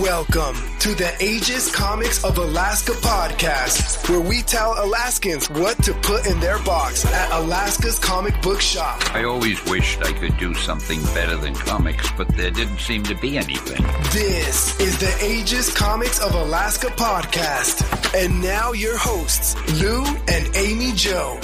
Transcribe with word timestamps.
Welcome 0.00 0.56
to 0.78 0.94
the 0.94 1.12
Aegis 1.20 1.70
Comics 1.70 2.24
of 2.24 2.38
Alaska 2.38 2.92
podcast, 2.92 4.08
where 4.08 4.22
we 4.22 4.40
tell 4.40 4.72
Alaskans 4.82 5.50
what 5.50 5.76
to 5.84 5.92
put 5.92 6.26
in 6.26 6.40
their 6.40 6.58
box 6.62 7.04
at 7.04 7.30
Alaska's 7.30 7.98
comic 7.98 8.40
book 8.40 8.62
shop. 8.62 9.02
I 9.14 9.24
always 9.24 9.62
wished 9.66 10.02
I 10.02 10.14
could 10.14 10.38
do 10.38 10.54
something 10.54 11.02
better 11.12 11.36
than 11.36 11.54
comics, 11.54 12.10
but 12.16 12.26
there 12.36 12.50
didn't 12.50 12.78
seem 12.78 13.02
to 13.02 13.14
be 13.16 13.36
anything. 13.36 13.82
This 14.12 14.80
is 14.80 14.96
the 14.98 15.14
Aegis 15.22 15.76
Comics 15.76 16.18
of 16.20 16.34
Alaska 16.36 16.86
podcast. 16.86 18.14
And 18.18 18.40
now 18.40 18.72
your 18.72 18.96
hosts, 18.96 19.56
Lou 19.78 20.06
and 20.28 20.56
Amy 20.56 20.92
Joe. 20.92 21.38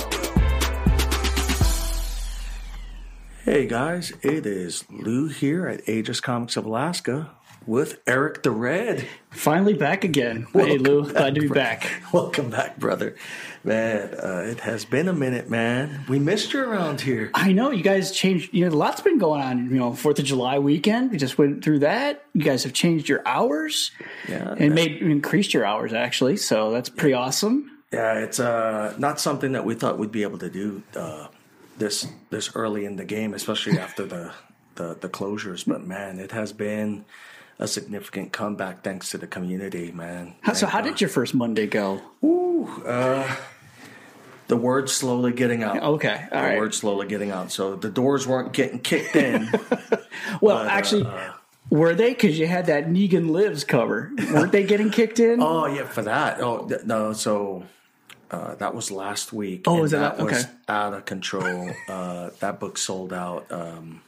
Hey 3.45 3.67
guys, 3.67 4.13
it 4.23 4.47
is 4.47 4.87
Lou 4.89 5.29
here 5.29 5.69
at 5.69 5.87
Aegis 5.87 6.21
Comics 6.21 6.57
of 6.57 6.65
Alaska 6.65 7.31
with 7.67 8.01
Eric 8.07 8.43
the 8.43 8.51
Red. 8.51 9.07
Finally 9.31 9.75
back 9.75 10.05
again. 10.05 10.47
hey 10.53 10.79
Lou, 10.79 11.11
glad 11.11 11.35
to 11.35 11.41
be 11.41 11.49
back. 11.49 11.91
Welcome 12.13 12.51
back, 12.51 12.79
brother. 12.79 13.17
Man, 13.65 14.15
uh, 14.15 14.45
it 14.47 14.61
has 14.61 14.85
been 14.85 15.09
a 15.09 15.13
minute, 15.13 15.51
man. 15.51 16.05
We 16.09 16.19
missed 16.19 16.53
you 16.53 16.61
around 16.61 17.01
here. 17.01 17.31
I 17.35 17.53
know 17.53 17.71
you 17.71 17.83
guys 17.83 18.13
changed. 18.13 18.55
You 18.55 18.69
know, 18.69 18.75
a 18.75 18.77
lot's 18.77 19.01
been 19.01 19.19
going 19.19 19.43
on. 19.43 19.69
You 19.69 19.77
know, 19.77 19.93
Fourth 19.93 20.19
of 20.19 20.25
July 20.25 20.59
weekend. 20.59 21.11
We 21.11 21.19
just 21.19 21.37
went 21.37 21.63
through 21.63 21.81
that. 21.81 22.25
You 22.33 22.43
guys 22.43 22.65
have 22.65 22.73
changed 22.73 23.09
your 23.09 23.23
hours. 23.27 23.91
Yeah, 24.29 24.55
and 24.57 24.75
made 24.75 25.03
increased 25.03 25.53
your 25.53 25.65
hours 25.65 25.93
actually. 25.93 26.37
So 26.37 26.71
that's 26.71 26.89
pretty 26.89 27.15
awesome. 27.15 27.79
Yeah, 27.93 28.19
it's 28.19 28.39
uh, 28.39 28.95
not 28.99 29.19
something 29.19 29.53
that 29.53 29.65
we 29.65 29.75
thought 29.75 29.99
we'd 29.99 30.13
be 30.13 30.23
able 30.23 30.39
to 30.39 30.51
do 30.51 30.83
uh, 30.95 31.29
this 31.79 32.07
this 32.31 32.55
early 32.55 32.85
in 32.85 32.97
the 32.97 33.05
game, 33.05 33.35
especially 33.35 33.79
after 33.79 34.05
the, 34.05 34.33
the 34.75 34.97
the 35.01 35.09
closures. 35.09 35.67
But 35.67 35.87
man, 35.87 36.19
it 36.19 36.33
has 36.33 36.53
been 36.53 37.05
a 37.59 37.67
significant 37.69 38.33
comeback 38.33 38.83
thanks 38.83 39.11
to 39.11 39.19
the 39.19 39.27
community, 39.27 39.91
man. 39.93 40.35
How, 40.43 40.53
so, 40.53 40.61
Thank 40.67 40.73
how 40.73 40.81
God. 40.81 40.89
did 40.91 41.01
your 41.01 41.11
first 41.11 41.35
Monday 41.35 41.67
go? 41.67 42.01
the 44.49 44.57
word 44.57 44.89
slowly 44.89 45.33
getting 45.33 45.63
out? 45.63 45.83
Okay, 45.83 46.27
all 46.33 46.43
the 46.43 46.49
right. 46.49 46.59
word 46.59 46.75
slowly 46.75 47.07
getting 47.07 47.31
out. 47.31 47.53
So 47.53 47.77
the 47.77 47.91
doors 47.91 48.27
weren't 48.27 48.53
getting 48.53 48.81
kicked 48.81 49.17
in. 49.17 49.49
Well, 50.43 50.59
But, 50.59 50.67
uh, 50.67 50.71
actually, 50.71 51.09
were 51.71 51.95
they? 51.95 52.11
Because 52.11 52.39
you 52.39 52.47
had 52.47 52.67
that 52.67 52.87
Negan 52.89 53.31
Lives 53.31 53.65
cover. 53.65 54.11
Weren't 54.33 54.53
they 54.53 54.65
getting 54.65 54.91
kicked 54.91 55.21
in? 55.21 55.41
oh 55.43 55.67
yeah, 55.67 55.85
for 55.87 56.03
that. 56.03 56.41
Oh 56.41 56.67
th- 56.69 56.85
no, 56.85 57.13
so. 57.13 57.65
Uh, 58.31 58.55
that 58.57 58.75
was 58.75 58.91
last 58.91 59.33
week. 59.33 59.63
Oh, 59.67 59.81
was 59.81 59.95
it 59.95 59.97
that 60.01 60.19
la- 60.19 60.25
was 60.27 60.47
out 60.69 60.93
of 60.93 61.07
control. 61.07 61.71
Uh, 61.89 62.29
that 62.41 62.61
book 62.61 62.77
sold 62.77 63.13
out 63.15 63.51
um, 63.51 64.03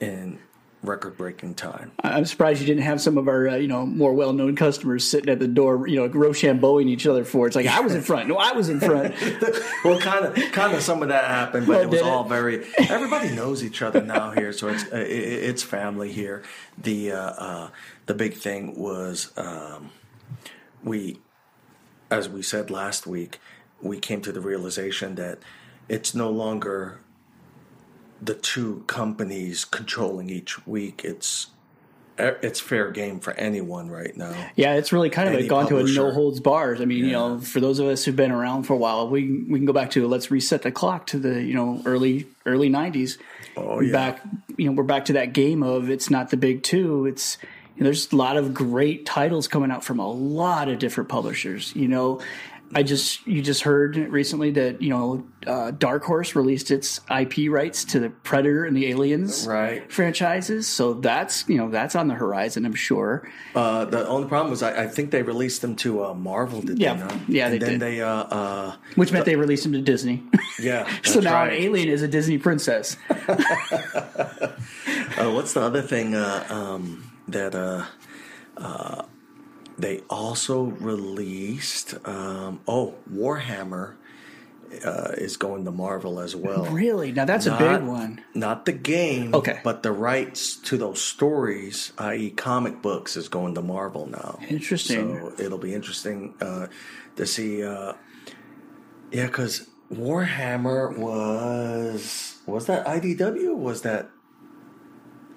in 0.00 0.38
record-breaking 0.86 1.54
time. 1.54 1.92
I'm 2.02 2.24
surprised 2.24 2.60
you 2.60 2.66
didn't 2.66 2.82
have 2.84 3.00
some 3.00 3.18
of 3.18 3.28
our, 3.28 3.48
uh, 3.48 3.56
you 3.56 3.68
know, 3.68 3.84
more 3.84 4.14
well-known 4.14 4.56
customers 4.56 5.04
sitting 5.04 5.28
at 5.28 5.38
the 5.38 5.48
door, 5.48 5.86
you 5.86 5.96
know, 5.96 6.08
Rochambeauing 6.08 6.88
each 6.88 7.06
other 7.06 7.24
for 7.24 7.46
it. 7.46 7.48
It's 7.48 7.56
like 7.56 7.66
I 7.66 7.80
was 7.80 7.94
in 7.94 8.02
front. 8.02 8.28
No, 8.28 8.36
I 8.36 8.52
was 8.52 8.68
in 8.68 8.80
front. 8.80 9.14
well, 9.84 9.98
kind 9.98 10.24
of, 10.24 10.34
kind 10.52 10.74
of 10.74 10.82
some 10.82 11.02
of 11.02 11.08
that 11.08 11.24
happened, 11.24 11.66
but 11.66 11.72
Well, 11.74 11.82
it 11.82 11.90
was 11.90 12.00
did 12.00 12.06
it? 12.06 12.10
all 12.10 12.24
very. 12.24 12.66
Everybody 12.78 13.34
knows 13.34 13.62
each 13.64 13.82
other 13.82 14.00
now 14.02 14.30
here, 14.30 14.52
so 14.52 14.68
it's 14.68 14.84
uh, 14.92 14.96
it, 14.96 15.10
it's 15.10 15.62
family 15.62 16.12
here. 16.12 16.42
The 16.78 17.12
uh, 17.12 17.18
uh, 17.18 17.70
the 18.06 18.14
big 18.14 18.34
thing 18.34 18.78
was 18.78 19.32
um, 19.36 19.90
we, 20.82 21.18
as 22.10 22.28
we 22.28 22.42
said 22.42 22.70
last 22.70 23.06
week, 23.06 23.40
we 23.82 23.98
came 23.98 24.20
to 24.22 24.32
the 24.32 24.40
realization 24.40 25.16
that 25.16 25.38
it's 25.88 26.14
no 26.14 26.30
longer 26.30 27.00
the 28.20 28.34
two 28.34 28.84
companies 28.86 29.64
controlling 29.64 30.30
each 30.30 30.66
week. 30.66 31.02
It's 31.04 31.48
er, 32.18 32.38
it's 32.42 32.60
fair 32.60 32.90
game 32.90 33.20
for 33.20 33.32
anyone 33.34 33.90
right 33.90 34.16
now. 34.16 34.34
Yeah, 34.56 34.74
it's 34.74 34.92
really 34.92 35.10
kind 35.10 35.28
of 35.28 35.34
Any 35.34 35.48
gone 35.48 35.68
to 35.68 35.78
a 35.78 35.84
no 35.84 36.10
holds 36.10 36.40
bars. 36.40 36.80
I 36.80 36.84
mean, 36.84 37.04
you 37.04 37.12
know, 37.12 37.40
for 37.40 37.60
those 37.60 37.78
of 37.78 37.86
us 37.86 38.04
who've 38.04 38.16
been 38.16 38.30
around 38.30 38.64
for 38.64 38.74
a 38.74 38.78
while, 38.78 39.08
we 39.08 39.44
we 39.48 39.58
can 39.58 39.66
go 39.66 39.72
back 39.72 39.90
to 39.92 40.06
let's 40.06 40.30
reset 40.30 40.62
the 40.62 40.72
clock 40.72 41.06
to 41.08 41.18
the 41.18 41.42
you 41.42 41.54
know 41.54 41.82
early 41.84 42.26
early 42.44 42.70
'90s. 42.70 43.18
Oh, 43.56 43.80
yeah. 43.80 43.92
Back, 43.92 44.22
you 44.56 44.66
know, 44.66 44.72
we're 44.72 44.84
back 44.84 45.06
to 45.06 45.14
that 45.14 45.32
game 45.32 45.62
of 45.62 45.88
it's 45.88 46.10
not 46.10 46.30
the 46.30 46.36
big 46.36 46.62
two. 46.62 47.06
It's 47.06 47.38
you 47.76 47.82
know, 47.82 47.84
there's 47.84 48.10
a 48.12 48.16
lot 48.16 48.36
of 48.36 48.54
great 48.54 49.04
titles 49.04 49.48
coming 49.48 49.70
out 49.70 49.84
from 49.84 49.98
a 49.98 50.10
lot 50.10 50.68
of 50.68 50.78
different 50.78 51.10
publishers. 51.10 51.74
You 51.76 51.88
know, 51.88 52.20
I 52.74 52.82
just 52.82 53.26
you 53.26 53.42
just 53.42 53.62
heard 53.62 53.96
recently 53.96 54.50
that 54.52 54.82
you 54.82 54.90
know 54.90 55.24
uh, 55.46 55.70
Dark 55.70 56.02
Horse 56.04 56.34
released 56.34 56.70
its 56.70 57.00
IP 57.10 57.50
rights 57.50 57.84
to 57.86 58.00
the 58.00 58.10
Predator 58.10 58.64
and 58.64 58.76
the 58.76 58.86
Aliens 58.88 59.46
Right. 59.46 59.90
franchises. 59.90 60.66
So 60.66 60.94
that's 60.94 61.48
you 61.48 61.56
know 61.56 61.70
that's 61.70 61.94
on 61.94 62.08
the 62.08 62.14
horizon. 62.14 62.64
I'm 62.66 62.74
sure. 62.74 63.30
Uh, 63.54 63.84
the 63.84 64.06
only 64.08 64.28
problem 64.28 64.50
was 64.50 64.62
I, 64.62 64.84
I 64.84 64.86
think 64.88 65.10
they 65.12 65.22
released 65.22 65.62
them 65.62 65.76
to 65.76 66.04
uh, 66.06 66.14
Marvel, 66.14 66.60
did 66.60 66.78
Yeah. 66.78 66.94
they 66.94 67.00
not? 67.00 67.28
Yeah, 67.28 67.44
and 67.46 67.54
they 67.54 67.58
then 67.58 67.70
did. 67.72 67.80
they 67.80 68.00
uh, 68.02 68.08
uh, 68.08 68.76
Which 68.96 69.12
meant 69.12 69.26
they 69.26 69.36
released 69.36 69.62
them 69.62 69.72
to 69.72 69.80
Disney. 69.80 70.24
yeah. 70.60 70.88
so 71.04 71.20
now 71.20 71.34
right. 71.34 71.52
an 71.52 71.62
alien 71.62 71.88
is 71.88 72.02
a 72.02 72.08
Disney 72.08 72.38
princess. 72.38 72.96
Uh, 75.18 75.30
what's 75.30 75.54
the 75.54 75.60
other 75.62 75.80
thing 75.80 76.14
uh, 76.14 76.44
um, 76.50 77.10
that 77.28 77.54
uh, 77.54 77.84
uh, 78.58 79.02
they 79.78 80.00
also 80.08 80.62
released? 80.64 81.94
Um, 82.06 82.60
oh, 82.66 82.94
Warhammer 83.12 83.94
uh, 84.84 85.12
is 85.16 85.36
going 85.36 85.64
to 85.64 85.70
Marvel 85.70 86.18
as 86.18 86.34
well. 86.34 86.64
Really? 86.66 87.12
Now 87.12 87.24
that's 87.24 87.46
Not- 87.46 87.60
a 87.62 87.78
big 87.78 87.86
one. 87.86 88.22
Not 88.34 88.66
the 88.66 88.72
game, 88.72 89.34
Okay. 89.34 89.60
but 89.62 89.82
the 89.82 89.92
rights 89.92 90.56
to 90.56 90.76
those 90.76 91.00
stories, 91.00 91.92
i.e., 91.98 92.30
comic 92.30 92.82
books, 92.82 93.16
is 93.16 93.28
going 93.28 93.54
to 93.54 93.62
Marvel 93.62 94.06
now. 94.06 94.38
Interesting. 94.48 95.18
So 95.18 95.32
it'll 95.42 95.58
be 95.58 95.74
interesting 95.74 96.34
uh, 96.40 96.66
to 97.16 97.26
see. 97.26 97.62
Uh, 97.64 97.92
yeah, 99.12 99.26
because 99.26 99.68
Warhammer 99.92 100.98
was 100.98 102.36
was 102.46 102.66
that 102.66 102.86
IDW? 102.86 103.54
Was 103.56 103.82
that 103.82 104.10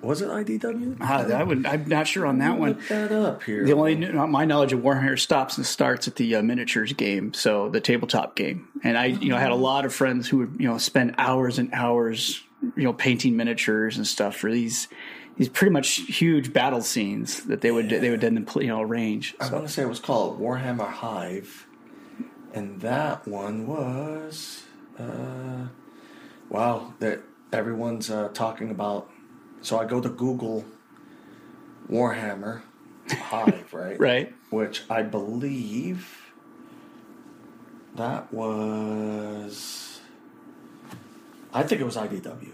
was 0.02 0.22
it 0.22 0.30
IDW? 0.30 0.98
Ah, 1.02 1.26
I 1.28 1.44
would. 1.44 1.66
I'm 1.66 1.88
not 1.88 2.08
sure 2.08 2.26
on 2.26 2.40
that 2.40 2.58
one. 2.58 2.70
Look 2.70 2.88
that 2.88 3.12
up 3.12 3.44
here. 3.44 3.66
The 3.66 3.74
only 3.74 3.96
my 3.96 4.46
knowledge 4.46 4.74
of 4.74 4.80
Warhammer 4.80 5.20
stops 5.20 5.58
and 5.58 5.66
starts 5.66 6.08
at 6.08 6.16
the 6.16 6.36
uh, 6.36 6.42
miniatures 6.42 6.94
game, 6.94 7.34
so 7.34 7.70
the 7.70 7.82
tabletop 7.82 8.36
game. 8.36 8.68
And 8.84 8.98
I, 8.98 9.06
you 9.06 9.30
know, 9.30 9.38
had 9.38 9.52
a 9.52 9.56
lot 9.56 9.86
of 9.86 9.94
friends 9.94 10.28
who 10.28 10.38
would, 10.38 10.56
you 10.60 10.68
know, 10.68 10.78
spend 10.78 11.16
hours 11.18 11.60
and 11.60 11.70
hours, 11.74 12.42
you 12.76 12.84
know, 12.84 12.94
painting 12.94 13.36
miniatures 13.36 13.98
and 13.98 14.08
stuff 14.08 14.36
for 14.36 14.52
these 14.52 14.88
these 15.40 15.50
pretty 15.50 15.72
much 15.72 16.02
huge 16.02 16.52
battle 16.52 16.82
scenes 16.82 17.46
that 17.46 17.62
they 17.62 17.72
would 17.72 17.90
they 17.90 18.10
would 18.10 18.22
then 18.22 18.46
you 18.56 18.68
know 18.68 18.82
arrange. 18.82 19.36
I 19.40 19.50
want 19.50 19.66
to 19.66 19.72
say 19.72 19.82
it 19.82 19.90
was 19.90 20.00
called 20.00 20.40
Warhammer 20.40 20.90
Hive, 20.90 21.66
and 22.54 22.82
that 22.82 23.28
one 23.28 23.66
was 23.66 24.64
uh, 25.00 25.68
wow. 26.50 26.94
That 27.00 27.22
everyone's 27.52 28.10
uh, 28.10 28.30
talking 28.34 28.70
about. 28.70 29.10
So 29.62 29.80
I 29.80 29.86
go 29.86 30.00
to 30.02 30.10
Google 30.10 30.66
Warhammer 31.90 32.62
Hive, 33.10 33.74
right? 33.74 34.00
Right. 34.00 34.34
Which 34.50 34.84
I 34.90 35.02
believe 35.04 36.32
that 37.96 38.32
was. 38.34 40.00
I 41.54 41.64
think 41.64 41.82
it 41.82 41.84
was 41.84 41.98
IDW, 41.98 42.52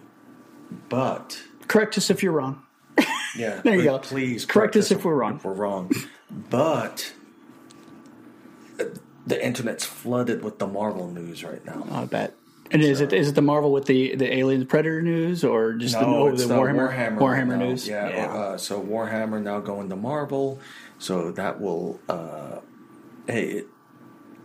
but 0.90 1.42
Correct 1.68 1.98
us 1.98 2.10
if 2.10 2.24
you're 2.24 2.32
wrong. 2.32 2.62
yeah, 3.36 3.60
There 3.62 3.74
you 3.76 3.80
please- 3.82 3.84
go. 3.86 4.00
Please 4.00 4.46
Correct 4.46 4.76
us 4.78 4.92
if 4.92 5.04
we're 5.04 5.16
wrong. 5.16 5.36
If 5.36 5.44
we're 5.46 5.54
wrong, 5.54 5.92
but 6.50 7.12
uh, 8.80 8.86
the 9.28 9.44
internet's 9.46 9.84
flooded 9.86 10.44
with 10.44 10.60
the 10.60 10.68
Marvel 10.68 11.08
news 11.10 11.44
right 11.44 11.64
now. 11.66 11.86
I 11.92 12.06
bet. 12.06 12.36
And 12.72 12.82
is 12.82 13.00
it 13.00 13.14
is 13.14 13.30
it 13.30 13.36
the 13.36 13.42
Marvel 13.42 13.72
with 13.72 13.86
the 13.86 14.16
the 14.16 14.34
Alien 14.34 14.66
Predator 14.66 15.02
news 15.02 15.44
or 15.44 15.74
just 15.74 15.94
the, 15.94 16.02
No, 16.02 16.28
it's 16.28 16.42
the 16.42 16.48
the 16.50 16.56
Warhammer 16.56 16.92
Warhammer, 16.92 17.18
Warhammer, 17.20 17.48
now. 17.60 17.66
news? 17.66 17.88
Yeah. 17.88 18.08
Uh, 18.08 18.58
so 18.58 18.82
Warhammer 18.82 19.42
now 19.42 19.60
going 19.60 19.90
to 19.90 19.96
Marvel, 19.96 20.60
so 20.98 21.32
that 21.32 21.62
will. 21.62 22.00
Uh, 22.10 22.60
hey, 23.28 23.50
it, 23.50 23.68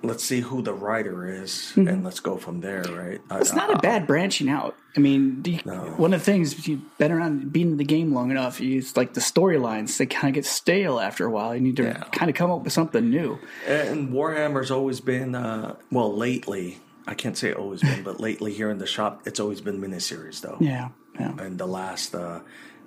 let's 0.02 0.22
see 0.25 0.40
who 0.40 0.61
the 0.62 0.72
writer 0.75 1.28
is, 1.43 1.72
and 1.76 2.05
let's 2.05 2.20
go 2.20 2.37
from 2.37 2.61
there. 2.61 2.82
Right? 2.82 3.20
Mm-hmm. 3.26 3.40
It's 3.40 3.55
not 3.55 3.75
a 3.75 3.78
bad 3.78 4.06
branching 4.06 4.49
out. 4.50 4.76
I 4.96 5.00
mean, 5.00 5.43
you- 5.46 5.58
one 5.96 6.12
of 6.12 6.20
the 6.20 6.25
things 6.25 6.52
if 6.52 6.69
you've 6.69 6.99
been 6.99 7.12
around, 7.12 7.52
being 7.52 7.70
in 7.73 7.76
the 7.78 7.84
game 7.84 8.12
long 8.12 8.31
enough, 8.31 8.61
you, 8.61 8.78
it's 8.78 8.96
like 8.99 9.14
the 9.14 9.20
storylines 9.20 9.96
they 9.96 10.05
kind 10.06 10.28
of 10.31 10.34
get 10.34 10.44
stale 10.44 11.00
after 11.00 11.25
a 11.26 11.31
while. 11.31 11.55
You 11.55 11.61
need 11.62 11.76
to 11.76 11.84
Yeah. 11.84 12.05
kind 12.12 12.28
of 12.31 12.37
come 12.37 12.50
up 12.50 12.64
with 12.64 12.73
something 12.75 13.08
new. 13.08 13.38
And 13.66 14.11
Warhammer's 14.12 14.70
always 14.70 15.00
been, 15.00 15.34
uh, 15.34 15.76
well, 15.93 16.14
lately, 16.14 16.78
I 17.10 17.14
can't 17.14 17.36
say 17.36 17.52
always 17.52 17.80
been, 17.82 18.04
but 18.04 18.20
lately 18.20 18.54
here 18.54 18.70
in 18.70 18.78
the 18.78 18.86
shop, 18.86 19.22
it's 19.26 19.40
always 19.40 19.60
been 19.60 19.80
miniseries 19.80 20.40
though. 20.40 20.56
Yeah, 20.60 20.90
yeah. 21.18 21.34
And 21.38 21.58
the 21.58 21.66
last, 21.66 22.14
uh, 22.14 22.38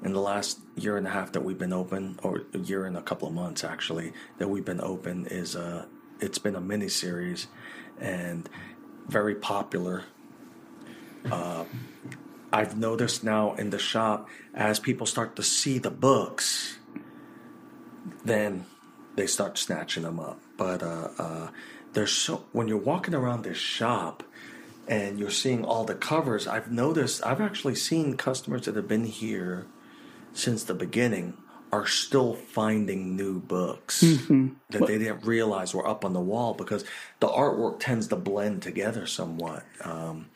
in 0.01 0.13
the 0.13 0.21
last 0.21 0.59
year 0.77 0.95
and 0.95 1.05
a 1.05 1.09
half 1.09 1.33
that 1.33 1.43
we've 1.43 1.59
been 1.59 1.73
open, 1.73 2.17
or 2.23 2.43
a 2.53 2.57
year 2.59 2.85
and 2.85 2.95
a 2.95 3.01
couple 3.01 3.27
of 3.27 3.33
months 3.33 3.65
actually, 3.65 4.13
that 4.37 4.49
we've 4.49 4.63
been 4.63 4.79
open 4.79 5.27
is, 5.27 5.57
uh, 5.57 5.87
it's 6.21 6.37
been 6.37 6.55
a 6.55 6.61
miniseries 6.61 7.47
and 7.99 8.49
very 9.07 9.35
popular. 9.35 10.05
Uh, 11.29 11.65
I've 12.53 12.77
noticed 12.77 13.25
now 13.25 13.55
in 13.55 13.71
the 13.71 13.79
shop 13.79 14.29
as 14.53 14.79
people 14.79 15.05
start 15.05 15.35
to 15.35 15.43
see 15.43 15.79
the 15.79 15.91
books, 15.91 16.77
then 18.23 18.65
they 19.17 19.27
start 19.27 19.57
snatching 19.57 20.03
them 20.03 20.21
up. 20.21 20.39
But 20.55 20.81
uh, 20.81 21.09
uh, 21.17 21.47
there's 21.93 22.11
so 22.11 22.45
when 22.51 22.67
you're 22.67 22.77
walking 22.77 23.13
around 23.13 23.43
this 23.43 23.57
shop 23.57 24.23
and 24.87 25.17
you're 25.19 25.29
seeing 25.29 25.63
all 25.63 25.85
the 25.85 25.95
covers, 25.95 26.47
I've 26.47 26.71
noticed 26.71 27.25
I've 27.25 27.41
actually 27.41 27.75
seen 27.75 28.17
customers 28.17 28.65
that 28.65 28.75
have 28.75 28.87
been 28.87 29.05
here 29.05 29.65
since 30.33 30.63
the 30.63 30.73
beginning 30.73 31.37
are 31.71 31.87
still 31.87 32.33
finding 32.35 33.15
new 33.15 33.39
books 33.39 34.01
that 34.69 34.85
they 34.85 34.99
didn't 34.99 35.25
realize 35.25 35.73
were 35.73 35.87
up 35.87 36.05
on 36.05 36.13
the 36.13 36.19
wall 36.19 36.53
because 36.53 36.85
the 37.19 37.27
artwork 37.27 37.79
tends 37.79 38.07
to 38.07 38.15
blend 38.15 38.61
together 38.61 39.07
somewhat, 39.07 39.63
um, 39.83 40.29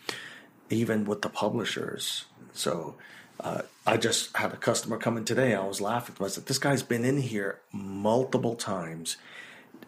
even 0.71 1.06
with 1.06 1.21
the 1.21 1.30
publishers. 1.30 2.25
So 2.54 2.95
uh, 3.39 3.62
I 3.86 3.98
just 3.98 4.36
had 4.36 4.51
a 4.51 4.57
customer 4.57 4.98
come 4.98 5.15
in 5.15 5.25
today. 5.25 5.54
I 5.54 5.63
was 5.63 5.80
laughing. 5.80 6.15
I 6.19 6.27
said, 6.27 6.48
"This 6.48 6.57
guy's 6.57 6.81
been 6.81 7.06
in 7.06 7.18
here 7.18 7.59
multiple 7.71 8.56
times." 8.56 9.18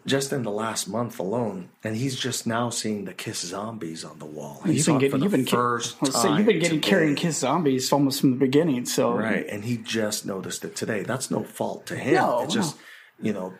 Just 0.06 0.32
in 0.32 0.44
the 0.44 0.50
last 0.50 0.88
month 0.88 1.18
alone, 1.18 1.68
and 1.84 1.94
he's 1.94 2.16
just 2.16 2.46
now 2.46 2.70
seeing 2.70 3.04
the 3.04 3.12
Kiss 3.12 3.40
Zombies 3.40 4.02
on 4.02 4.18
the 4.18 4.24
wall. 4.24 4.62
He 4.64 4.72
You've 4.72 4.86
been 4.86 4.98
getting, 4.98 5.22
you've 5.22 5.32
been, 5.32 5.44
first 5.44 5.96
I 6.02 6.06
time. 6.06 6.38
you've 6.38 6.46
been 6.46 6.58
getting 6.58 6.80
today. 6.80 6.88
carrying 6.88 7.14
Kiss 7.16 7.38
Zombies 7.38 7.92
almost 7.92 8.20
from 8.20 8.30
the 8.30 8.38
beginning. 8.38 8.86
So 8.86 9.12
Right, 9.12 9.46
and 9.46 9.62
he 9.62 9.76
just 9.76 10.24
noticed 10.24 10.64
it 10.64 10.74
today. 10.74 11.02
That's 11.02 11.30
no 11.30 11.44
fault 11.44 11.84
to 11.86 11.96
him. 11.96 12.14
No, 12.14 12.42
it's 12.44 12.54
just, 12.54 12.76
you 13.20 13.34
know, 13.34 13.52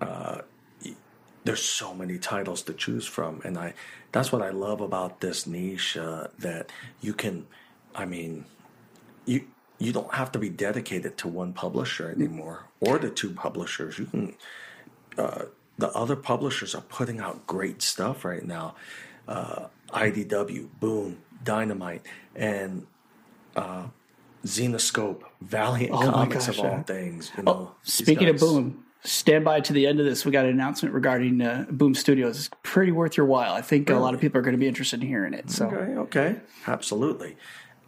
uh, 0.00 0.40
there's 1.44 1.62
so 1.62 1.94
many 1.94 2.18
titles 2.18 2.62
to 2.62 2.72
choose 2.74 3.06
from, 3.06 3.40
and 3.44 3.56
I 3.56 3.74
that's 4.10 4.32
what 4.32 4.42
I 4.42 4.50
love 4.50 4.80
about 4.80 5.20
this 5.20 5.46
niche 5.46 5.96
uh, 5.96 6.26
that 6.40 6.72
you 7.00 7.14
can, 7.14 7.46
I 7.94 8.06
mean, 8.06 8.44
you 9.24 9.46
you 9.78 9.92
don't 9.92 10.12
have 10.14 10.32
to 10.32 10.40
be 10.40 10.48
dedicated 10.48 11.16
to 11.18 11.28
one 11.28 11.52
publisher 11.52 12.10
anymore 12.10 12.64
or 12.80 12.98
to 12.98 13.08
two 13.08 13.30
publishers. 13.30 13.98
You 14.00 14.06
can. 14.06 14.34
Uh, 15.16 15.44
the 15.78 15.90
other 15.90 16.16
publishers 16.16 16.74
are 16.74 16.82
putting 16.82 17.20
out 17.20 17.46
great 17.46 17.82
stuff 17.82 18.24
right 18.24 18.44
now. 18.44 18.74
Uh, 19.28 19.66
IDW, 19.90 20.68
Boom, 20.80 21.18
Dynamite, 21.44 22.06
and 22.34 22.86
uh, 23.54 23.86
Zenescope, 24.44 25.22
Valiant 25.40 25.92
Oh 25.92 26.10
Comics 26.10 26.46
gosh, 26.46 26.58
of 26.58 26.64
all 26.64 26.70
yeah. 26.70 26.82
things. 26.82 27.32
You 27.36 27.42
know, 27.42 27.74
these 27.84 27.94
Speaking 27.94 28.28
of 28.28 28.38
Boom, 28.38 28.84
stand 29.02 29.44
by 29.44 29.60
to 29.60 29.72
the 29.72 29.86
end 29.86 30.00
of 30.00 30.06
this. 30.06 30.24
We 30.24 30.32
got 30.32 30.44
an 30.44 30.52
announcement 30.52 30.94
regarding 30.94 31.40
uh, 31.40 31.66
Boom 31.70 31.94
Studios. 31.94 32.36
It's 32.38 32.50
pretty 32.62 32.92
worth 32.92 33.16
your 33.16 33.26
while. 33.26 33.52
I 33.52 33.62
think 33.62 33.90
a 33.90 33.96
lot 33.96 34.14
of 34.14 34.20
people 34.20 34.38
are 34.38 34.42
going 34.42 34.54
to 34.54 34.60
be 34.60 34.68
interested 34.68 35.00
in 35.00 35.08
hearing 35.08 35.34
it. 35.34 35.50
So 35.50 35.66
Okay, 35.66 35.96
okay, 35.96 36.36
absolutely. 36.66 37.36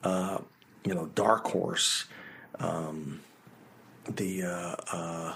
Uh, 0.03 0.39
you 0.85 0.95
know, 0.95 1.07
Dark 1.15 1.47
Horse, 1.47 2.07
um, 2.61 3.21
the, 4.09 4.45
uh, 4.45 4.77
uh, 4.93 5.35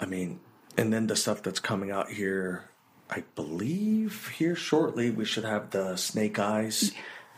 I 0.00 0.06
mean, 0.06 0.40
and 0.76 0.92
then 0.92 1.06
the 1.06 1.16
stuff 1.16 1.42
that's 1.42 1.60
coming 1.60 1.90
out 1.90 2.10
here. 2.10 2.64
I 3.10 3.22
believe 3.34 4.28
here 4.38 4.56
shortly 4.56 5.10
we 5.10 5.24
should 5.24 5.44
have 5.44 5.70
the 5.70 5.96
Snake 5.96 6.38
Eyes 6.38 6.92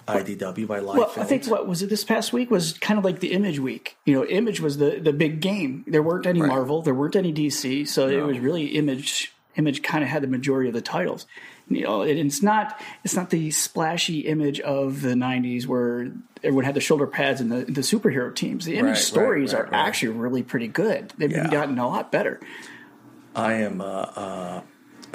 IDW 0.07 0.67
by 0.67 0.79
Life. 0.79 0.97
Well, 0.97 1.13
I 1.17 1.25
think 1.25 1.47
what 1.47 1.67
was 1.67 1.83
it 1.83 1.91
this 1.91 2.05
past 2.05 2.33
week 2.33 2.51
was 2.51 2.75
kind 2.75 2.99
of 2.99 3.05
like 3.05 3.19
the 3.21 3.33
Image 3.33 3.59
week. 3.59 3.97
You 4.05 4.15
know, 4.15 4.25
Image 4.25 4.61
was 4.61 4.79
the 4.79 5.01
the 5.01 5.13
big 5.13 5.41
game. 5.41 5.85
There 5.87 6.03
weren't 6.03 6.27
any 6.27 6.41
Right. 6.41 6.49
Marvel, 6.49 6.83
there 6.83 6.95
weren't 6.95 7.17
any 7.17 7.33
DC, 7.33 7.87
so 7.89 8.09
it 8.09 8.23
was 8.25 8.39
really 8.39 8.67
Image. 8.77 9.33
Image 9.57 9.83
kind 9.83 10.05
of 10.05 10.11
had 10.11 10.23
the 10.23 10.27
majority 10.29 10.69
of 10.69 10.75
the 10.75 10.83
titles. 10.83 11.27
You 11.69 11.83
know, 11.83 12.03
and 12.03 12.19
it's 12.19 12.43
not 12.43 12.79
it's 13.03 13.17
not 13.17 13.31
the 13.31 13.51
splashy 13.51 14.21
image 14.21 14.61
of 14.61 15.01
the 15.01 15.15
'90s 15.15 15.67
where 15.67 16.13
everyone 16.45 16.65
had 16.65 16.75
the 16.75 16.81
shoulder 16.81 17.07
pads 17.09 17.41
and 17.41 17.51
the, 17.51 17.65
the 17.65 17.81
superhero 17.81 18.33
teams. 18.33 18.67
The 18.67 18.77
Image 18.77 18.91
Right, 18.91 18.99
stories 18.99 19.53
right, 19.55 19.63
are 19.65 19.75
actually 19.75 20.13
really 20.13 20.45
pretty 20.45 20.69
good. 20.69 21.13
They've 21.19 21.33
Yeah. 21.33 21.51
gotten 21.51 21.79
a 21.79 21.89
lot 21.89 22.13
better. 22.13 22.39
I 23.37 23.53
am. 23.55 23.81
Uh, 23.81 23.85
uh, 23.85 24.61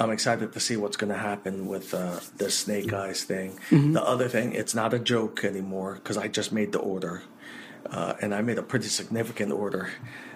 I'm 0.00 0.10
excited 0.10 0.52
to 0.52 0.60
see 0.60 0.76
what's 0.76 0.96
going 0.96 1.12
to 1.12 1.18
happen 1.18 1.66
with 1.66 1.92
uh, 1.92 2.20
the 2.38 2.50
Snake 2.50 2.92
Eyes 2.92 3.24
thing. 3.24 3.58
Mm-hmm. 3.70 3.92
The 3.92 4.02
other 4.02 4.28
thing, 4.28 4.54
it's 4.54 4.74
not 4.74 4.94
a 4.94 4.98
joke 4.98 5.44
anymore 5.44 5.94
because 5.94 6.16
I 6.16 6.28
just 6.28 6.52
made 6.52 6.72
the 6.72 6.78
order, 6.78 7.22
uh, 7.90 8.14
and 8.22 8.34
I 8.34 8.40
made 8.40 8.58
a 8.58 8.62
pretty 8.62 8.88
significant 8.88 9.52
order. 9.52 9.90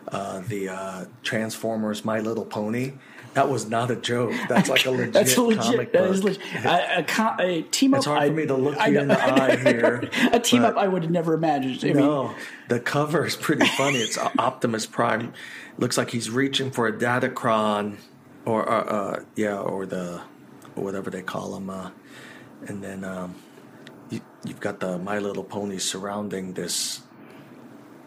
Uh, 0.08 0.40
the 0.40 0.68
uh, 0.68 1.04
Transformers 1.22 2.04
My 2.04 2.20
Little 2.20 2.44
Pony. 2.44 2.92
That 3.36 3.50
was 3.50 3.68
not 3.68 3.90
a 3.90 3.96
joke. 3.96 4.32
That's 4.48 4.70
like 4.70 4.86
a 4.86 4.90
legit, 4.90 5.12
That's 5.12 5.36
legit. 5.36 5.60
comic 5.62 5.92
That 5.92 6.04
book. 6.04 6.14
is 6.14 6.24
legit. 6.24 6.42
A, 6.64 7.00
a, 7.00 7.36
a 7.58 7.62
team 7.64 7.92
up. 7.92 7.98
It's 7.98 8.06
hard 8.06 8.22
I, 8.22 8.28
for 8.28 8.32
me 8.34 8.46
to 8.46 8.54
look 8.54 8.78
I 8.78 8.86
you 8.88 8.98
in 9.00 9.08
the 9.08 9.22
eye 9.22 9.56
here. 9.62 10.08
a 10.32 10.40
team 10.40 10.64
up 10.64 10.78
I 10.78 10.88
would 10.88 11.02
have 11.02 11.12
never 11.12 11.34
imagined. 11.34 11.78
I 11.84 11.88
mean, 11.88 11.96
No, 11.98 12.34
the 12.68 12.80
cover 12.80 13.26
is 13.26 13.36
pretty 13.36 13.66
funny. 13.66 13.98
It's 13.98 14.16
Optimus 14.38 14.86
Prime. 14.86 15.34
Looks 15.76 15.98
like 15.98 16.10
he's 16.12 16.30
reaching 16.30 16.70
for 16.70 16.86
a 16.86 16.92
Datacron, 16.94 17.98
or 18.46 18.66
uh, 18.66 18.84
uh, 18.84 19.22
yeah, 19.36 19.58
or 19.58 19.84
the 19.84 20.22
or 20.74 20.82
whatever 20.82 21.10
they 21.10 21.20
call 21.20 21.54
him. 21.56 21.68
Uh, 21.68 21.90
and 22.66 22.82
then 22.82 23.04
um, 23.04 23.34
you, 24.08 24.22
you've 24.46 24.60
got 24.60 24.80
the 24.80 24.96
My 24.96 25.18
Little 25.18 25.44
Pony 25.44 25.76
surrounding 25.76 26.54
this 26.54 27.02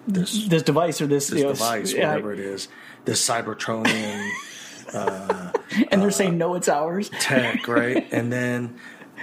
this 0.08 0.48
this 0.48 0.64
device 0.64 1.02
or 1.02 1.06
this, 1.06 1.28
this 1.28 1.38
you 1.42 1.46
know, 1.46 1.52
device, 1.54 1.94
whatever 1.94 2.34
it 2.34 2.40
is, 2.40 2.68
this 3.06 3.24
Cybertronian 3.30 4.28
and 4.94 6.02
they're 6.02 6.12
saying 6.12 6.38
no, 6.38 6.56
it's 6.56 6.70
ours. 6.70 7.10
tech, 7.20 7.68
right? 7.68 8.08
and 8.12 8.32
then. 8.32 8.76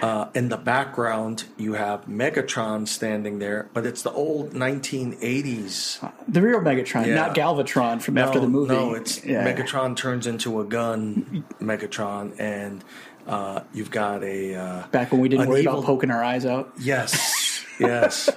Uh, 0.02 0.28
in 0.34 0.50
the 0.50 0.58
background, 0.58 1.44
you 1.56 1.72
have 1.72 2.04
Megatron 2.04 2.86
standing 2.86 3.38
there, 3.38 3.70
but 3.72 3.86
it's 3.86 4.02
the 4.02 4.12
old 4.12 4.52
1980s 4.52 6.10
The 6.28 6.42
real 6.42 6.60
Megatron, 6.60 7.06
Yeah. 7.06 7.14
not 7.14 7.34
Galvatron 7.34 8.02
from 8.02 8.18
after 8.18 8.38
the 8.38 8.46
movie. 8.46 8.74
No, 8.74 8.92
it's 8.92 9.24
Yeah. 9.24 9.50
Megatron 9.50 9.96
turns 9.96 10.26
into 10.26 10.60
a 10.60 10.64
gun, 10.64 11.44
Megatron, 11.62 12.38
and 12.38 12.84
uh, 13.26 13.60
you've 13.72 13.90
got 13.90 14.22
a 14.22 14.54
uh, 14.54 14.86
Back 14.88 15.12
when 15.12 15.20
we 15.22 15.30
didn't 15.30 15.48
worry 15.48 15.60
evil- 15.62 15.78
about 15.78 15.86
poking 15.86 16.10
our 16.10 16.22
eyes 16.22 16.44
out. 16.44 16.72
Yes, 16.78 17.64
yes, 17.80 18.28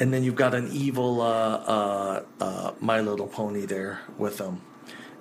and 0.00 0.14
then 0.14 0.22
you've 0.24 0.34
got 0.36 0.54
an 0.54 0.70
evil 0.72 1.20
uh, 1.20 1.26
uh, 1.26 2.22
uh, 2.40 2.72
My 2.80 3.00
Little 3.02 3.26
Pony 3.28 3.66
there 3.66 4.00
with 4.16 4.38
them. 4.38 4.62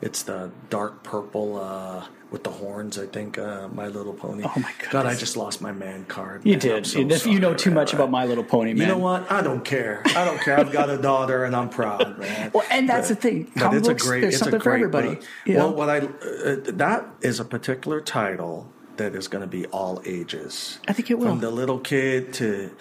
It's 0.01 0.23
the 0.23 0.51
dark 0.69 1.03
purple 1.03 1.59
uh, 1.59 2.05
with 2.31 2.43
the 2.43 2.49
horns. 2.49 2.97
I 2.97 3.05
think 3.05 3.37
uh, 3.37 3.67
My 3.67 3.87
Little 3.87 4.13
Pony. 4.13 4.43
Oh, 4.43 4.51
my 4.55 4.71
God! 4.79 4.91
God, 4.91 5.05
I 5.05 5.15
just 5.15 5.37
lost 5.37 5.61
my 5.61 5.71
man 5.71 6.05
card. 6.05 6.41
You 6.43 6.53
man. 6.53 6.59
Did. 6.59 6.87
so 6.87 6.99
if 6.99 7.27
you 7.27 7.39
know 7.39 7.53
too 7.53 7.69
man. 7.69 7.75
much 7.75 7.93
about 7.93 8.09
My 8.09 8.25
Little 8.25 8.43
Pony, 8.43 8.73
man. 8.73 8.81
You 8.81 8.93
know 8.93 8.97
what? 8.97 9.31
I 9.31 9.41
don't 9.41 9.63
care. 9.63 10.01
I 10.07 10.25
don't 10.25 10.39
care. 10.39 10.59
I've 10.59 10.71
got 10.71 10.89
a 10.89 10.97
daughter, 10.97 11.43
and 11.43 11.55
I'm 11.55 11.69
proud, 11.69 12.17
man. 12.19 12.51
Well, 12.53 12.65
and 12.71 12.89
that's 12.89 13.09
the 13.09 13.15
thing. 13.15 13.51
But 13.53 13.61
Comic 13.61 13.79
it's 13.79 13.87
a 13.89 13.93
great. 13.93 14.21
there's 14.21 14.39
something 14.39 14.59
for 14.59 14.73
everybody. 14.73 15.15
book. 15.15 15.23
you 15.45 15.53
know? 15.53 15.67
Well, 15.67 15.75
what 15.75 15.89
I 15.89 15.97
uh, 15.99 16.55
that 16.73 17.05
is 17.21 17.39
a 17.39 17.45
particular 17.45 18.01
title 18.01 18.71
that 18.97 19.15
is 19.15 19.27
going 19.27 19.41
to 19.41 19.47
be 19.47 19.65
all 19.67 20.01
ages. 20.05 20.79
I 20.87 20.93
think 20.93 21.11
it 21.11 21.19
will. 21.19 21.27
From 21.27 21.39
the 21.41 21.51
little 21.51 21.79
kid 21.79 22.33
to 22.35 22.71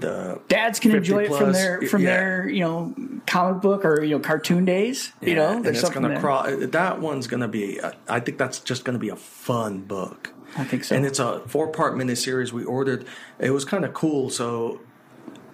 the 0.00 0.40
Dads 0.48 0.80
can 0.80 0.92
50 0.92 0.98
enjoy 0.98 1.24
it 1.24 1.36
from 1.36 1.52
their 1.52 1.82
from 1.82 2.02
yeah. 2.02 2.16
their 2.16 2.48
you 2.48 2.60
know 2.60 2.94
comic 3.26 3.62
book 3.62 3.84
or 3.84 4.02
you 4.02 4.16
know 4.16 4.20
cartoon 4.20 4.64
days. 4.64 5.12
You 5.20 5.34
know, 5.34 5.56
and 5.56 5.64
there's 5.64 5.76
it's 5.76 5.82
something 5.82 6.02
going 6.02 6.14
to 6.14 6.20
there. 6.20 6.22
cross. 6.22 6.70
That 6.72 7.00
one's 7.00 7.26
going 7.26 7.40
to 7.40 7.48
be. 7.48 7.80
I 8.08 8.20
think 8.20 8.38
that's 8.38 8.60
just 8.60 8.84
going 8.84 8.94
to 8.94 9.00
be 9.00 9.08
a 9.08 9.16
fun 9.16 9.80
book. 9.82 10.32
I 10.56 10.64
think 10.64 10.84
so. 10.84 10.96
And 10.96 11.04
it's 11.04 11.18
a 11.18 11.40
four 11.48 11.68
part 11.68 11.94
miniseries 11.94 12.52
we 12.52 12.64
ordered. 12.64 13.06
It 13.38 13.50
was 13.50 13.64
kind 13.64 13.84
of 13.84 13.94
cool. 13.94 14.30
So 14.30 14.80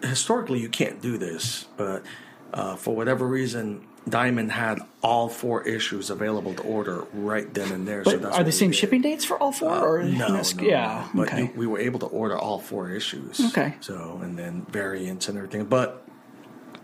historically, 0.02 0.60
you 0.60 0.68
can't 0.68 1.00
do 1.00 1.18
this, 1.18 1.66
but 1.76 2.04
uh, 2.52 2.76
for 2.76 2.94
whatever 2.94 3.26
reason, 3.26 3.86
Diamond 4.08 4.50
had 4.50 4.80
all 5.02 5.28
four 5.28 5.62
issues 5.68 6.08
available 6.10 6.54
to 6.54 6.62
order 6.62 7.06
right 7.12 7.52
then 7.52 7.70
and 7.70 7.86
there. 7.86 8.02
so 8.04 8.12
But 8.12 8.22
that's 8.22 8.36
are 8.38 8.44
the 8.44 8.52
same 8.52 8.72
shipping 8.72 9.02
dates 9.02 9.24
for 9.24 9.38
all 9.38 9.52
four? 9.52 9.70
or 9.98 10.02
No, 10.02 10.28
no, 10.28 10.42
yeah, 10.60 11.06
no. 11.14 11.20
But 11.22 11.28
okay. 11.28 11.42
you, 11.42 11.50
we 11.54 11.66
were 11.66 11.78
able 11.78 11.98
to 12.00 12.06
order 12.06 12.36
all 12.38 12.58
four 12.58 12.90
issues. 12.90 13.40
Okay. 13.48 13.74
So 13.80 14.18
and 14.22 14.38
then 14.38 14.66
variants 14.70 15.28
and 15.28 15.36
everything, 15.36 15.64
but 15.66 16.02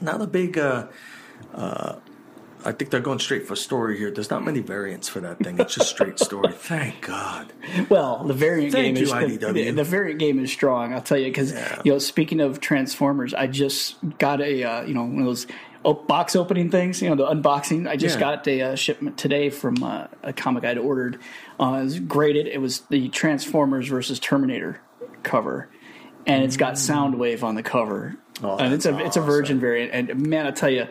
not 0.00 0.20
a 0.20 0.26
big. 0.26 0.58
Uh, 0.58 0.88
uh, 1.54 1.96
I 2.64 2.72
think 2.72 2.90
they're 2.90 3.00
going 3.00 3.20
straight 3.20 3.46
for 3.46 3.54
story 3.54 3.96
here. 3.96 4.10
There's 4.10 4.30
not 4.30 4.44
many 4.44 4.58
variants 4.60 5.08
for 5.08 5.20
that 5.20 5.38
thing. 5.38 5.58
It's 5.60 5.74
just 5.76 5.88
straight 5.88 6.18
story. 6.18 6.52
Thank 6.52 7.00
God. 7.02 7.52
Well, 7.88 8.24
the 8.24 8.34
variant 8.34 8.72
Thank 8.72 8.96
game 8.96 8.96
you, 8.96 9.02
is 9.04 9.12
IDW. 9.40 9.52
The, 9.54 9.70
the 9.70 9.84
variant 9.84 10.18
game 10.18 10.38
is 10.40 10.50
strong. 10.52 10.92
I'll 10.92 11.00
tell 11.00 11.18
you 11.18 11.26
because 11.26 11.52
Yeah. 11.52 11.80
you 11.84 11.92
know, 11.92 11.98
speaking 11.98 12.40
of 12.40 12.58
Transformers, 12.60 13.34
I 13.34 13.46
just 13.46 13.96
got 14.18 14.40
a 14.40 14.64
uh, 14.64 14.82
you 14.82 14.94
know 14.94 15.02
one 15.04 15.20
of 15.20 15.24
those 15.26 15.46
op- 15.84 16.06
box 16.06 16.34
opening 16.36 16.70
things. 16.70 17.00
You 17.02 17.08
know, 17.10 17.16
the 17.16 17.26
unboxing. 17.26 17.88
I 17.88 17.96
just 17.96 18.16
Yeah. 18.16 18.20
got 18.20 18.46
a 18.48 18.62
uh, 18.62 18.74
shipment 18.76 19.18
today 19.18 19.50
from 19.50 19.82
uh, 19.82 20.06
a 20.22 20.32
comic 20.32 20.64
I'd 20.64 20.78
ordered. 20.78 21.18
Uh, 21.60 21.78
it 21.80 21.84
was 21.84 22.00
graded. 22.00 22.46
It 22.46 22.60
was 22.60 22.80
the 22.90 23.08
Transformers 23.08 23.88
versus 23.88 24.18
Terminator 24.18 24.80
cover, 25.22 25.68
and 26.26 26.44
it's 26.44 26.56
got 26.56 26.74
Soundwave 26.74 27.42
on 27.42 27.54
the 27.54 27.62
cover. 27.62 28.16
Oh, 28.42 28.56
and 28.56 28.74
it's 28.74 28.86
a 28.86 28.92
that's 28.92 29.04
it's 29.06 29.16
a 29.16 29.22
Virgin 29.22 29.58
variant. 29.60 29.92
And 29.92 30.26
man, 30.26 30.46
I 30.46 30.50
tell 30.50 30.70
you. 30.70 30.86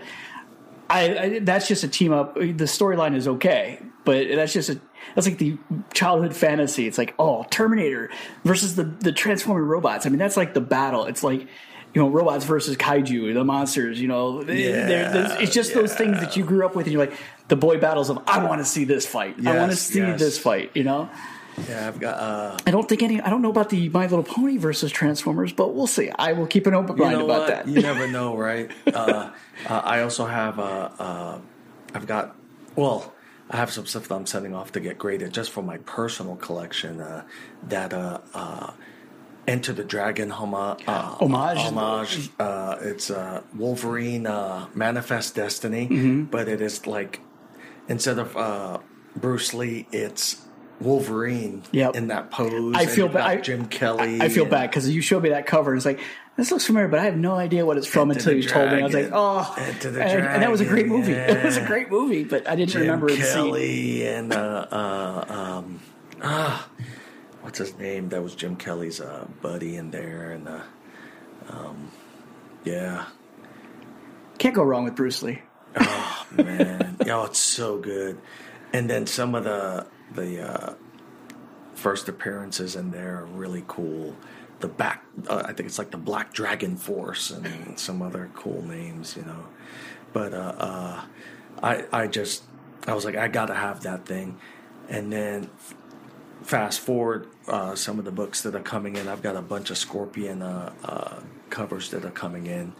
I, 0.87 1.17
I 1.17 1.39
that's 1.39 1.67
just 1.67 1.83
a 1.83 1.87
team 1.87 2.13
up. 2.13 2.35
The 2.35 2.65
storyline 2.65 3.15
is 3.15 3.27
okay, 3.27 3.79
but 4.03 4.27
that's 4.35 4.53
just 4.53 4.69
a 4.69 4.79
that's 5.15 5.25
like 5.25 5.39
the 5.39 5.57
childhood 5.95 6.35
fantasy. 6.35 6.85
It's 6.85 6.99
like 6.99 7.15
oh, 7.17 7.43
Terminator 7.49 8.11
versus 8.43 8.75
the 8.75 8.83
the 8.83 9.11
transforming 9.11 9.63
robots. 9.67 10.05
I 10.05 10.09
mean, 10.09 10.19
that's 10.19 10.37
like 10.37 10.53
the 10.53 10.61
battle. 10.61 11.05
It's 11.05 11.23
like 11.23 11.47
you 11.95 12.01
know, 12.01 12.09
robots 12.09 12.43
versus 12.43 12.75
kaiju, 12.75 13.33
the 13.33 13.43
monsters. 13.45 14.01
You 14.01 14.09
know, 14.09 14.43
Yeah, 14.43 15.37
it's 15.39 15.53
just 15.53 15.73
those 15.73 15.95
things 15.95 16.19
that 16.19 16.35
you 16.35 16.43
grew 16.43 16.65
up 16.65 16.75
with, 16.75 16.85
and 16.87 16.93
you're 16.93 17.05
like 17.05 17.17
the 17.47 17.55
boy 17.55 17.79
battles 17.79 18.09
of 18.09 18.19
I 18.27 18.43
want 18.45 18.59
to 18.59 18.65
see 18.65 18.83
this 18.83 19.05
fight. 19.05 19.37
I 19.47 19.57
want 19.57 19.71
to 19.71 19.77
see 19.77 19.99
yes. 19.99 20.19
this 20.19 20.37
fight. 20.37 20.71
You 20.75 20.83
know. 20.83 21.09
Yeah, 21.69 21.87
I've 21.87 21.99
got. 22.01 22.19
Uh, 22.19 22.57
I 22.67 22.71
don't 22.71 22.87
think 22.89 23.01
any. 23.01 23.21
I 23.21 23.29
don't 23.29 23.41
know 23.41 23.49
about 23.49 23.69
the 23.69 23.87
My 23.87 24.07
Little 24.07 24.23
Pony 24.23 24.57
versus 24.57 24.91
Transformers, 24.91 25.53
but 25.53 25.73
we'll 25.73 25.87
see. 25.87 26.09
I 26.09 26.33
will 26.33 26.47
keep 26.47 26.67
an 26.67 26.73
open 26.73 26.97
you 26.97 27.03
mind 27.03 27.19
know 27.19 27.25
about 27.25 27.39
what? 27.39 27.47
that. 27.47 27.67
You 27.69 27.81
never 27.81 28.07
know, 28.09 28.35
right? 28.35 28.69
uh, 28.93 29.31
uh, 29.65 29.81
I 29.83 30.01
also 30.01 30.25
have. 30.25 30.59
Uh, 30.59 30.89
uh, 30.99 31.39
I've 31.93 32.07
got. 32.07 32.35
Well, 32.75 33.13
I 33.49 33.55
have 33.55 33.71
some 33.71 33.85
stuff 33.85 34.09
that 34.09 34.15
I'm 34.15 34.25
sending 34.25 34.53
off 34.53 34.73
to 34.73 34.81
get 34.81 34.97
graded 34.97 35.31
just 35.33 35.51
for 35.51 35.63
my 35.63 35.77
personal 35.77 36.35
collection. 36.35 36.99
Uh, 36.99 37.23
that 37.69 37.93
Enter 39.47 39.73
the 39.73 39.83
Dragon 39.83 40.29
homa- 40.31 40.77
uh, 40.87 41.15
Homage? 41.19 41.57
Homage. 41.59 42.29
Uh, 42.39 42.77
it's 42.81 43.11
uh, 43.11 43.41
Wolverine 43.55 44.25
uh, 44.25 44.67
Manifest 44.73 45.35
Destiny, 45.35 45.87
Mm-hmm. 45.87 46.23
but 46.25 46.47
it 46.47 46.61
is 46.61 46.87
like 46.87 47.19
instead 47.87 48.17
of 48.17 48.35
uh, 48.35 48.79
Bruce 49.15 49.53
Lee, 49.53 49.87
it's 49.91 50.41
Wolverine 50.81 51.61
Yep. 51.71 51.95
in 51.95 52.07
that 52.07 52.31
pose. 52.31 52.75
I 52.75 52.85
feel 52.87 53.07
bad. 53.07 53.43
Jim 53.43 53.67
Kelly. 53.67 54.19
I 54.21 54.29
feel 54.29 54.43
and- 54.43 54.51
bad 54.51 54.69
because 54.71 54.89
you 54.89 55.01
showed 55.01 55.21
me 55.23 55.29
that 55.29 55.45
cover 55.45 55.71
and 55.71 55.77
it's 55.77 55.85
like 55.85 55.99
this 56.37 56.51
looks 56.51 56.65
familiar, 56.65 56.89
but 56.89 56.99
I 56.99 57.05
have 57.05 57.15
no 57.15 57.35
idea 57.35 57.65
what 57.65 57.77
it's 57.77 57.87
from 57.87 58.11
until 58.11 58.33
the 58.33 58.41
you 58.41 58.43
told 58.49 58.69
me. 58.69 58.79
I 58.79 58.83
was 58.83 58.93
like, 58.93 59.09
Dragon. 59.09 59.13
oh, 59.13 59.55
the 59.81 59.87
and, 60.03 60.25
and 60.27 60.43
that 60.43 60.51
was 60.51 60.59
a 60.59 60.65
great 60.65 60.87
Dragon, 60.87 60.97
movie. 60.99 61.13
It 61.39 61.45
was 61.45 61.55
a 61.55 61.65
great 61.65 61.89
movie, 61.89 62.25
but 62.25 62.45
I 62.49 62.55
didn't 62.57 62.71
Jim 62.71 62.81
remember 62.81 63.09
it. 63.09 63.19
Kelly 63.19 64.05
and 64.05 64.33
uh, 64.33 64.67
uh, 64.69 65.25
um, 65.63 65.79
ah, 66.21 66.67
what's 67.45 67.59
his 67.59 67.77
name? 67.77 68.09
That 68.09 68.23
was 68.23 68.33
Jim 68.35 68.55
Kelly's 68.55 68.99
uh, 68.99 69.27
buddy 69.41 69.77
in 69.77 69.91
there, 69.91 70.31
and 70.31 70.47
uh, 70.47 70.61
um, 71.49 71.91
yeah, 72.63 73.05
Can't 74.39 74.55
go 74.55 74.63
wrong 74.63 74.83
with 74.83 74.95
Bruce 74.95 75.21
Lee. 75.21 75.41
Oh 75.77 76.25
man, 76.31 76.97
oh, 77.07 77.25
it's 77.25 77.39
so 77.39 77.77
good. 77.77 78.19
And 78.73 78.89
then 78.89 79.05
some 79.05 79.35
of 79.35 79.43
the 79.43 79.85
the 80.13 80.41
uh, 80.41 80.73
first 81.75 82.09
appearances 82.09 82.75
in 82.75 82.89
there 82.91 83.19
are 83.19 83.25
really 83.25 83.63
cool. 83.67 84.15
The 84.59 84.67
back, 84.67 85.03
uh, 85.27 85.43
I 85.45 85.53
think 85.53 85.67
it's 85.67 85.77
like 85.77 85.91
the 85.91 85.97
Black 85.97 86.33
Dragon 86.33 86.77
Force 86.77 87.29
and 87.29 87.77
some 87.77 88.01
other 88.01 88.31
cool 88.33 88.63
names, 88.63 89.15
you 89.15 89.23
know. 89.23 89.45
But 90.13 90.33
uh, 90.33 90.55
uh, 90.57 91.01
I 91.61 91.85
I 91.91 92.07
just 92.07 92.43
I 92.87 92.95
was 92.95 93.05
like 93.05 93.15
I 93.15 93.27
gotta 93.27 93.53
have 93.53 93.83
that 93.83 94.05
thing, 94.07 94.39
and 94.89 95.13
then 95.13 95.49
fast 96.45 96.79
forward 96.79 97.27
uh, 97.47 97.75
some 97.75 97.97
of 97.97 98.05
the 98.05 98.11
books 98.11 98.41
that 98.43 98.55
are 98.55 98.61
coming 98.61 98.95
in. 98.95 99.07
I've 99.07 99.23
got 99.23 99.35
a 99.35 99.41
bunch 99.41 99.71
of 99.71 99.77
Scorpion 99.77 100.43
uh, 100.43 100.71
uh, 100.83 101.19
covers 101.49 101.89
that 101.89 102.05
are 102.05 102.11
coming 102.11 102.45
in. 102.45 102.73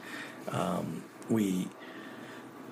Um, 0.49 1.03
we 1.29 1.67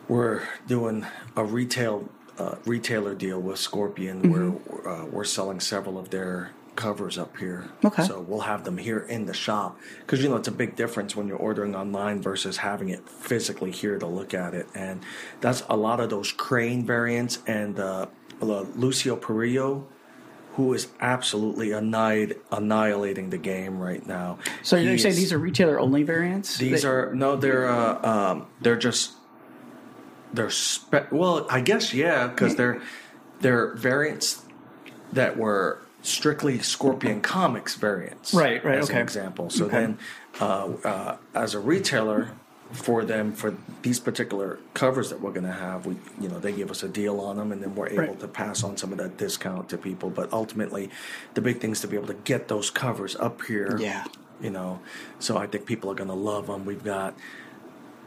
we're 0.08 0.44
doing 0.68 1.06
a 1.36 1.44
retail 1.44 2.08
uh, 2.38 2.56
retailer 2.66 3.16
deal 3.16 3.40
with 3.40 3.58
Scorpion 3.58 4.32
where 4.32 4.88
uh, 4.88 5.06
we're 5.06 5.24
selling 5.24 5.60
several 5.60 5.98
of 5.98 6.12
their 6.12 6.52
covers 6.76 7.18
up 7.18 7.38
here. 7.38 7.70
Okay. 7.84 8.04
So 8.04 8.22
we'll 8.22 8.42
have 8.42 8.64
them 8.64 8.78
here 8.78 9.00
in 9.00 9.26
the 9.26 9.34
shop 9.34 9.80
because 10.02 10.22
you 10.22 10.30
know 10.30 10.36
it's 10.36 10.48
a 10.48 10.52
big 10.52 10.76
difference 10.76 11.16
when 11.16 11.28
you're 11.28 11.38
ordering 11.38 11.76
online 11.76 12.22
versus 12.22 12.58
having 12.58 12.90
it 12.90 13.08
physically 13.10 13.72
here 13.72 13.98
to 13.98 14.06
look 14.06 14.36
at 14.36 14.54
it, 14.54 14.68
and 14.76 15.02
that's 15.42 15.64
a 15.70 15.76
lot 15.76 16.00
of 16.00 16.12
those 16.12 16.32
Crain 16.32 16.86
variants 16.86 17.40
and 17.48 17.80
uh, 17.80 18.06
Lucio 18.42 19.16
Parrillo. 19.16 19.86
Who 20.56 20.74
is 20.74 20.88
absolutely 21.02 21.72
annihil- 21.72 22.36
annihilating 22.52 23.32
the 23.32 23.38
game 23.40 23.80
right 23.80 24.06
now? 24.06 24.38
So 24.62 24.76
you're 24.78 24.98
saying 25.00 25.16
these 25.16 25.34
are 25.34 25.40
retailer 25.40 25.80
only 25.80 26.04
variants? 26.04 26.58
these 26.58 26.84
They- 26.84 26.88
are 26.88 27.14
no, 27.16 27.36
they're 27.36 27.68
uh, 27.68 28.08
um, 28.08 28.48
they're 28.62 28.78
just 28.78 29.14
they're 30.34 30.50
spe- 30.52 31.12
well, 31.12 31.48
I 31.50 31.62
guess 31.62 31.94
yeah, 31.94 32.28
because 32.28 32.56
they're 32.56 32.82
they're 33.42 33.74
variants 33.76 34.44
that 35.12 35.38
were 35.38 35.80
strictly 36.02 36.60
Scorpion 36.60 37.22
Comics 37.22 37.76
variants, 37.76 38.34
Right, 38.34 38.64
right, 38.64 38.78
As 38.80 38.90
an 38.90 38.96
okay. 38.96 39.02
example. 39.02 39.50
So 39.50 39.66
Okay. 39.66 39.80
then, 39.80 39.98
uh, 40.42 40.68
uh, 40.84 41.18
as 41.34 41.54
a 41.54 41.60
retailer. 41.60 42.30
For 42.72 43.05
them, 43.05 43.34
for 43.34 43.55
these 43.84 44.00
particular 44.00 44.58
covers 44.74 45.12
that 45.12 45.22
we're 45.22 45.32
going 45.32 45.46
to 45.46 45.51
have, 45.51 45.86
we, 45.86 45.96
you 46.20 46.27
know, 46.27 46.39
they 46.39 46.51
give 46.51 46.72
us 46.72 46.82
a 46.82 46.88
deal 46.88 47.20
on 47.20 47.36
them, 47.38 47.51
and 47.51 47.62
then 47.62 47.75
we're 47.75 47.88
able 47.89 47.98
Right. 48.03 48.20
to 48.22 48.27
pass 48.27 48.63
on 48.63 48.77
some 48.77 48.91
of 48.91 48.98
that 48.98 49.17
discount 49.17 49.70
to 49.70 49.77
people. 49.77 50.10
But 50.10 50.34
ultimately, 50.34 50.89
the 51.36 51.41
big 51.41 51.60
thing 51.60 51.72
is 51.72 51.82
to 51.82 51.88
be 51.88 51.96
able 51.98 52.08
to 52.08 52.15
get 52.15 52.48
those 52.48 52.72
covers 52.72 53.15
up 53.17 53.43
here 53.43 53.77
Yeah. 53.79 54.05
you 54.41 54.50
know 54.50 54.79
so 55.20 55.38
i 55.38 55.46
think 55.46 55.67
people 55.67 55.91
are 55.91 55.96
gonna 55.96 56.15
love 56.15 56.48
them 56.48 56.65
we've 56.65 56.84
got 56.84 57.13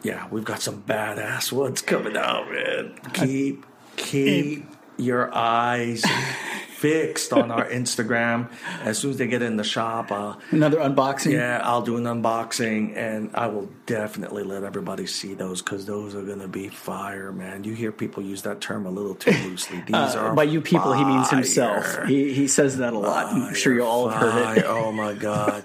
yeah 0.03 0.27
we've 0.33 0.45
got 0.45 0.61
some 0.61 0.83
badass 0.83 1.53
ones 1.53 1.81
coming 1.81 2.17
out 2.17 2.51
man 2.51 2.99
keep 3.15 3.65
keep 3.95 4.67
your 4.99 5.33
eyes 5.35 6.05
fixed 6.77 7.33
on 7.33 7.51
our 7.51 7.67
instagram 7.71 8.51
as 8.83 8.99
soon 8.99 9.11
as 9.11 9.17
they 9.17 9.27
get 9.27 9.41
in 9.41 9.57
the 9.57 9.65
shop 9.65 10.13
uh, 10.13 10.35
another 10.51 10.77
unboxing. 10.79 11.33
yeah 11.33 11.59
i'll 11.65 11.81
do 11.81 11.97
an 11.97 12.05
unboxing 12.05 12.95
and 12.97 13.31
i 13.35 13.47
will 13.47 13.67
definitely 13.87 14.43
let 14.43 14.63
everybody 14.63 15.07
see 15.07 15.33
those 15.33 15.63
because 15.63 15.87
those 15.87 16.15
are 16.15 16.23
gonna 16.23 16.47
be 16.47 16.69
fire 16.69 17.33
man 17.33 17.65
you 17.65 17.73
hear 17.73 17.91
people 17.91 18.23
use 18.23 18.43
that 18.43 18.61
term 18.61 18.85
a 18.85 18.91
little 18.91 19.15
too 19.15 19.31
loosely 19.49 19.81
these 19.87 19.95
Uh, 19.95 20.19
are 20.19 20.35
by 20.35 20.43
you 20.43 20.61
people, 20.61 20.93
he 20.93 21.03
means 21.05 21.31
himself. 21.31 22.05
He 22.07 22.35
he 22.35 22.47
says 22.47 22.77
that 22.77 22.93
a 22.93 22.99
lot. 22.99 23.33
I'm 23.33 23.55
sure 23.55 23.73
you 23.73 23.83
all 23.85 24.09
have 24.09 24.21
heard 24.33 24.59
it. 24.59 24.65
Oh 24.67 24.93
my 24.93 25.15
god! 25.15 25.65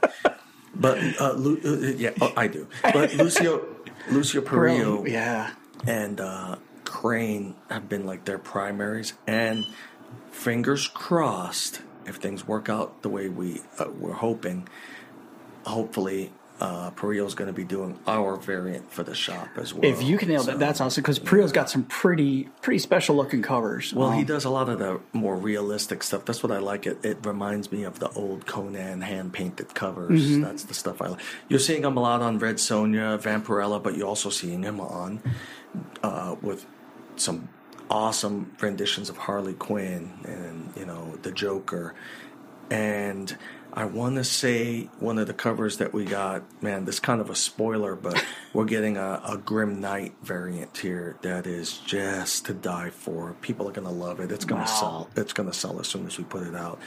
But 0.73 0.97
uh, 1.19 1.33
Lu- 1.33 1.59
uh, 1.65 1.91
yeah, 1.97 2.11
oh, 2.21 2.31
I 2.37 2.47
do. 2.47 2.67
But 2.83 3.13
Lucio, 3.15 3.65
Lucio 4.09 4.41
Parrillo, 4.41 5.07
Yeah. 5.07 5.51
and 5.85 6.19
uh, 6.21 6.55
Crain 6.91 7.55
have 7.69 7.87
been 7.87 8.05
like 8.05 8.25
their 8.25 8.37
primaries, 8.37 9.13
and 9.25 9.63
fingers 10.29 10.89
crossed 10.89 11.81
if 12.05 12.17
things 12.17 12.45
work 12.45 12.67
out 12.67 13.01
the 13.01 13.07
way 13.09 13.29
we 13.29 13.61
uh, 13.79 13.85
we're 13.97 14.11
hoping. 14.11 14.67
Hopefully, 15.65 16.33
uh, 16.59 16.91
Parrillo's 16.91 17.33
going 17.33 17.47
to 17.47 17.53
be 17.53 17.63
doing 17.63 17.97
our 18.07 18.35
variant 18.35 18.91
for 18.91 19.03
the 19.03 19.15
shop 19.15 19.47
as 19.55 19.73
well. 19.73 19.85
If 19.89 20.03
you 20.03 20.17
can 20.17 20.27
nail 20.27 20.43
that, 20.43 20.59
that's 20.59 20.81
awesome. 20.81 21.01
Because 21.01 21.17
Parrillo's 21.17 21.53
got 21.53 21.69
some 21.69 21.83
pretty 21.85 22.49
pretty 22.61 22.79
special 22.79 23.15
looking 23.15 23.41
covers. 23.41 23.93
Well, 23.93 24.11
he 24.11 24.19
Um, 24.19 24.25
does 24.25 24.43
a 24.43 24.49
lot 24.49 24.67
of 24.67 24.79
the 24.79 24.99
more 25.13 25.37
realistic 25.37 26.03
stuff. 26.03 26.25
That's 26.25 26.43
what 26.43 26.51
I 26.51 26.57
like. 26.57 26.85
It 26.85 26.97
it 27.05 27.25
reminds 27.25 27.71
me 27.71 27.83
of 27.83 27.99
the 27.99 28.09
old 28.09 28.45
Conan 28.47 28.99
hand 29.01 29.31
painted 29.31 29.73
covers. 29.73 30.21
Mm-hmm. 30.21 30.41
That's 30.41 30.65
the 30.65 30.73
stuff 30.73 31.01
I 31.01 31.07
like. 31.07 31.21
You're 31.47 31.59
seeing 31.59 31.85
him 31.85 31.95
a 31.95 32.01
lot 32.01 32.21
on 32.21 32.37
Red 32.37 32.55
Sonja, 32.57 33.17
Vampirella, 33.17 33.81
but 33.81 33.95
you're 33.95 34.07
also 34.07 34.29
seeing 34.29 34.63
him 34.63 34.81
on 34.81 35.21
uh, 36.03 36.35
with 36.41 36.65
some 37.21 37.47
awesome 37.89 38.51
renditions 38.61 39.09
of 39.09 39.17
Harley 39.17 39.53
Quinn 39.53 40.11
and 40.25 40.73
you 40.75 40.85
know 40.85 41.17
the 41.21 41.31
Joker. 41.31 41.93
And 42.69 43.35
I 43.73 43.83
want 43.85 44.15
to 44.15 44.23
say 44.23 44.89
one 44.99 45.17
of 45.17 45.27
the 45.27 45.33
covers 45.33 45.77
that 45.77 45.93
we 45.93 46.05
got, 46.05 46.41
man, 46.63 46.85
this 46.85 46.95
is 46.95 46.99
kind 47.01 47.19
of 47.19 47.29
a 47.29 47.35
spoiler, 47.35 47.95
but 47.95 48.23
we're 48.53 48.65
getting 48.65 48.95
a, 48.97 49.21
a 49.27 49.37
Grim 49.37 49.81
Knight 49.81 50.13
variant 50.23 50.77
here 50.77 51.17
that 51.21 51.45
is 51.47 51.77
just 51.79 52.45
to 52.45 52.53
die 52.53 52.89
for. 52.89 53.33
People 53.41 53.67
are 53.67 53.71
gonna 53.73 53.91
love 53.91 54.19
it. 54.21 54.31
It's 54.31 54.45
gonna 54.45 54.61
Wow. 54.61 54.67
sell. 54.67 55.09
It's 55.17 55.33
gonna 55.33 55.53
sell 55.53 55.79
as 55.79 55.87
soon 55.87 56.07
as 56.07 56.17
we 56.17 56.23
put 56.23 56.43
it 56.47 56.55
out. 56.55 56.79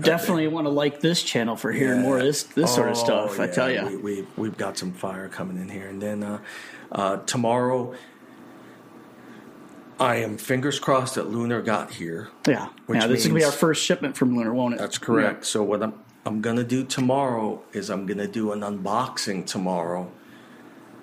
definitely 0.00 0.48
want 0.48 0.66
to 0.66 0.70
like 0.70 1.00
this 1.00 1.22
channel 1.22 1.56
for 1.56 1.70
hearing 1.72 2.00
more 2.02 2.18
of 2.18 2.24
this 2.24 2.42
this 2.44 2.74
sort 2.74 2.88
of 2.90 2.96
Oh, 2.96 3.04
stuff. 3.04 3.40
I 3.40 3.44
yeah, 3.46 3.50
tell 3.52 3.66
we, 3.68 3.74
you. 3.92 4.00
we 4.00 4.26
we've 4.36 4.56
got 4.56 4.76
some 4.78 4.92
fire 4.92 5.28
coming 5.28 5.56
in 5.58 5.68
here, 5.68 5.88
and 5.88 6.00
then 6.00 6.22
uh, 6.22 6.38
uh, 6.92 7.16
tomorrow, 7.26 7.94
I 10.02 10.16
am 10.16 10.36
fingers 10.36 10.78
crossed 10.78 11.14
that 11.14 11.30
Lunar 11.30 11.62
got 11.62 11.92
here. 11.92 12.28
Yeah. 12.46 12.68
Which 12.86 13.00
yeah. 13.00 13.06
This 13.06 13.20
is 13.20 13.26
gonna 13.28 13.38
be 13.38 13.44
our 13.44 13.52
first 13.52 13.84
shipment 13.84 14.16
from 14.16 14.36
Lunar, 14.36 14.52
won't 14.52 14.74
it? 14.74 14.78
That's 14.78 14.98
correct. 14.98 15.46
So 15.46 15.62
what 15.62 15.82
I'm 15.82 15.94
I'm 16.24 16.40
gonna 16.40 16.64
do 16.64 16.84
tomorrow 16.84 17.62
is 17.72 17.90
I'm 17.90 18.06
gonna 18.06 18.26
do 18.26 18.52
an 18.52 18.60
unboxing 18.60 19.46
tomorrow. 19.46 20.10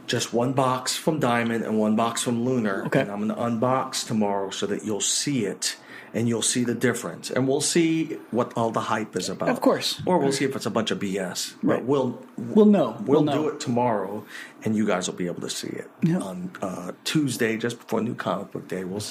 Just 0.08 0.34
one 0.34 0.54
box 0.54 0.96
from 0.96 1.20
Diamond 1.20 1.64
and 1.64 1.78
one 1.78 1.96
box 1.96 2.24
from 2.24 2.44
Lunar. 2.44 2.86
Okay. 2.88 3.02
And 3.02 3.12
I'm 3.12 3.28
gonna 3.28 3.36
unbox 3.36 4.06
tomorrow 4.06 4.50
so 4.50 4.66
that 4.68 4.84
you'll 4.84 5.02
see 5.02 5.46
it 5.46 5.78
and 6.14 6.28
you'll 6.28 6.42
see 6.42 6.64
the 6.64 6.74
difference. 6.76 7.30
And 7.30 7.48
we'll 7.48 7.62
see 7.62 8.18
what 8.32 8.54
all 8.56 8.72
the 8.72 8.82
hype 8.82 9.16
is 9.16 9.30
about. 9.30 9.50
Of 9.50 9.62
course. 9.62 10.02
Or 10.06 10.18
we'll 10.18 10.32
see 10.32 10.46
if 10.46 10.56
it's 10.56 10.66
a 10.66 10.72
bunch 10.72 10.92
of 10.92 11.00
BS. 11.00 11.56
Right. 11.62 11.78
But 11.80 11.86
we'll 11.86 12.22
We'll 12.38 12.66
know. 12.66 12.92
We'll, 13.06 13.22
We'll 13.22 13.24
know. 13.24 13.44
do 13.44 13.50
it 13.50 13.60
tomorrow, 13.60 14.24
and 14.64 14.76
you 14.76 14.88
guys 14.88 15.08
will 15.08 15.16
be 15.16 15.28
able 15.28 15.42
to 15.42 15.50
see 15.50 15.68
it 15.68 15.90
on 16.16 16.52
uh, 16.62 16.94
Tuesday, 17.04 17.58
just 17.58 17.78
before 17.80 18.02
New 18.02 18.16
Comic 18.16 18.52
Book 18.54 18.68
Day. 18.70 18.86
We'll, 18.86 19.04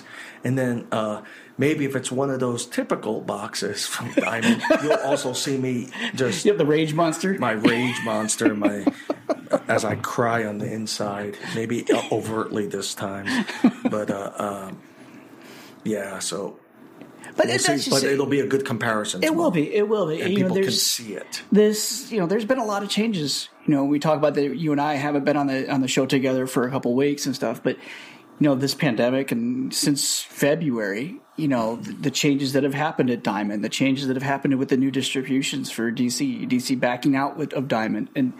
and 0.44 0.56
then 0.58 0.86
uh, 0.90 1.20
maybe 1.58 1.84
if 1.84 1.94
it's 1.94 2.10
one 2.10 2.30
of 2.30 2.40
those 2.40 2.64
typical 2.64 3.20
boxes 3.20 3.86
from 3.86 4.12
Diamond, 4.16 4.62
you'll 4.82 4.94
also 5.04 5.34
see 5.34 5.58
me 5.58 5.90
just 6.14 6.44
You 6.46 6.52
have 6.52 6.58
the 6.58 6.64
Rage 6.66 6.94
Monster. 6.94 7.38
my 7.38 7.52
rage 7.52 7.96
monster, 8.04 8.54
my 8.54 8.86
as 9.68 9.84
I 9.84 9.96
cry 9.96 10.44
on 10.46 10.56
the 10.58 10.72
inside, 10.72 11.36
maybe 11.54 11.84
overtly 12.10 12.66
this 12.66 12.94
time, 12.94 13.44
but 13.90 14.10
uh, 14.10 14.32
um, 14.38 14.80
yeah. 15.84 16.18
So 16.18 16.58
But 17.38 17.46
We'll 17.46 17.54
it- 17.54 17.60
see, 17.60 17.90
but 17.90 18.02
it'll 18.02 18.26
be 18.26 18.40
a 18.40 18.46
good 18.46 18.64
comparison. 18.64 19.22
It 19.22 19.32
will 19.36 19.52
be. 19.52 19.72
It 19.72 19.88
will 19.88 20.08
be. 20.08 20.20
and 20.20 20.32
you 20.32 20.40
know, 20.40 20.48
people 20.48 20.62
can 20.64 20.72
see 20.72 21.14
it. 21.14 21.42
this. 21.52 22.10
You 22.10 22.18
know, 22.18 22.26
there's 22.26 22.44
been 22.44 22.58
a 22.58 22.64
lot 22.64 22.82
of 22.82 22.88
changes. 22.88 23.48
You 23.64 23.74
know, 23.74 23.84
we 23.84 24.00
talk 24.00 24.18
about 24.18 24.34
that. 24.34 24.56
You 24.56 24.72
and 24.72 24.80
I 24.80 24.96
haven't 24.96 25.24
been 25.24 25.36
on 25.36 25.46
the 25.46 25.70
on 25.72 25.80
the 25.80 25.86
show 25.86 26.04
together 26.04 26.48
for 26.48 26.66
a 26.66 26.70
couple 26.70 26.94
weeks 26.96 27.26
and 27.26 27.36
stuff, 27.36 27.62
but 27.62 27.76
you 27.76 28.44
know, 28.48 28.56
this 28.56 28.74
pandemic 28.74 29.30
and 29.30 29.72
since 29.72 30.20
February, 30.20 31.20
you 31.36 31.46
know, 31.46 31.76
the, 31.76 31.92
the 31.92 32.10
changes 32.10 32.54
that 32.54 32.64
have 32.64 32.74
happened 32.74 33.08
at 33.08 33.22
Diamond, 33.22 33.64
the 33.64 33.68
changes 33.68 34.08
that 34.08 34.16
have 34.16 34.22
happened 34.24 34.58
with 34.58 34.68
the 34.68 34.76
new 34.76 34.90
distributions 34.90 35.70
for 35.70 35.92
DC, 35.92 36.48
DC 36.48 36.78
backing 36.80 37.14
out 37.14 37.36
with, 37.36 37.52
of 37.52 37.68
Diamond, 37.68 38.08
and 38.16 38.32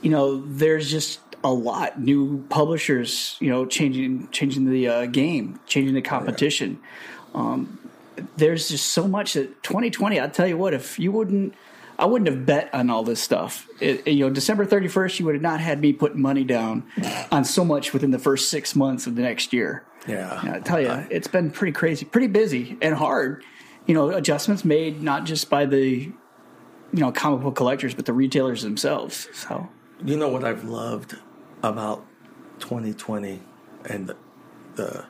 you 0.00 0.08
know, 0.08 0.42
there's 0.46 0.90
just 0.90 1.20
a 1.44 1.52
lot 1.52 2.00
new 2.00 2.46
publishers. 2.48 3.36
You 3.40 3.50
know, 3.50 3.66
changing 3.66 4.28
changing 4.30 4.70
the 4.70 4.88
uh, 4.88 5.04
game, 5.06 5.60
changing 5.66 5.94
the 5.94 6.00
competition 6.02 6.80
there's 8.36 8.68
just 8.68 8.86
so 8.90 9.06
much 9.08 9.34
that 9.34 9.62
2020 9.62 10.18
i'll 10.20 10.30
tell 10.30 10.46
you 10.46 10.56
what 10.56 10.74
if 10.74 10.98
you 10.98 11.10
wouldn't 11.12 11.54
i 11.98 12.04
wouldn't 12.04 12.28
have 12.28 12.44
bet 12.44 12.68
on 12.74 12.90
all 12.90 13.02
this 13.02 13.20
stuff 13.20 13.66
it, 13.80 14.06
you 14.06 14.24
know 14.26 14.30
december 14.30 14.66
31st 14.66 15.18
you 15.20 15.24
would 15.26 15.34
have 15.34 15.42
not 15.42 15.60
had 15.60 15.80
me 15.80 15.92
putting 15.92 16.20
money 16.20 16.44
down 16.44 16.84
on 17.30 17.44
so 17.44 17.64
much 17.64 17.92
within 17.92 18.10
the 18.10 18.18
first 18.18 18.50
six 18.50 18.74
months 18.76 19.06
of 19.06 19.14
the 19.16 19.22
next 19.22 19.52
year 19.52 19.84
Yeah. 20.06 20.40
i 20.54 20.60
tell 20.60 20.80
you 20.80 20.90
it's 21.10 21.28
been 21.28 21.50
pretty 21.50 21.72
crazy 21.72 22.04
pretty 22.04 22.26
busy 22.28 22.76
and 22.82 22.94
hard 22.94 23.44
you 23.86 23.94
know 23.94 24.10
adjustments 24.10 24.64
made 24.64 25.02
not 25.02 25.24
just 25.24 25.48
by 25.48 25.64
the 25.66 25.80
you 26.94 27.00
know 27.00 27.10
comic 27.12 27.40
book 27.40 27.56
collectors 27.56 27.94
but 27.94 28.04
the 28.06 28.12
retailers 28.12 28.62
themselves 28.62 29.28
so 29.32 29.68
You 30.04 30.16
know 30.16 30.28
what 30.28 30.42
I've 30.44 30.64
loved 30.64 31.16
about 31.62 32.04
2020, 32.58 33.40
and 33.84 34.08
the 34.08 34.16
the, 34.74 35.04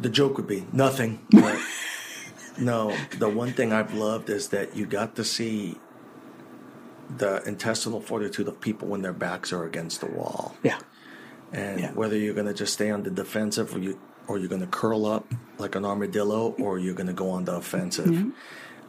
the 0.00 0.08
joke 0.08 0.36
would 0.36 0.46
be 0.46 0.64
nothing. 0.72 1.18
But 1.32 1.58
no, 2.58 2.96
the 3.18 3.28
one 3.28 3.52
thing 3.52 3.72
I've 3.72 3.94
loved 3.94 4.30
is 4.30 4.48
that 4.48 4.76
you 4.76 4.86
got 4.86 5.16
to 5.16 5.24
see 5.24 5.78
the 7.16 7.42
intestinal 7.46 8.00
fortitude 8.00 8.48
of 8.48 8.60
people 8.60 8.88
when 8.88 9.02
their 9.02 9.12
backs 9.12 9.52
are 9.52 9.64
against 9.64 10.00
the 10.00 10.06
wall, 10.06 10.56
yeah 10.62 10.78
and 11.52 11.78
Yeah. 11.80 11.92
whether 11.92 12.16
you're 12.16 12.34
going 12.34 12.48
to 12.48 12.54
just 12.54 12.72
stay 12.72 12.90
on 12.90 13.04
the 13.04 13.10
defensive 13.10 13.74
or 13.74 13.78
you 13.78 13.98
or 14.26 14.38
you're 14.38 14.48
going 14.48 14.60
to 14.60 14.66
curl 14.66 15.06
up 15.06 15.24
like 15.58 15.76
an 15.76 15.84
armadillo 15.84 16.56
or 16.58 16.80
you're 16.80 16.94
going 16.94 17.06
to 17.06 17.12
go 17.12 17.30
on 17.30 17.44
the 17.44 17.54
offensive. 17.54 18.26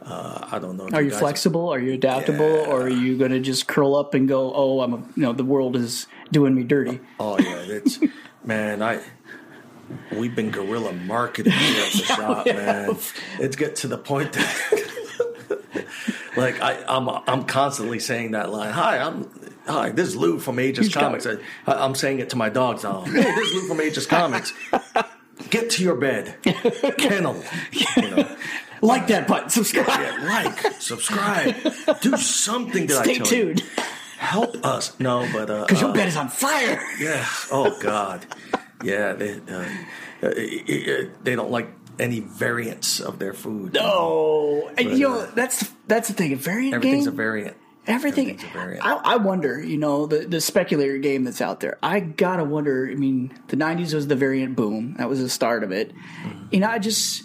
Uh, 0.04 0.48
I 0.50 0.58
don't 0.58 0.76
know. 0.76 0.88
are 0.92 1.00
you 1.02 1.10
guys- 1.10 1.18
flexible 1.20 1.68
are 1.72 1.78
you 1.78 1.92
adaptable 1.92 2.44
or 2.44 2.82
are 2.82 2.88
you 2.88 3.16
going 3.16 3.30
to 3.30 3.38
just 3.38 3.68
curl 3.68 3.94
up 3.94 4.14
and 4.14 4.26
go 4.28 4.52
oh 4.54 4.80
i'm 4.80 4.94
a, 4.94 4.96
you 5.16 5.22
know 5.22 5.32
the 5.32 5.44
world 5.44 5.76
is 5.76 6.06
doing 6.32 6.54
me 6.54 6.64
dirty 6.64 6.98
Oh 7.20 7.38
yeah, 7.38 7.62
it's 7.78 8.00
man. 8.44 8.82
I 8.82 9.00
we've 10.12 10.34
been 10.34 10.50
guerrilla 10.50 10.92
marketing 10.92 11.52
here 11.52 11.84
at 11.84 11.92
the 11.92 11.98
shop, 12.04 12.46
man. 12.46 12.96
It's 13.38 13.56
get 13.56 13.76
to 13.76 13.88
the 13.88 13.98
point 13.98 14.32
that 14.32 14.90
like 16.36 16.60
I, 16.60 16.82
I'm 16.88 17.08
I'm 17.08 17.44
constantly 17.44 17.98
saying 17.98 18.32
that 18.32 18.50
line. 18.50 18.72
Hi, 18.72 18.98
I'm 18.98 19.30
hi. 19.66 19.90
This 19.90 20.08
is 20.08 20.16
Lou 20.16 20.38
from 20.38 20.60
Aegis 20.60 20.86
Aegis 20.86 20.94
Comics. 20.94 21.26
I, 21.26 21.38
I'm 21.66 21.94
saying 21.94 22.20
it 22.20 22.30
to 22.30 22.36
my 22.36 22.48
dogs 22.48 22.84
now. 22.84 23.02
Hey, 23.02 23.22
this 23.22 23.48
is 23.48 23.54
Lou 23.54 23.68
from 23.68 23.80
Aegis 23.80 24.06
Comics. 24.06 24.52
Get 25.50 25.70
to 25.70 25.82
your 25.82 25.94
bed, 25.94 26.36
kennel. 26.98 27.42
You 27.96 28.10
know, 28.10 28.36
like 28.82 29.06
that 29.06 29.26
button 29.26 29.48
subscribe 29.48 29.86
yeah, 29.88 30.24
like, 30.24 30.72
subscribe, 30.80 31.54
do 32.00 32.16
something 32.16 32.86
that 32.88 32.98
I 32.98 33.02
Stay 33.04 33.14
tell 33.14 33.26
tuned, 33.26 33.60
you. 33.60 33.84
Help 34.18 34.66
us. 34.66 34.98
No, 34.98 35.28
but 35.32 35.48
uh, 35.48 35.64
because 35.64 35.80
uh, 35.82 35.86
your 35.86 35.94
bed 35.94 36.08
is 36.08 36.16
on 36.16 36.28
fire. 36.28 36.82
Yeah. 36.98 37.24
Oh 37.52 37.78
God. 37.80 38.26
Yeah. 38.82 39.12
They 39.12 39.40
uh, 39.48 39.68
uh, 40.22 40.30
they 41.22 41.34
don't 41.34 41.50
like 41.50 41.68
any 41.98 42.20
variants 42.20 43.00
of 43.00 43.18
their 43.18 43.32
food. 43.32 43.76
Oh, 43.80 44.70
and 44.78 44.90
you 44.98 45.08
know 45.08 45.20
uh, 45.20 45.30
that's 45.34 45.72
that's 45.86 46.08
the 46.08 46.14
thing. 46.14 46.32
A 46.32 46.36
variant 46.36 46.74
Everything's 46.74 47.06
game, 47.06 47.14
a 47.14 47.16
variant. 47.16 47.56
everything. 47.86 48.30
everything's 48.30 48.50
a 48.50 48.58
variant. 48.58 48.84
I, 48.84 48.94
I 48.94 49.16
wonder, 49.16 49.60
you 49.62 49.78
know, 49.78 50.06
the 50.06 50.18
the 50.20 50.40
speculator 50.40 50.98
game 50.98 51.24
that's 51.24 51.40
out 51.40 51.60
there. 51.60 51.78
I 51.82 52.00
gotta 52.00 52.44
wonder. 52.44 52.88
I 52.90 52.94
mean, 52.94 53.36
the 53.48 53.56
'90s 53.56 53.94
was 53.94 54.06
the 54.06 54.16
variant 54.16 54.56
boom. 54.56 54.94
That 54.98 55.08
was 55.08 55.20
the 55.20 55.28
start 55.28 55.64
of 55.64 55.72
it. 55.72 55.92
Mm-hmm. 55.94 56.46
You 56.52 56.60
know, 56.60 56.68
I 56.68 56.78
just 56.78 57.24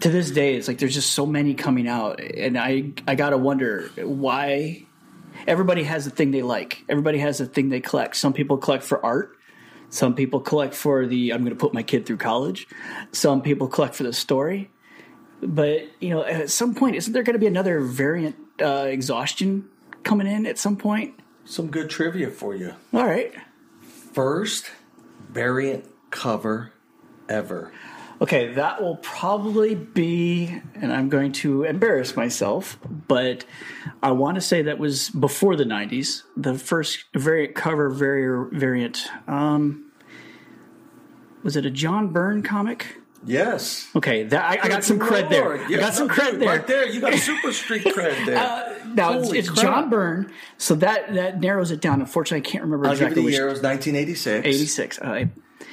to 0.00 0.10
this 0.10 0.30
day, 0.30 0.56
it's 0.56 0.66
like 0.68 0.78
there's 0.78 0.94
just 0.94 1.10
so 1.10 1.24
many 1.26 1.54
coming 1.54 1.88
out, 1.88 2.20
and 2.20 2.58
I 2.58 2.92
I 3.06 3.14
gotta 3.14 3.38
wonder 3.38 3.88
why. 3.96 4.86
Everybody 5.46 5.82
has 5.84 6.06
a 6.06 6.10
thing 6.10 6.30
they 6.30 6.42
like. 6.42 6.84
Everybody 6.88 7.18
has 7.18 7.40
a 7.40 7.46
thing 7.46 7.70
they 7.70 7.80
collect. 7.80 8.16
Some 8.16 8.32
people 8.32 8.58
collect 8.58 8.84
for 8.84 9.04
art. 9.04 9.36
Some 9.92 10.14
people 10.14 10.40
collect 10.40 10.72
for 10.72 11.04
the 11.04 11.34
I'm 11.34 11.40
going 11.40 11.50
to 11.50 11.60
put 11.60 11.74
my 11.74 11.82
kid 11.82 12.06
through 12.06 12.16
college. 12.16 12.66
Some 13.12 13.42
people 13.42 13.68
collect 13.68 13.94
for 13.94 14.04
the 14.04 14.12
story. 14.14 14.70
But 15.42 15.82
you 16.00 16.08
know, 16.08 16.24
at 16.24 16.48
some 16.48 16.74
point, 16.74 16.96
isn't 16.96 17.12
there 17.12 17.22
going 17.22 17.34
to 17.34 17.38
be 17.38 17.46
another 17.46 17.80
variant 17.80 18.36
uh, 18.60 18.86
exhaustion 18.88 19.68
coming 20.02 20.26
in 20.26 20.46
at 20.46 20.56
some 20.56 20.78
point? 20.78 21.20
Some 21.44 21.66
good 21.70 21.90
trivia 21.90 22.30
for 22.30 22.54
you. 22.54 22.72
All 22.94 23.04
right. 23.04 23.34
First 23.82 24.70
variant 25.28 25.84
cover 26.10 26.72
ever. 27.28 27.70
Okay, 28.22 28.52
that 28.52 28.80
will 28.80 28.98
probably 28.98 29.74
be, 29.74 30.60
and 30.76 30.92
I'm 30.92 31.08
going 31.08 31.32
to 31.32 31.64
embarrass 31.64 32.14
myself, 32.14 32.78
but 33.08 33.44
I 34.00 34.12
want 34.12 34.36
to 34.36 34.40
say 34.40 34.62
that 34.62 34.78
was 34.78 35.10
before 35.10 35.56
the 35.56 35.64
90s. 35.64 36.22
The 36.36 36.56
first 36.56 37.06
variant 37.14 37.56
cover 37.56 37.90
variant. 37.90 39.08
Um, 39.26 39.90
was 41.42 41.56
it 41.56 41.66
a 41.66 41.70
John 41.70 42.08
Byrne 42.12 42.44
comic? 42.44 42.96
Yes. 43.24 43.88
Okay, 43.96 44.22
that 44.22 44.44
I, 44.44 44.66
I 44.66 44.68
got 44.68 44.84
some 44.84 45.00
cred 45.00 45.28
there. 45.28 45.58
I 45.58 45.68
got 45.76 45.94
some 45.94 46.08
cred 46.08 46.38
there. 46.38 46.48
Right 46.48 46.66
there. 46.66 46.88
You 46.88 47.00
got 47.00 47.14
super 47.14 47.52
street 47.52 47.82
cred 47.84 48.24
there. 48.26 48.84
Now 48.94 49.14
it's, 49.14 49.26
Holy 49.26 49.38
it's. 49.40 49.52
John 49.60 49.90
Byrne, 49.90 50.32
so 50.58 50.76
that 50.76 51.12
that 51.14 51.40
narrows 51.40 51.72
it 51.72 51.80
down. 51.80 52.00
Unfortunately, 52.00 52.48
I 52.48 52.50
can't 52.50 52.62
remember 52.62 52.86
I'll 52.86 52.96
give 52.96 53.10
you 53.10 53.14
the 53.16 53.22
which. 53.22 53.34
year. 53.34 53.48
It 53.48 53.52
was 53.52 53.62
1986. 53.62 54.46
86. 54.46 54.98
Uh, 55.00 55.24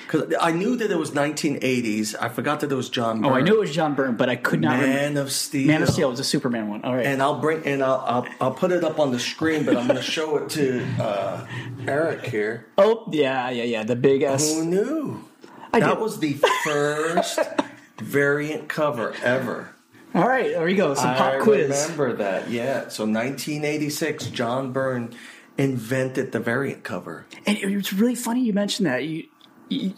Because 0.10 0.34
I 0.42 0.52
knew 0.52 0.76
that 0.76 0.90
it 0.90 0.98
was 0.98 1.12
1980s. 1.12 2.16
I 2.20 2.30
forgot 2.30 2.62
that 2.62 2.72
it 2.72 2.76
was 2.76 2.90
John. 2.90 3.24
oh, 3.24 3.30
I 3.30 3.42
knew 3.42 3.54
it 3.54 3.60
was 3.60 3.76
John 3.76 3.94
Byrne, 3.94 4.16
but 4.16 4.28
I 4.28 4.38
could 4.38 4.60
not 4.60 4.80
remember. 4.80 4.96
Man 4.96 5.18
of 5.18 5.32
Steel. 5.32 5.68
Man 5.68 5.84
of 5.84 5.90
Steel 5.90 6.10
was 6.10 6.20
a 6.20 6.24
Superman 6.24 6.68
one. 6.68 6.84
All 6.84 6.96
right. 6.96 7.06
and 7.06 7.22
I'll 7.22 7.40
bring 7.40 7.64
and 7.64 7.84
I'll, 7.84 8.04
I'll 8.08 8.28
I'll 8.42 8.54
put 8.54 8.72
it 8.72 8.84
up 8.84 8.98
on 9.00 9.12
the 9.12 9.20
screen, 9.20 9.66
but 9.66 9.78
I'm 9.78 9.86
going 9.86 9.98
to 10.00 10.04
show 10.04 10.38
it 10.38 10.50
to 10.52 10.84
uh, 11.00 11.46
Eric 11.88 12.26
here. 12.26 12.66
oh, 12.80 13.08
yeah, 13.12 13.52
yeah, 13.52 13.64
yeah. 13.66 13.84
The 13.84 13.96
big 13.96 14.24
S. 14.24 14.52
Who 14.52 14.66
knew? 14.66 15.24
I 15.72 15.80
that 15.80 15.90
did. 15.90 16.00
was 16.00 16.18
the 16.20 16.34
first 16.64 17.38
variant 18.00 18.68
cover 18.68 19.14
ever. 19.22 19.76
All 20.16 20.28
right, 20.28 20.54
there 20.54 20.68
you 20.68 20.76
go. 20.76 20.96
Some 20.96 21.14
pop 21.14 21.34
I 21.34 21.40
quiz. 21.40 21.70
remember 21.84 22.14
that. 22.14 22.50
Yeah. 22.50 22.88
So 22.88 23.04
1986, 23.06 24.26
John 24.28 24.72
Byrne 24.72 25.14
invented 25.60 26.32
the 26.32 26.40
variant 26.40 26.84
cover. 26.84 27.28
And 27.46 27.60
it 27.60 27.76
was 27.76 27.94
really 27.94 28.16
funny 28.16 28.44
you 28.44 28.54
mentioned 28.54 28.88
that. 28.88 29.04
You, 29.04 29.28
you, 29.70 29.94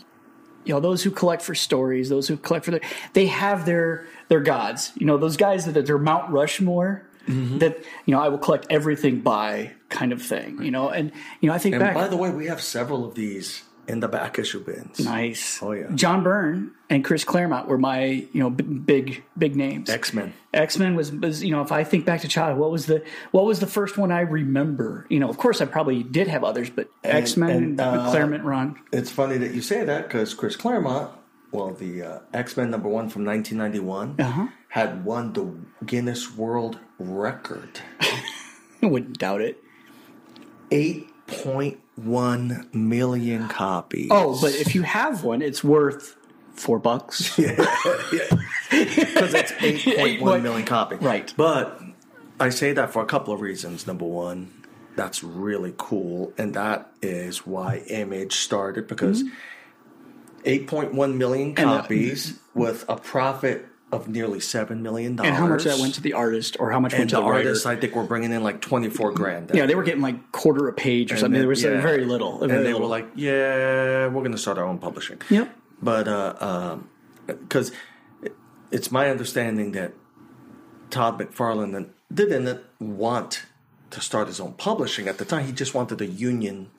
know, 0.66 0.80
those 0.80 1.04
who 1.04 1.12
collect 1.12 1.42
for 1.42 1.56
stories, 1.56 2.10
those 2.10 2.28
who 2.28 2.38
collect 2.38 2.66
for 2.66 2.72
their, 2.72 2.82
they 3.14 3.28
have 3.28 3.66
their 3.66 4.06
their 4.28 4.42
gods. 4.42 4.92
You 4.96 5.06
know, 5.06 5.18
those 5.18 5.38
guys 5.38 5.66
that 5.66 5.90
are 5.90 5.98
Mount 5.98 6.32
Rushmore. 6.32 7.08
Mm-hmm. 7.28 7.60
That 7.60 7.78
you 8.08 8.16
know, 8.16 8.20
I 8.20 8.30
will 8.30 8.40
collect 8.40 8.66
everything 8.72 9.20
by 9.22 9.74
kind 9.90 10.12
of 10.12 10.24
thing. 10.24 10.64
You 10.64 10.72
know, 10.72 10.90
and 10.90 11.12
you 11.40 11.50
know, 11.50 11.54
I 11.54 11.60
think 11.60 11.76
And 11.76 11.80
back. 11.80 11.94
by 11.94 12.08
the 12.08 12.18
way, 12.18 12.32
we 12.32 12.48
have 12.48 12.62
several 12.62 13.06
of 13.06 13.14
these 13.14 13.62
in 13.92 14.00
the 14.00 14.08
back 14.08 14.40
issue 14.40 14.64
bins. 14.64 15.00
nice. 15.00 15.60
Oh, 15.62 15.74
yeah. 15.74 15.88
John 15.94 16.24
Byrne 16.24 16.72
and 16.90 17.04
Chris 17.04 17.24
Claremont 17.24 17.68
were 17.68 17.78
my 17.78 18.04
you 18.32 18.40
know 18.42 18.50
b- 18.50 18.64
big 18.64 19.24
big 19.38 19.56
names. 19.56 19.90
X 19.90 20.14
Men. 20.14 20.34
X 20.54 20.78
Men 20.80 20.96
was, 20.96 21.12
was 21.12 21.44
you 21.44 21.52
know 21.52 21.62
if 21.62 21.72
I 21.72 21.84
think 21.84 22.06
back 22.06 22.22
to 22.22 22.28
childhood, 22.28 22.60
what 22.60 22.72
was 22.72 22.86
the 22.86 23.04
what 23.32 23.46
was 23.46 23.60
the 23.60 23.68
first 23.68 23.98
one 23.98 24.12
I 24.12 24.22
remember? 24.22 25.06
You 25.10 25.20
know, 25.20 25.30
of 25.30 25.38
course 25.38 25.62
I 25.62 25.66
probably 25.66 26.04
did 26.04 26.28
have 26.28 26.44
others, 26.44 26.70
but 26.70 26.90
X 27.04 27.36
Men, 27.38 27.50
and, 27.52 27.82
uh, 27.82 28.10
Claremont, 28.10 28.44
Ron. 28.44 28.80
It's 28.94 29.12
funny 29.12 29.38
that 29.38 29.54
you 29.54 29.62
say 29.62 29.84
that 29.84 30.08
because 30.08 30.34
Chris 30.34 30.56
Claremont, 30.56 31.12
well, 31.52 31.72
the 31.72 32.02
uh, 32.04 32.20
X 32.34 32.56
Men 32.58 32.72
number 32.72 32.88
one 32.90 33.10
from 33.10 33.26
1991, 33.26 34.16
Uh-huh. 34.20 34.48
had 34.70 35.04
won 35.06 35.34
the 35.34 35.54
Guinness 35.86 36.36
World 36.36 36.80
Record. 37.00 37.82
I 38.82 38.86
wouldn't 38.88 39.18
doubt 39.20 39.42
it. 39.42 39.58
8.1 42.04 42.74
million 42.74 43.48
copies. 43.48 44.10
Oh, 44.12 44.40
but 44.42 44.54
if 44.56 44.76
you 44.76 44.82
have 44.84 45.24
one, 45.24 45.42
it's 45.42 45.64
worth 45.64 46.16
four 46.54 46.80
bucks. 46.80 47.36
because 47.38 47.60
it's 48.70 49.52
8.1 49.54 50.42
million 50.42 50.66
copies. 50.66 51.00
Right. 51.02 51.34
But 51.36 51.82
I 52.40 52.50
say 52.50 52.74
that 52.74 52.92
for 52.92 53.02
a 53.02 53.06
couple 53.06 53.34
of 53.34 53.42
reasons. 53.42 53.88
Number 53.88 54.06
one, 54.06 54.52
that's 54.96 55.24
really 55.24 55.74
cool. 55.78 56.34
And 56.38 56.54
that 56.54 56.92
is 57.02 57.46
why 57.46 57.84
Image 57.88 58.36
started 58.36 58.88
because 58.88 59.24
8.1 60.44 61.16
million 61.16 61.56
Mm-hmm. 61.56 61.70
Uh, 61.70 61.82
copies 61.82 62.40
with 62.54 62.86
a 62.90 62.98
profit 62.98 63.66
of 63.92 64.08
nearly 64.08 64.40
$7 64.40 64.80
million. 64.80 65.20
And 65.20 65.36
how 65.36 65.48
much 65.48 65.64
that 65.66 65.80
went 65.80 65.96
to 65.96 66.02
the 66.02 66.14
artist, 66.14 66.56
or 66.60 66.72
how 66.72 66.80
much 66.80 66.94
and 66.94 67.00
went 67.02 67.10
to 67.12 67.16
the 67.18 67.22
artist? 67.22 67.64
the, 67.64 67.70
writer? 67.70 67.78
I 67.78 67.82
think, 67.82 67.96
we're 67.96 68.06
bringing 68.06 68.32
in 68.32 68.44
like 68.44 68.62
24 68.62 69.12
grand. 69.12 69.52
yeah, 69.54 69.66
they 69.66 69.76
were 69.76 69.84
getting 69.84 70.02
like 70.02 70.32
quarter 70.32 70.68
a 70.68 70.74
page 70.74 71.12
or 71.12 71.18
something. 71.18 71.40
there 71.40 71.48
was 71.50 71.62
Yeah. 71.62 71.82
very 71.82 72.06
little. 72.06 72.42
And 72.42 72.52
they 72.52 72.58
little. 72.64 72.82
were 72.82 72.88
like, 72.88 73.08
yeah, 73.16 74.08
we're 74.08 74.22
going 74.22 74.32
to 74.32 74.38
start 74.38 74.58
our 74.58 74.66
own 74.66 74.78
publishing. 74.78 75.20
Yep. 75.30 75.54
But, 75.82 76.08
uh, 76.08 76.78
because 77.28 77.72
it's 78.72 78.92
my 78.92 79.10
understanding 79.10 79.72
that 79.74 79.94
Todd 80.90 81.20
McFarlane 81.20 81.90
didn't 82.14 82.62
want 82.80 83.46
to 83.90 84.00
start 84.02 84.28
his 84.28 84.40
own 84.40 84.54
publishing 84.54 85.08
at 85.08 85.18
the 85.18 85.26
time. 85.26 85.46
He 85.46 85.52
just 85.52 85.74
wanted 85.74 86.00
a 86.02 86.06
union 86.06 86.70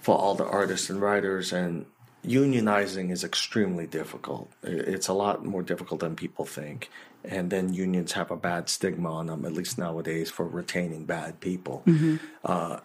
for 0.00 0.16
all 0.16 0.34
the 0.34 0.44
artists 0.44 0.90
and 0.90 1.00
writers, 1.00 1.52
and 1.52 1.86
unionizing 2.24 3.10
is 3.10 3.24
extremely 3.24 3.86
difficult. 3.86 4.50
It's 4.62 5.08
a 5.08 5.12
lot 5.12 5.44
more 5.44 5.62
difficult 5.62 6.00
than 6.00 6.16
people 6.16 6.44
think. 6.44 6.90
And 7.24 7.50
then 7.50 7.72
unions 7.72 8.12
have 8.12 8.30
a 8.30 8.36
bad 8.36 8.68
stigma 8.68 9.10
on 9.10 9.26
them, 9.26 9.44
at 9.44 9.52
least 9.52 9.78
nowadays, 9.78 10.30
for 10.30 10.46
retaining 10.46 11.04
bad 11.06 11.40
people. 11.40 11.82
Uh, 12.44 12.80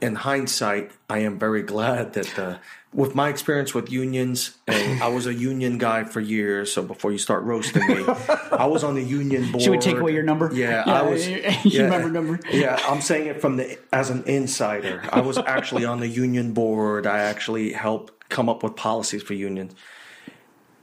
in 0.00 0.16
hindsight, 0.16 0.92
I 1.08 1.20
am 1.20 1.38
very 1.38 1.62
glad 1.62 2.12
that 2.12 2.38
uh, 2.38 2.58
with 2.92 3.14
my 3.14 3.28
experience 3.28 3.74
with 3.74 3.90
unions, 3.90 4.56
I 4.68 5.08
was 5.08 5.26
a 5.26 5.34
union 5.34 5.78
guy 5.78 6.04
for 6.04 6.20
years. 6.20 6.72
So 6.72 6.82
before 6.82 7.10
you 7.10 7.18
start 7.18 7.42
roasting 7.44 7.86
me, 7.86 8.04
I 8.52 8.66
was 8.66 8.84
on 8.84 8.94
the 8.94 9.02
union 9.02 9.50
board. 9.50 9.62
Should 9.62 9.70
we 9.70 9.78
take 9.78 9.96
away 9.96 10.12
your 10.12 10.22
number? 10.22 10.50
Yeah, 10.52 10.84
Yeah, 10.86 10.92
I 10.92 11.02
was. 11.02 11.26
you 11.28 11.40
yeah, 11.64 11.82
remember 11.84 12.10
number? 12.10 12.38
Yeah, 12.52 12.78
I'm 12.86 13.00
saying 13.00 13.28
it 13.28 13.40
from 13.40 13.56
the 13.56 13.78
as 13.92 14.10
an 14.10 14.24
insider. 14.24 15.02
I 15.10 15.20
was 15.20 15.38
actually 15.38 15.84
on 15.84 16.00
the 16.00 16.08
union 16.08 16.52
board. 16.52 17.06
I 17.06 17.18
actually 17.20 17.72
helped 17.72 18.13
come 18.28 18.48
up 18.48 18.62
with 18.62 18.76
policies 18.76 19.22
for 19.22 19.34
unions. 19.34 19.74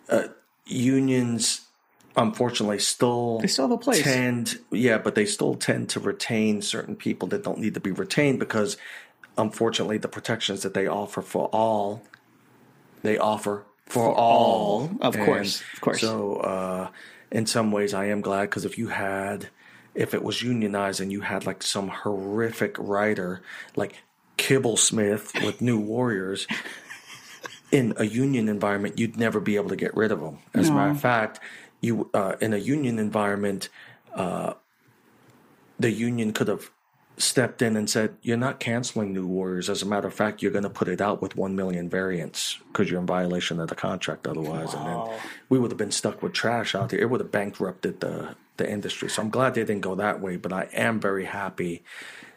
Uh, 0.10 0.28
unions, 0.66 1.62
unfortunately, 2.16 2.80
still 2.80 3.40
They 3.40 3.48
still 3.48 3.66
have 3.66 3.72
a 3.72 3.78
place. 3.78 4.04
Tend, 4.04 4.60
yeah, 4.72 4.98
but 4.98 5.16
they 5.16 5.26
still 5.26 5.56
tend 5.56 5.90
to 5.90 6.00
retain 6.00 6.62
certain 6.62 6.96
people 6.96 7.28
that 7.30 7.44
don't 7.44 7.60
need 7.60 7.74
to 7.74 7.80
be 7.80 7.92
retained 7.92 8.40
because, 8.40 8.78
unfortunately, 9.38 9.98
the 9.98 10.08
protections 10.08 10.64
that 10.64 10.74
they 10.74 10.88
offer 10.88 11.22
for 11.22 11.48
all, 11.48 12.04
they 13.04 13.18
offer 13.18 13.66
for, 13.86 14.14
all, 14.14 14.16
all, 14.16 14.92
of 15.02 15.18
course, 15.18 15.62
of 15.74 15.82
course. 15.82 16.02
So, 16.02 16.38
uh, 16.38 16.90
in 17.32 17.46
some 17.46 17.72
ways, 17.72 17.94
I 17.94 18.06
am 18.06 18.22
glad 18.22 18.44
because 18.44 18.66
if 18.66 18.78
you 18.78 18.88
had, 18.88 19.50
if 19.96 20.14
it 20.14 20.24
was 20.24 20.42
unionized 20.42 21.02
and 21.02 21.12
you 21.12 21.22
had 21.22 21.46
like 21.46 21.64
some 21.64 21.90
horrific 21.90 22.76
writer 22.78 23.42
like 23.76 23.96
Kibblesmith 24.42 25.46
with 25.46 25.62
New 25.62 25.80
Warriors. 25.80 26.48
In 27.72 27.94
a 27.98 28.04
union 28.06 28.50
environment, 28.50 29.00
you'd 29.00 29.18
never 29.18 29.40
be 29.40 29.56
able 29.56 29.70
to 29.70 29.76
get 29.76 29.96
rid 29.96 30.12
of 30.12 30.20
them. 30.20 30.40
As 30.54 30.70
a 30.70 30.74
matter 30.74 30.92
of 30.92 31.00
fact, 31.00 31.40
you 31.80 32.10
uh, 32.14 32.36
in 32.42 32.54
a 32.54 32.58
union 32.58 33.00
environment, 33.00 33.70
uh, 34.14 34.54
the 35.80 35.92
union 35.92 36.34
could 36.34 36.48
have 36.48 36.70
stepped 37.18 37.62
in 37.62 37.76
and 37.76 37.90
said, 37.90 38.16
"You're 38.22 38.38
not 38.38 38.60
canceling 38.60 39.14
New 39.14 39.26
Warriors. 39.26 39.70
As 39.70 39.82
a 39.82 39.86
matter 39.86 40.08
of 40.08 40.14
fact, 40.14 40.42
you're 40.42 40.52
going 40.52 40.64
to 40.64 40.70
put 40.70 40.88
it 40.88 41.02
out 41.02 41.22
with 41.22 41.36
one 41.36 41.56
million 41.56 41.90
variants 41.90 42.58
because 42.68 42.90
you're 42.90 43.00
in 43.00 43.08
violation 43.08 43.60
of 43.60 43.70
the 43.70 43.76
contract 43.76 44.28
otherwise." 44.28 44.74
And 44.74 44.86
then 44.86 45.20
we 45.50 45.58
would 45.58 45.72
have 45.72 45.78
been 45.78 45.92
stuck 45.92 46.22
with 46.22 46.34
trash 46.34 46.76
out 46.76 46.90
there. 46.90 47.00
It 47.00 47.10
would 47.10 47.22
have 47.22 47.32
bankrupted 47.32 48.00
the 48.00 48.36
the 48.58 48.70
industry. 48.70 49.10
So 49.10 49.22
I'm 49.22 49.30
glad 49.30 49.54
they 49.54 49.62
didn't 49.62 49.82
go 49.82 49.96
that 49.96 50.20
way. 50.22 50.38
But 50.38 50.54
I 50.54 50.68
am 50.74 51.00
very 51.00 51.26
happy 51.26 51.84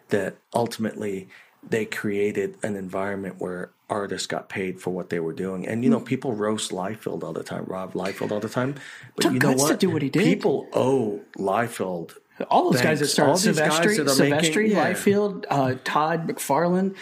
that 0.08 0.36
ultimately 0.54 1.28
they 1.68 1.84
created 1.84 2.56
an 2.62 2.76
environment 2.76 3.36
where 3.38 3.70
artists 3.90 4.26
got 4.26 4.48
paid 4.48 4.80
for 4.80 4.90
what 4.90 5.10
they 5.10 5.20
were 5.20 5.32
doing. 5.32 5.66
And 5.66 5.84
you 5.84 5.90
know, 5.90 6.00
people 6.00 6.32
roast 6.32 6.70
Liefeld 6.70 7.22
all 7.22 7.32
the 7.32 7.42
time, 7.44 7.64
Rob 7.66 7.92
Liefeld 7.94 8.32
all 8.32 8.40
the 8.40 8.48
time. 8.48 8.74
But 9.16 9.22
Took 9.22 9.32
you 9.34 9.38
know 9.38 9.48
guts 9.50 9.64
to 9.64 9.68
what? 9.70 9.80
do 9.80 9.90
what 9.90 10.02
he 10.02 10.10
did. 10.10 10.24
People 10.24 10.68
owe 10.72 11.20
Liefeld 11.38 12.16
All 12.50 12.70
those 12.70 12.80
guys 12.82 12.98
that 13.00 13.06
Thanks. 13.06 13.12
started 13.12 13.30
All 13.30 13.36
these 13.36 13.58
guys 13.58 13.72
Silvestri, 13.72 14.04
that 14.04 14.20
are 14.20 14.30
making- 14.30 14.52
Silvestri, 14.52 14.70
yeah. 14.70 14.92
Liefeld, 14.92 15.44
uh, 15.50 15.74
Todd 15.84 16.26
McFarlane, 16.28 16.94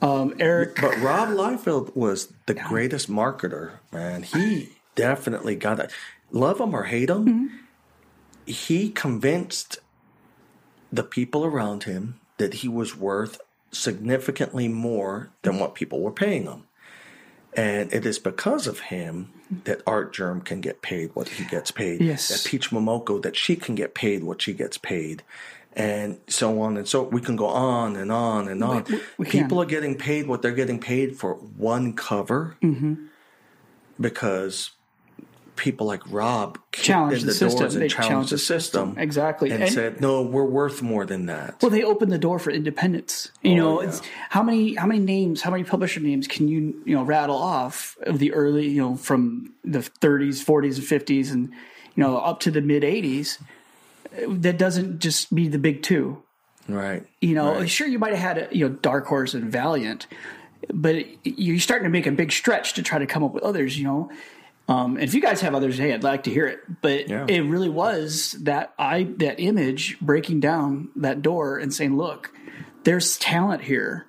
um, 0.00 0.34
Eric. 0.38 0.76
But 0.80 0.96
Rob 1.00 1.28
Liefeld 1.30 1.94
was 1.96 2.32
the 2.46 2.54
greatest 2.54 3.10
marketer, 3.10 3.72
man. 3.92 4.22
He 4.22 4.70
definitely 4.94 5.56
got 5.56 5.78
it. 5.80 5.90
Love 6.30 6.60
him 6.60 6.74
or 6.74 6.84
hate 6.84 7.10
him, 7.10 7.26
Mm-hmm. 7.26 7.56
he 8.46 8.90
convinced 8.90 9.78
the 10.92 11.02
people 11.02 11.44
around 11.44 11.84
him 11.84 12.18
that 12.38 12.54
he 12.54 12.68
was 12.68 12.96
worth 12.96 13.40
significantly 13.70 14.68
more 14.68 15.30
than 15.42 15.58
what 15.58 15.74
people 15.74 16.00
were 16.00 16.12
paying 16.12 16.44
him. 16.44 16.64
And 17.54 17.92
it 17.92 18.04
is 18.06 18.18
because 18.18 18.66
of 18.66 18.80
him 18.80 19.32
that 19.64 19.82
Artgerm 19.86 20.42
can 20.42 20.60
get 20.60 20.82
paid 20.82 21.10
what 21.14 21.28
he 21.28 21.44
gets 21.44 21.70
paid. 21.70 22.00
Yes. 22.00 22.28
That 22.28 22.48
Peach 22.48 22.70
Momoko, 22.70 23.20
that 23.22 23.36
she 23.36 23.56
can 23.56 23.74
get 23.74 23.94
paid 23.94 24.22
what 24.22 24.42
she 24.42 24.52
gets 24.52 24.78
paid. 24.78 25.22
And 25.74 26.18
so 26.28 26.60
on 26.60 26.76
and 26.76 26.88
so 26.88 27.02
we 27.04 27.20
can 27.20 27.36
go 27.36 27.46
on 27.46 27.94
and 27.96 28.10
on 28.12 28.48
and 28.48 28.62
on. 28.64 28.84
we- 28.88 29.00
we. 29.18 29.26
People 29.26 29.60
are 29.62 29.66
getting 29.66 29.96
paid 29.96 30.26
what 30.26 30.42
they're 30.42 30.52
getting 30.52 30.80
paid 30.80 31.16
for 31.16 31.34
one 31.34 31.92
cover 31.94 32.56
Mm-hmm. 32.62 33.06
because 34.00 34.70
people 35.58 35.86
like 35.86 36.00
Rob 36.10 36.58
Challenged 36.72 37.22
the 37.22 37.26
the, 37.26 37.32
system. 37.34 37.68
They 37.68 37.88
challenged, 37.88 38.08
challenged 38.08 38.32
the 38.32 38.38
system. 38.38 38.94
Exactly. 38.96 39.50
And, 39.50 39.62
And- 39.64 39.72
said, 39.72 40.00
no, 40.00 40.22
we're 40.22 40.44
worth 40.44 40.80
more 40.80 41.04
than 41.04 41.26
that. 41.26 41.56
Well, 41.60 41.70
they 41.70 41.82
opened 41.82 42.10
the 42.12 42.18
door 42.18 42.38
for 42.38 42.50
independence. 42.50 43.30
You 43.42 43.52
oh, 43.52 43.56
know, 43.56 43.78
Oh, 43.78 43.82
yeah. 43.82 43.88
it's 43.88 44.02
how 44.30 44.42
many 44.42 44.74
how 44.76 44.86
many 44.86 45.00
names, 45.00 45.42
how 45.42 45.50
many 45.50 45.64
publisher 45.64 46.00
names 46.00 46.26
can 46.26 46.48
you 46.48 46.80
you 46.86 46.94
know 46.96 47.02
rattle 47.02 47.36
off 47.36 47.96
of 48.02 48.18
the 48.18 48.32
early 48.32 48.68
you 48.68 48.80
know 48.80 48.96
from 48.96 49.52
the 49.64 49.80
30s, 49.80 50.42
40s, 50.44 50.76
and 50.78 51.02
50s, 51.06 51.32
and 51.32 51.48
you 51.94 52.02
know 52.02 52.16
up 52.18 52.40
to 52.40 52.50
the 52.50 52.60
mid 52.62 52.82
80s? 52.82 53.38
That 54.26 54.56
doesn't 54.56 55.00
just 55.00 55.34
be 55.34 55.48
the 55.48 55.58
big 55.58 55.82
two. 55.82 56.22
right. 56.68 57.04
You 57.20 57.34
know, 57.34 57.54
Right. 57.56 57.68
sure 57.70 57.86
you 57.86 57.98
might 57.98 58.14
have 58.14 58.36
had 58.36 58.50
a, 58.50 58.56
you 58.56 58.68
know 58.68 58.74
Dark 58.74 59.06
Horse 59.06 59.34
and 59.34 59.50
Valiant, 59.52 60.06
but 60.72 61.04
you're 61.24 61.58
starting 61.60 61.84
to 61.84 61.90
make 61.90 62.06
a 62.06 62.12
big 62.12 62.32
stretch 62.32 62.74
to 62.74 62.82
try 62.82 62.98
to 62.98 63.06
come 63.06 63.22
up 63.22 63.32
with 63.34 63.42
others. 63.42 63.78
You 63.78 63.84
know, 63.84 64.10
um, 64.68 64.96
and 64.96 65.04
if 65.04 65.14
you 65.14 65.20
guys 65.20 65.40
have 65.40 65.54
others, 65.54 65.78
hey, 65.78 65.92
I'd 65.94 66.04
like 66.04 66.24
to 66.24 66.30
hear 66.30 66.46
it. 66.46 66.60
But 66.82 67.08
Yeah. 67.08 67.24
it 67.28 67.40
really 67.40 67.68
was 67.70 68.32
that 68.42 68.74
I 68.78 69.04
that 69.18 69.40
image 69.40 69.98
breaking 70.00 70.40
down 70.40 70.88
that 70.96 71.22
door 71.22 71.58
and 71.58 71.72
saying, 71.72 71.96
look, 71.96 72.32
there's 72.84 73.16
talent 73.18 73.62
here 73.62 74.06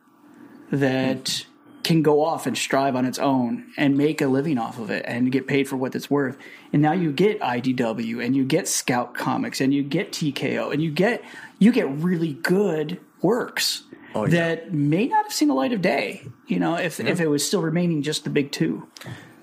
that 0.71 1.45
can 1.83 2.01
go 2.03 2.23
off 2.23 2.45
and 2.45 2.57
strive 2.57 2.95
on 2.95 3.05
its 3.05 3.17
own 3.17 3.65
and 3.77 3.97
make 3.97 4.21
a 4.21 4.27
living 4.27 4.57
off 4.57 4.77
of 4.79 4.91
it 4.91 5.03
and 5.07 5.31
get 5.31 5.47
paid 5.47 5.67
for 5.67 5.75
what 5.77 5.95
it's 5.95 6.09
worth. 6.09 6.37
And 6.73 6.81
now 6.81 6.91
you 6.91 7.11
get 7.11 7.39
IDW 7.39 8.23
and 8.23 8.35
you 8.35 8.43
get 8.43 8.67
Scout 8.67 9.15
Comics 9.15 9.59
and 9.61 9.73
you 9.73 9.81
get 9.81 10.11
TKO 10.11 10.71
and 10.71 10.81
you 10.83 10.91
get 10.91 11.23
you 11.57 11.71
get 11.71 11.89
really 11.89 12.33
good 12.33 12.99
works 13.21 13.83
Oh, 14.13 14.25
yeah. 14.25 14.29
that 14.31 14.73
may 14.73 15.07
not 15.07 15.23
have 15.25 15.33
seen 15.33 15.47
the 15.47 15.53
light 15.53 15.71
of 15.71 15.81
day. 15.81 16.23
You 16.47 16.59
know, 16.59 16.75
if 16.75 16.99
if 16.99 17.19
it 17.21 17.27
was 17.27 17.45
still 17.45 17.61
remaining 17.61 18.01
just 18.03 18.23
the 18.23 18.29
big 18.29 18.51
two. 18.51 18.87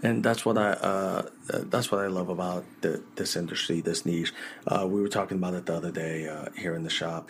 And 0.06 0.22
that's 0.22 0.44
what 0.44 0.56
I 0.56 0.70
uh, 0.70 1.22
that's 1.48 1.90
what 1.90 2.00
I 2.00 2.06
love 2.06 2.28
about 2.28 2.64
the, 2.80 3.02
this 3.16 3.36
industry, 3.36 3.80
this 3.80 4.06
niche. 4.06 4.32
Uh, 4.66 4.86
we 4.88 5.00
were 5.00 5.08
talking 5.08 5.38
about 5.38 5.54
it 5.54 5.66
the 5.66 5.74
other 5.74 5.90
day 5.90 6.28
uh, 6.28 6.46
here 6.56 6.74
in 6.74 6.84
the 6.84 6.90
shop. 6.90 7.28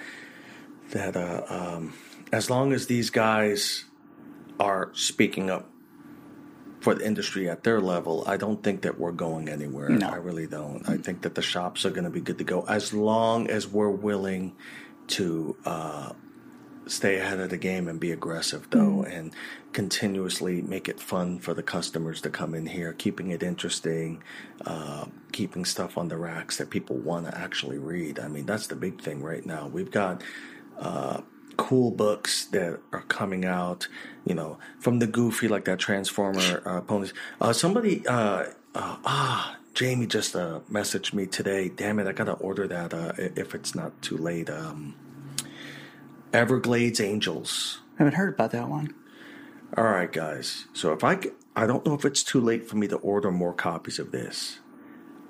That 0.91 1.17
uh, 1.17 1.45
um, 1.49 1.95
as 2.33 2.51
long 2.51 2.73
as 2.73 2.87
these 2.87 3.11
guys 3.11 3.87
are 4.61 4.91
speaking 4.93 5.51
up 5.51 5.71
for 6.81 6.95
the 6.95 7.05
industry 7.07 7.49
at 7.49 7.65
their 7.65 7.81
level, 7.81 8.25
I 8.27 8.37
don't 8.37 8.63
think 8.63 8.83
that 8.83 9.01
we're 9.01 9.13
going 9.13 9.49
anywhere. 9.49 9.89
No. 9.89 10.09
I 10.09 10.17
really 10.17 10.47
don't. 10.47 10.89
I 10.89 10.99
think 10.99 11.23
that 11.23 11.35
the 11.35 11.43
shops 11.43 11.85
are 11.87 11.91
going 11.91 12.05
to 12.05 12.11
be 12.11 12.21
good 12.21 12.39
to 12.39 12.45
go 12.45 12.63
as 12.69 12.93
long 12.93 13.49
as 13.49 13.67
we're 13.67 13.91
willing 13.91 14.55
to 15.09 15.57
uh, 15.65 16.13
stay 16.87 17.19
ahead 17.19 17.41
of 17.41 17.51
the 17.51 17.57
game 17.57 17.89
and 17.89 17.99
be 17.99 18.13
aggressive 18.13 18.69
though 18.71 19.03
and 19.03 19.33
continuously 19.73 20.63
make 20.63 20.89
it 20.89 21.01
fun 21.01 21.39
for 21.39 21.53
the 21.53 21.63
customers 21.63 22.21
to 22.21 22.31
come 22.31 22.55
in 22.55 22.67
here 22.67 22.93
keeping 22.93 23.31
it 23.31 23.43
interesting 23.43 24.23
uh, 24.65 25.05
keeping 25.33 25.65
stuff 25.65 25.99
on 25.99 26.09
the 26.09 26.17
racks 26.17 26.57
that 26.59 26.71
people 26.71 26.97
want 26.97 27.27
to 27.27 27.37
actually 27.37 27.79
read. 27.79 28.19
I 28.19 28.29
mean 28.29 28.47
that's 28.47 28.69
the 28.69 28.77
big 28.77 29.03
thing 29.03 29.23
right 29.23 29.45
now. 29.45 29.67
We've 29.67 29.91
got 29.91 30.23
uh, 30.79 31.21
cool 31.57 31.91
books 31.91 32.47
that 32.47 32.81
are 32.93 33.03
coming 33.09 33.45
out 33.45 33.89
you 34.25 34.35
know 34.35 34.59
from 34.79 34.99
the 34.99 35.07
goofy 35.07 35.49
like 35.49 35.65
that 35.65 35.79
transformer 35.79 36.63
uh, 36.65 36.81
ponies. 36.83 37.13
Uh, 37.41 37.53
somebody 37.53 38.07
uh, 38.07 38.45
uh, 38.75 38.97
ah 39.05 39.57
jamie 39.75 40.07
just 40.07 40.37
uh, 40.37 40.61
messaged 40.71 41.13
me 41.13 41.27
today. 41.27 41.69
Damn 41.69 41.99
it 41.99 42.07
i 42.07 42.13
gotta 42.13 42.33
order 42.35 42.69
that 42.69 42.95
uh, 42.95 43.13
if 43.17 43.55
it's 43.55 43.75
not 43.75 44.01
too 44.01 44.17
late 44.17 44.49
um, 44.49 44.95
Everglades 46.37 47.01
Angels. 47.01 47.81
I 47.95 48.05
haven't 48.05 48.15
heard 48.15 48.35
about 48.35 48.51
that 48.53 48.69
one. 48.69 48.95
All 49.77 49.85
right, 49.85 50.13
guys. 50.13 50.67
So 50.75 50.93
if 50.93 51.03
I, 51.03 51.19
I 51.57 51.67
don't 51.67 51.85
know 51.87 51.95
if 51.95 52.05
it's 52.05 52.23
too 52.23 52.41
late 52.41 52.69
for 52.69 52.77
me 52.77 52.87
to 52.89 52.97
order 52.97 53.31
more 53.31 53.55
copies 53.55 53.99
of 53.99 54.13
this. 54.13 54.59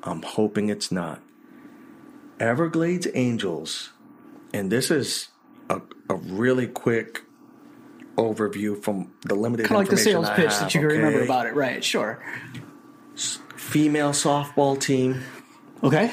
I'm 0.03 0.23
hoping 0.23 0.69
it's 0.69 0.91
not. 0.91 1.23
Everglades 2.41 3.07
Angels, 3.15 3.93
and 4.53 4.71
this 4.71 4.91
is 4.91 5.29
a, 5.71 5.81
a 6.11 6.17
really 6.17 6.67
quick 6.67 7.23
overview 8.17 8.83
from 8.83 9.13
the 9.23 9.35
limited 9.35 9.67
Kind 9.67 9.81
of 9.81 9.89
like 9.89 9.91
the 9.91 10.03
sales 10.03 10.27
I 10.27 10.37
pitch 10.37 10.53
have, 10.53 10.61
that 10.61 10.75
you 10.75 10.81
can 10.81 10.89
remember 10.89 11.23
about 11.23 11.47
it, 11.47 11.55
right? 11.55 11.83
Sure. 11.83 12.23
Female 13.57 14.11
softball 14.11 14.79
team 14.79 15.23
Okay. 15.83 16.11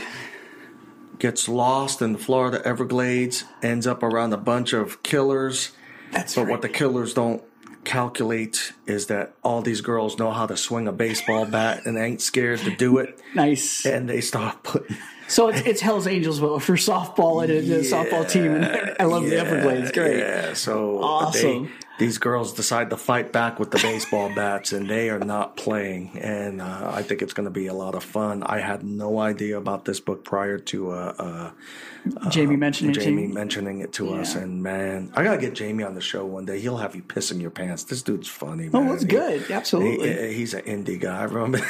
Gets 1.23 1.47
lost 1.47 2.01
in 2.01 2.12
the 2.12 2.19
Florida 2.19 2.62
Everglades, 2.67 3.45
ends 3.62 3.88
up 3.88 4.03
around 4.03 4.33
a 4.33 4.38
bunch 4.38 4.73
of 4.73 5.01
killers. 5.03 5.71
That's 6.12 6.36
But 6.36 6.41
right. 6.41 6.51
what 6.51 6.62
the 6.62 6.67
killers 6.67 7.13
don't 7.13 7.41
calculate 7.86 8.73
is 8.86 9.07
that 9.07 9.33
all 9.41 9.62
these 9.62 9.79
girls 9.79 10.19
know 10.19 10.31
how 10.31 10.45
to 10.45 10.57
swing 10.57 10.86
a 10.86 10.91
baseball 10.91 11.45
bat 11.45 11.86
and 11.86 11.97
ain't 11.97 12.21
scared 12.21 12.59
to 12.59 12.75
do 12.75 12.97
it, 12.97 13.19
Nice. 13.33 13.86
and 13.86 14.09
they 14.09 14.19
start 14.19 14.63
putting. 14.63 14.97
So 15.29 15.47
it's, 15.47 15.62
it's 15.62 15.81
Hell's 15.81 16.07
Angels 16.07 16.41
but 16.41 16.59
for 16.62 16.73
softball 16.75 17.41
and 17.41 17.51
a, 17.51 17.57
a 17.57 17.79
softball 17.83 18.29
team. 18.29 18.55
And 18.55 18.95
I 18.99 19.05
love 19.05 19.23
the 19.23 19.38
Everglades. 19.39 19.91
Great. 19.93 20.19
Yeah, 20.19 20.53
so 20.53 21.01
Awesome. 21.01 21.71
These 21.99 22.17
girls 22.17 22.53
decide 22.53 22.89
to 22.89 22.97
fight 22.97 23.32
back 23.32 23.60
with 23.60 23.69
the 23.71 23.77
baseball 23.77 24.34
bats, 24.34 24.71
and 24.73 24.89
they 24.89 25.10
are 25.12 25.19
not 25.19 25.56
playing. 25.58 26.17
And 26.19 26.60
uh, 26.60 26.91
I 26.93 27.03
think 27.03 27.21
it's 27.21 27.34
going 27.34 27.45
to 27.45 27.51
be 27.51 27.67
a 27.67 27.73
lot 27.73 27.93
of 27.93 28.03
fun. 28.03 28.41
I 28.43 28.60
had 28.60 28.84
no 28.84 29.19
idea 29.19 29.58
about 29.58 29.86
this 29.86 29.99
book 29.99 30.23
prior 30.25 30.58
to 30.58 30.91
uh, 30.91 31.13
uh, 31.19 32.29
Jamie 32.29 32.56
it. 32.56 32.73
to 32.73 32.91
Jamie 32.91 33.27
mentioning 33.27 33.79
it 33.82 33.93
to 33.93 34.13
us. 34.15 34.34
And 34.36 34.63
man, 34.63 35.12
I 35.15 35.23
gotta 35.23 35.38
get 35.39 35.53
Jamie 35.53 35.84
on 35.84 35.93
the 35.93 36.01
show 36.01 36.25
one 36.25 36.45
day. 36.45 36.60
He'll 36.60 36.77
have 36.77 36.95
you 36.95 37.03
pissing 37.03 37.39
your 37.39 37.51
pants. 37.51 37.84
This 37.84 38.01
dude's 38.01 38.27
funny. 38.27 38.69
Oh, 38.73 38.79
man. 38.82 38.89
that's 38.89 39.03
He- 39.03 39.08
good. 39.10 39.51
Absolutely. 39.51 40.27
he- 40.29 40.34
he's 40.34 40.53
an 40.56 40.63
indie 40.63 40.99
guy. 40.99 41.19
I 41.21 41.23
remember. 41.25 41.60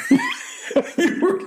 you 0.96 1.20
were, 1.20 1.40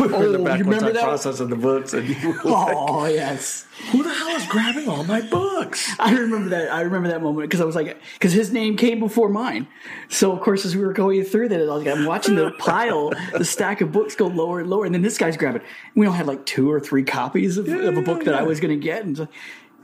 we 0.00 0.06
were 0.08 0.24
in 0.24 0.32
the 0.32 0.38
Oh, 0.38 0.44
back 0.44 0.58
one 0.58 0.68
remember 0.68 0.92
time 0.92 1.04
processing 1.04 1.48
the 1.48 1.56
books, 1.56 1.92
and 1.92 2.08
you 2.08 2.28
were 2.28 2.40
oh, 2.44 2.48
like, 2.48 2.76
Oh 2.76 3.06
yes, 3.06 3.66
"Who 3.90 4.02
the 4.02 4.12
hell 4.12 4.28
is 4.28 4.46
grabbing 4.46 4.88
all 4.88 5.04
my 5.04 5.20
books?" 5.20 5.94
I 5.98 6.12
remember 6.14 6.50
that. 6.50 6.72
I 6.72 6.82
remember 6.82 7.08
that 7.08 7.22
moment 7.22 7.48
because 7.48 7.60
I 7.60 7.64
was 7.64 7.74
like, 7.74 8.00
because 8.14 8.32
his 8.32 8.52
name 8.52 8.76
came 8.76 9.00
before 9.00 9.28
mine. 9.28 9.66
So 10.08 10.32
of 10.32 10.40
course, 10.40 10.64
as 10.64 10.76
we 10.76 10.82
were 10.82 10.92
going 10.92 11.24
through 11.24 11.48
that, 11.50 11.60
I 11.60 11.64
was 11.64 11.84
like, 11.84 11.96
I'm 11.96 12.04
watching 12.06 12.34
the 12.34 12.50
pile, 12.52 13.10
the 13.32 13.44
stack 13.44 13.80
of 13.80 13.92
books 13.92 14.14
go 14.14 14.26
lower 14.26 14.60
and 14.60 14.70
lower, 14.70 14.84
and 14.84 14.94
then 14.94 15.02
this 15.02 15.18
guy's 15.18 15.36
grabbing. 15.36 15.62
We 15.94 16.06
all 16.06 16.12
had 16.12 16.26
like 16.26 16.44
two 16.46 16.70
or 16.70 16.80
three 16.80 17.04
copies 17.04 17.58
of, 17.58 17.68
of 17.68 17.96
a 17.96 18.02
book 18.02 18.24
that 18.24 18.34
I 18.34 18.42
was 18.42 18.60
going 18.60 18.78
to 18.78 18.82
get, 18.82 19.04
and 19.04 19.18
like, 19.18 19.28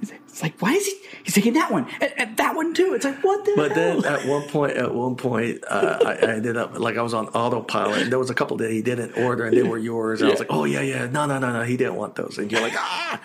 it's 0.02 0.42
like, 0.42 0.60
why 0.60 0.72
is 0.72 0.86
he? 0.86 0.94
He's 1.24 1.34
taking 1.34 1.52
that 1.54 1.70
one 1.70 1.86
and, 2.00 2.12
and 2.16 2.36
that 2.38 2.56
one 2.56 2.72
too. 2.74 2.94
It's 2.94 3.04
like, 3.04 3.22
what 3.22 3.44
the? 3.44 3.52
But 3.56 3.72
hell? 3.72 4.00
then 4.00 4.12
at 4.12 4.26
one 4.26 4.48
point, 4.48 4.72
at 4.76 4.94
one 4.94 5.16
point, 5.16 5.62
uh, 5.68 5.98
I, 6.04 6.12
I 6.12 6.32
ended 6.34 6.56
up 6.56 6.78
like 6.78 6.96
I 6.96 7.02
was 7.02 7.14
on 7.14 7.28
autopilot, 7.28 8.02
and 8.02 8.12
there 8.12 8.18
was 8.18 8.30
a 8.30 8.34
couple 8.34 8.56
that 8.58 8.70
he 8.70 8.80
didn't 8.82 9.18
order, 9.18 9.44
and 9.44 9.56
they 9.56 9.62
were 9.62 9.78
yours. 9.78 10.20
And 10.22 10.28
I 10.28 10.30
was 10.32 10.40
like, 10.40 10.50
"Oh 10.50 10.64
yeah, 10.64 10.80
yeah, 10.80 11.06
no, 11.06 11.26
no, 11.26 11.38
no, 11.38 11.52
no, 11.52 11.62
he 11.62 11.76
didn't 11.76 11.96
want 11.96 12.14
those." 12.14 12.38
And 12.38 12.50
you're 12.50 12.60
like, 12.60 12.74
"Ah," 12.76 13.20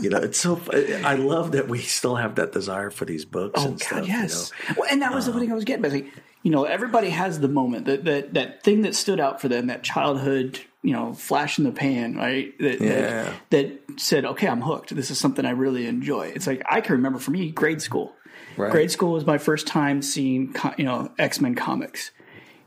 you 0.00 0.10
know. 0.10 0.18
It's 0.18 0.38
so. 0.38 0.60
I 0.72 1.14
love 1.14 1.52
that 1.52 1.68
we 1.68 1.78
still 1.78 2.16
have 2.16 2.36
that 2.36 2.52
desire 2.52 2.90
for 2.90 3.04
these 3.04 3.24
books. 3.24 3.60
Oh 3.60 3.68
and 3.68 3.80
God, 3.80 3.86
stuff, 3.86 4.08
yes. 4.08 4.52
You 4.62 4.68
know? 4.68 4.74
Well, 4.80 4.88
and 4.92 5.02
that 5.02 5.14
was 5.14 5.26
the 5.26 5.32
thing 5.32 5.50
I 5.50 5.54
was 5.54 5.64
getting. 5.64 5.82
But 5.82 5.92
like, 5.92 6.12
you 6.42 6.50
know, 6.50 6.64
everybody 6.64 7.10
has 7.10 7.40
the 7.40 7.48
moment 7.48 7.86
that 7.86 8.04
that 8.04 8.34
that 8.34 8.62
thing 8.62 8.82
that 8.82 8.94
stood 8.94 9.18
out 9.20 9.40
for 9.40 9.48
them, 9.48 9.66
that 9.66 9.82
childhood, 9.82 10.60
you 10.82 10.92
know, 10.92 11.12
flash 11.12 11.58
in 11.58 11.64
the 11.64 11.72
pan, 11.72 12.16
right? 12.16 12.56
That, 12.58 12.80
Yeah. 12.80 12.88
that, 12.92 13.34
that 13.50 13.81
said, 13.98 14.24
okay, 14.24 14.48
I'm 14.48 14.62
hooked. 14.62 14.94
This 14.94 15.10
is 15.10 15.18
something 15.18 15.44
I 15.44 15.50
really 15.50 15.86
enjoy. 15.86 16.28
It's 16.28 16.46
like 16.46 16.62
I 16.68 16.80
can 16.80 16.96
remember 16.96 17.18
for 17.18 17.30
me, 17.30 17.50
grade 17.50 17.82
school. 17.82 18.14
Right. 18.56 18.70
Grade 18.70 18.90
school 18.90 19.12
was 19.12 19.24
my 19.24 19.38
first 19.38 19.66
time 19.66 20.02
seeing, 20.02 20.54
you 20.76 20.84
know, 20.84 21.10
X 21.18 21.40
Men 21.40 21.54
comics. 21.54 22.10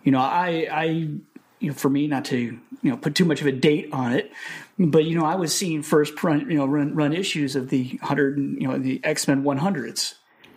You 0.04 0.12
know, 0.12 0.20
I, 0.20 0.68
I, 0.72 0.84
you 0.86 1.70
know, 1.70 1.74
for 1.74 1.90
me, 1.90 2.08
not 2.08 2.26
to, 2.26 2.38
you 2.38 2.60
know, 2.84 2.98
put 2.98 3.16
too 3.16 3.26
much 3.26 3.42
of 3.42 3.48
a 3.48 3.52
date 3.52 3.90
on 3.92 4.14
it, 4.14 4.32
but 4.78 5.06
you 5.06 5.18
know, 5.18 5.26
I 5.26 5.36
was 5.36 5.54
seeing 5.54 5.82
first 5.82 6.22
run, 6.24 6.50
you 6.50 6.58
know, 6.58 6.66
run 6.66 6.96
run 6.96 7.14
issues 7.14 7.56
of 7.56 7.70
the 7.70 8.00
hundred, 8.02 8.38
you 8.38 8.68
know, 8.68 8.78
the 8.78 9.00
X 9.04 9.28
Men 9.28 9.44
100s 9.44 10.16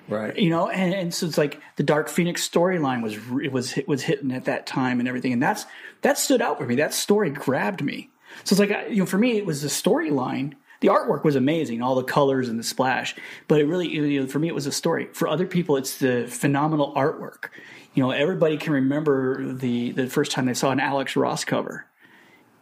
Right. 0.08 0.38
you 0.38 0.48
know 0.48 0.70
and, 0.70 0.94
and 0.94 1.14
so 1.14 1.26
it's 1.26 1.36
like 1.36 1.60
the 1.76 1.82
dark 1.82 2.08
phoenix 2.08 2.48
storyline 2.48 3.02
was 3.02 3.18
it 3.42 3.52
was 3.52 3.72
hit, 3.72 3.86
was 3.86 4.00
hitting 4.00 4.32
at 4.32 4.46
that 4.46 4.66
time 4.66 5.00
and 5.00 5.08
everything 5.08 5.34
and 5.34 5.42
that's 5.42 5.66
that 6.00 6.16
stood 6.16 6.40
out 6.40 6.56
for 6.56 6.64
me 6.64 6.76
that 6.76 6.94
story 6.94 7.28
grabbed 7.28 7.84
me 7.84 8.08
so 8.44 8.52
it's 8.54 8.60
like 8.60 8.90
you 8.90 8.96
know 8.96 9.06
for 9.06 9.18
me 9.18 9.36
it 9.38 9.46
was 9.46 9.62
the 9.62 9.68
storyline 9.68 10.54
the 10.80 10.88
artwork 10.88 11.24
was 11.24 11.36
amazing 11.36 11.82
all 11.82 11.94
the 11.94 12.04
colors 12.04 12.48
and 12.48 12.58
the 12.58 12.64
splash 12.64 13.14
but 13.48 13.60
it 13.60 13.64
really 13.64 13.88
you 13.88 14.20
know, 14.20 14.26
for 14.26 14.38
me 14.38 14.48
it 14.48 14.54
was 14.54 14.66
a 14.66 14.72
story 14.72 15.08
for 15.12 15.28
other 15.28 15.46
people 15.46 15.76
it's 15.76 15.98
the 15.98 16.26
phenomenal 16.28 16.92
artwork 16.94 17.48
you 17.94 18.02
know 18.02 18.10
everybody 18.10 18.56
can 18.56 18.72
remember 18.72 19.52
the 19.52 19.92
the 19.92 20.06
first 20.08 20.32
time 20.32 20.46
they 20.46 20.54
saw 20.54 20.70
an 20.70 20.80
alex 20.80 21.16
ross 21.16 21.44
cover 21.44 21.86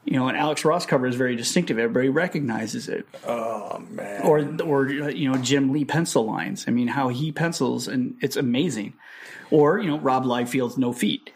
you 0.06 0.16
know, 0.16 0.28
an 0.28 0.36
Alex 0.36 0.64
Ross 0.64 0.86
cover 0.86 1.06
is 1.08 1.16
very 1.16 1.34
distinctive. 1.34 1.78
Everybody 1.78 2.08
recognizes 2.08 2.88
it 2.88 3.06
Oh 3.26 3.82
man. 3.90 4.22
or 4.22 4.38
or 4.62 4.88
you 4.88 5.30
know 5.30 5.36
Jim 5.38 5.72
Lee 5.72 5.84
pencil 5.84 6.24
lines. 6.24 6.64
I 6.68 6.70
mean, 6.70 6.86
how 6.86 7.08
he 7.08 7.32
pencils 7.32 7.88
and 7.88 8.16
it's 8.20 8.36
amazing. 8.36 8.94
Or 9.50 9.78
you 9.78 9.88
know 9.88 9.98
Rob 9.98 10.24
Liefeld's 10.24 10.78
No 10.78 10.92
Feet, 10.92 11.30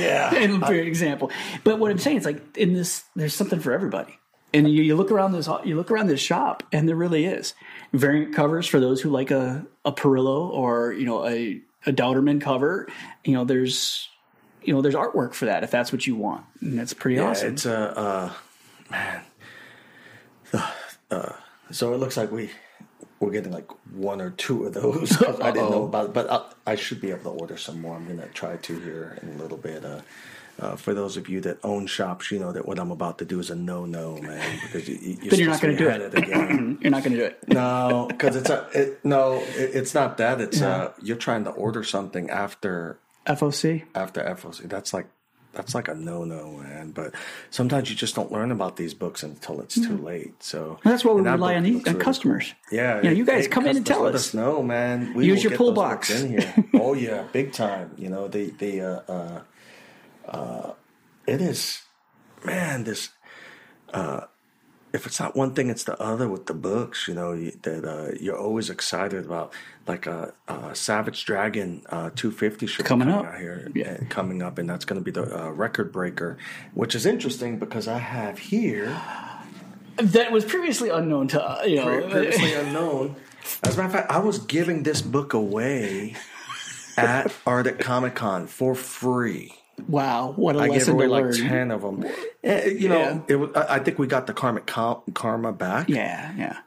yeah. 0.00 0.58
for 0.66 0.74
example. 0.74 1.30
But 1.64 1.78
what 1.78 1.90
I'm 1.90 1.98
saying 1.98 2.18
is 2.18 2.24
like 2.24 2.56
in 2.56 2.72
this, 2.72 3.04
there's 3.14 3.34
something 3.34 3.60
for 3.60 3.72
everybody. 3.72 4.16
And 4.52 4.68
you, 4.68 4.82
you 4.82 4.96
look 4.96 5.12
around 5.12 5.32
this, 5.32 5.48
you 5.64 5.76
look 5.76 5.90
around 5.92 6.08
this 6.08 6.20
shop, 6.20 6.64
and 6.72 6.88
there 6.88 6.96
really 6.96 7.24
is 7.24 7.54
variant 7.92 8.34
covers 8.34 8.66
for 8.66 8.80
those 8.80 9.00
who 9.00 9.08
like 9.10 9.30
a 9.30 9.64
a 9.84 9.92
Parrillo 9.92 10.50
or 10.50 10.92
you 10.92 11.06
know 11.06 11.24
a 11.26 11.60
a 11.86 11.92
Dauterman 11.92 12.40
cover. 12.40 12.88
You 13.24 13.34
know, 13.34 13.44
there's 13.44 14.08
you 14.62 14.74
know 14.74 14.82
there's 14.82 14.96
artwork 14.96 15.34
for 15.34 15.44
that 15.44 15.62
if 15.62 15.70
that's 15.70 15.92
what 15.92 16.04
you 16.04 16.16
want, 16.16 16.44
and 16.60 16.76
that's 16.76 16.92
pretty 16.94 17.16
Yeah, 17.16 17.30
awesome. 17.30 17.52
it's 17.54 17.64
a 17.64 17.98
uh, 17.98 18.32
man. 18.90 19.22
Uh, 21.12 21.32
so 21.70 21.94
it 21.94 21.98
looks 21.98 22.16
like 22.16 22.30
we 22.32 22.50
we're 23.20 23.30
getting 23.30 23.52
like 23.52 23.70
one 23.92 24.20
or 24.20 24.30
two 24.30 24.64
of 24.64 24.74
those. 24.74 25.22
I 25.22 25.50
didn't 25.52 25.70
know 25.70 25.84
about 25.84 26.06
it, 26.06 26.14
but 26.14 26.30
I, 26.30 26.72
I 26.72 26.74
should 26.74 27.00
be 27.00 27.10
able 27.10 27.34
to 27.34 27.40
order 27.40 27.56
some 27.56 27.80
more. 27.80 27.94
I'm 27.94 28.06
gonna 28.06 28.28
try 28.28 28.56
to 28.56 28.80
here 28.80 29.18
in 29.22 29.28
a 29.28 29.42
little 29.42 29.58
bit. 29.58 29.84
Uh, 29.84 30.00
uh, 30.58 30.76
for 30.76 30.92
those 30.92 31.16
of 31.16 31.28
you 31.28 31.40
that 31.40 31.58
own 31.64 31.86
shops, 31.86 32.30
you 32.30 32.38
know 32.38 32.52
that 32.52 32.66
what 32.66 32.78
I'm 32.78 32.90
about 32.90 33.18
to 33.18 33.24
do 33.24 33.38
is 33.40 33.50
a 33.50 33.54
no-no, 33.54 34.18
man. 34.18 34.58
Because 34.62 34.86
you, 34.88 34.96
you, 35.22 35.30
Then 35.30 35.38
you're 35.38 35.48
not 35.48 35.60
going 35.60 35.76
to 35.76 35.82
do 35.82 35.88
it. 35.88 36.14
again. 36.14 36.78
it. 36.80 36.82
You're 36.82 36.90
not 36.90 37.02
going 37.02 37.12
to 37.12 37.18
do 37.18 37.24
it. 37.24 37.38
no, 37.48 38.06
because 38.10 38.36
it's 38.36 38.50
a 38.50 38.68
it, 38.74 39.04
no. 39.04 39.36
It, 39.36 39.70
it's 39.74 39.94
not 39.94 40.18
that. 40.18 40.40
It's 40.40 40.60
uh, 40.60 40.92
you're 41.00 41.16
trying 41.16 41.44
to 41.44 41.50
order 41.50 41.82
something 41.82 42.28
after 42.28 42.98
FOC. 43.26 43.84
after 43.94 44.22
FOC. 44.22 44.68
That's 44.68 44.92
like 44.92 45.06
that's 45.52 45.74
like 45.74 45.88
a 45.88 45.94
no 45.94 46.24
no, 46.24 46.52
man. 46.52 46.90
But 46.92 47.14
sometimes 47.50 47.90
you 47.90 47.96
just 47.96 48.14
don't 48.14 48.30
learn 48.30 48.50
about 48.52 48.76
these 48.76 48.94
books 48.94 49.22
until 49.22 49.60
it's 49.60 49.74
too 49.74 49.96
late. 49.98 50.42
So 50.42 50.78
Well, 50.84 50.92
that's 50.92 51.04
why 51.04 51.12
we 51.12 51.22
rely 51.22 51.56
on 51.56 51.62
these 51.64 51.74
looks 51.74 51.88
on 51.88 51.94
really 51.94 52.04
customers. 52.04 52.54
Yeah, 52.70 52.96
You 52.98 53.02
know, 53.04 53.10
you 53.10 53.24
guys 53.24 53.44
hey, 53.44 53.50
come 53.50 53.66
in 53.66 53.76
and 53.76 53.86
tell 53.86 54.02
let 54.02 54.14
us. 54.14 54.28
us 54.28 54.34
know, 54.34 54.62
man. 54.62 55.12
We 55.14 55.26
Use 55.26 55.42
your 55.42 55.56
pull 55.56 55.72
box. 55.72 56.10
in 56.10 56.30
here. 56.30 56.54
oh 56.74 56.94
yeah, 56.94 57.24
big 57.32 57.52
time. 57.52 57.90
You 57.96 58.08
know 58.10 58.28
the 58.28 58.50
the 58.58 58.80
uh, 58.80 59.00
uh, 59.08 59.40
uh, 60.28 60.72
it 61.26 61.40
is 61.40 61.82
man 62.44 62.84
this. 62.84 63.10
Uh, 63.92 64.20
if 64.92 65.06
it's 65.06 65.20
not 65.20 65.36
one 65.36 65.54
thing, 65.54 65.70
it's 65.70 65.84
the 65.84 66.00
other 66.02 66.28
with 66.28 66.46
the 66.46 66.54
books. 66.54 67.06
You 67.08 67.14
know 67.14 67.36
that 67.36 67.84
uh, 67.84 68.16
you're 68.20 68.38
always 68.38 68.70
excited 68.70 69.24
about, 69.24 69.52
like 69.86 70.06
uh, 70.06 70.28
uh, 70.48 70.72
Savage 70.74 71.24
Dragon 71.24 71.82
uh, 71.90 72.10
250 72.14 72.66
should 72.66 72.84
Coming 72.84 73.08
be 73.08 73.14
up. 73.14 73.26
out 73.26 73.38
here, 73.38 73.70
Yeah. 73.74 73.98
uh, 74.00 74.04
coming 74.08 74.42
up, 74.42 74.58
and 74.58 74.68
that's 74.68 74.84
going 74.84 75.00
to 75.00 75.04
be 75.04 75.10
the 75.12 75.44
uh, 75.46 75.50
record 75.50 75.92
breaker, 75.92 76.38
which 76.74 76.94
is 76.94 77.06
interesting 77.06 77.58
because 77.58 77.86
I 77.88 77.98
have 77.98 78.38
here 78.38 78.96
That 79.96 80.32
was 80.32 80.44
previously 80.44 80.88
unknown 80.90 81.28
to 81.28 81.42
uh, 81.42 81.62
you 81.64 81.76
know. 81.76 82.08
previously 82.10 82.54
unknown. 82.54 83.16
As 83.62 83.74
a 83.74 83.76
matter 83.78 83.86
of 83.86 83.92
fact, 83.92 84.10
I 84.10 84.18
was 84.18 84.38
giving 84.38 84.82
this 84.82 85.02
book 85.02 85.32
away 85.34 86.16
at 86.96 87.32
Arctic 87.46 87.78
Comic 87.78 88.14
Con 88.14 88.46
for 88.46 88.74
free. 88.74 89.54
Wow, 89.88 90.32
what 90.36 90.56
a 90.56 90.60
I 90.60 90.66
gave 90.68 90.76
lesson 90.78 90.94
away 90.94 91.06
to 91.06 91.10
like 91.10 91.22
learn. 91.24 91.34
ten 91.34 91.70
of 91.70 91.82
them. 91.82 92.04
Eh, 92.44 92.68
You 92.70 92.88
know, 92.88 92.98
Yeah. 92.98 93.20
it 93.28 93.36
was, 93.36 93.50
I 93.54 93.78
think 93.80 93.98
we 93.98 94.06
got 94.06 94.26
the 94.26 94.32
karmic 94.32 94.66
karma 94.66 95.52
back. 95.52 95.88
Yeah, 95.88 96.32
yeah. 96.36 96.58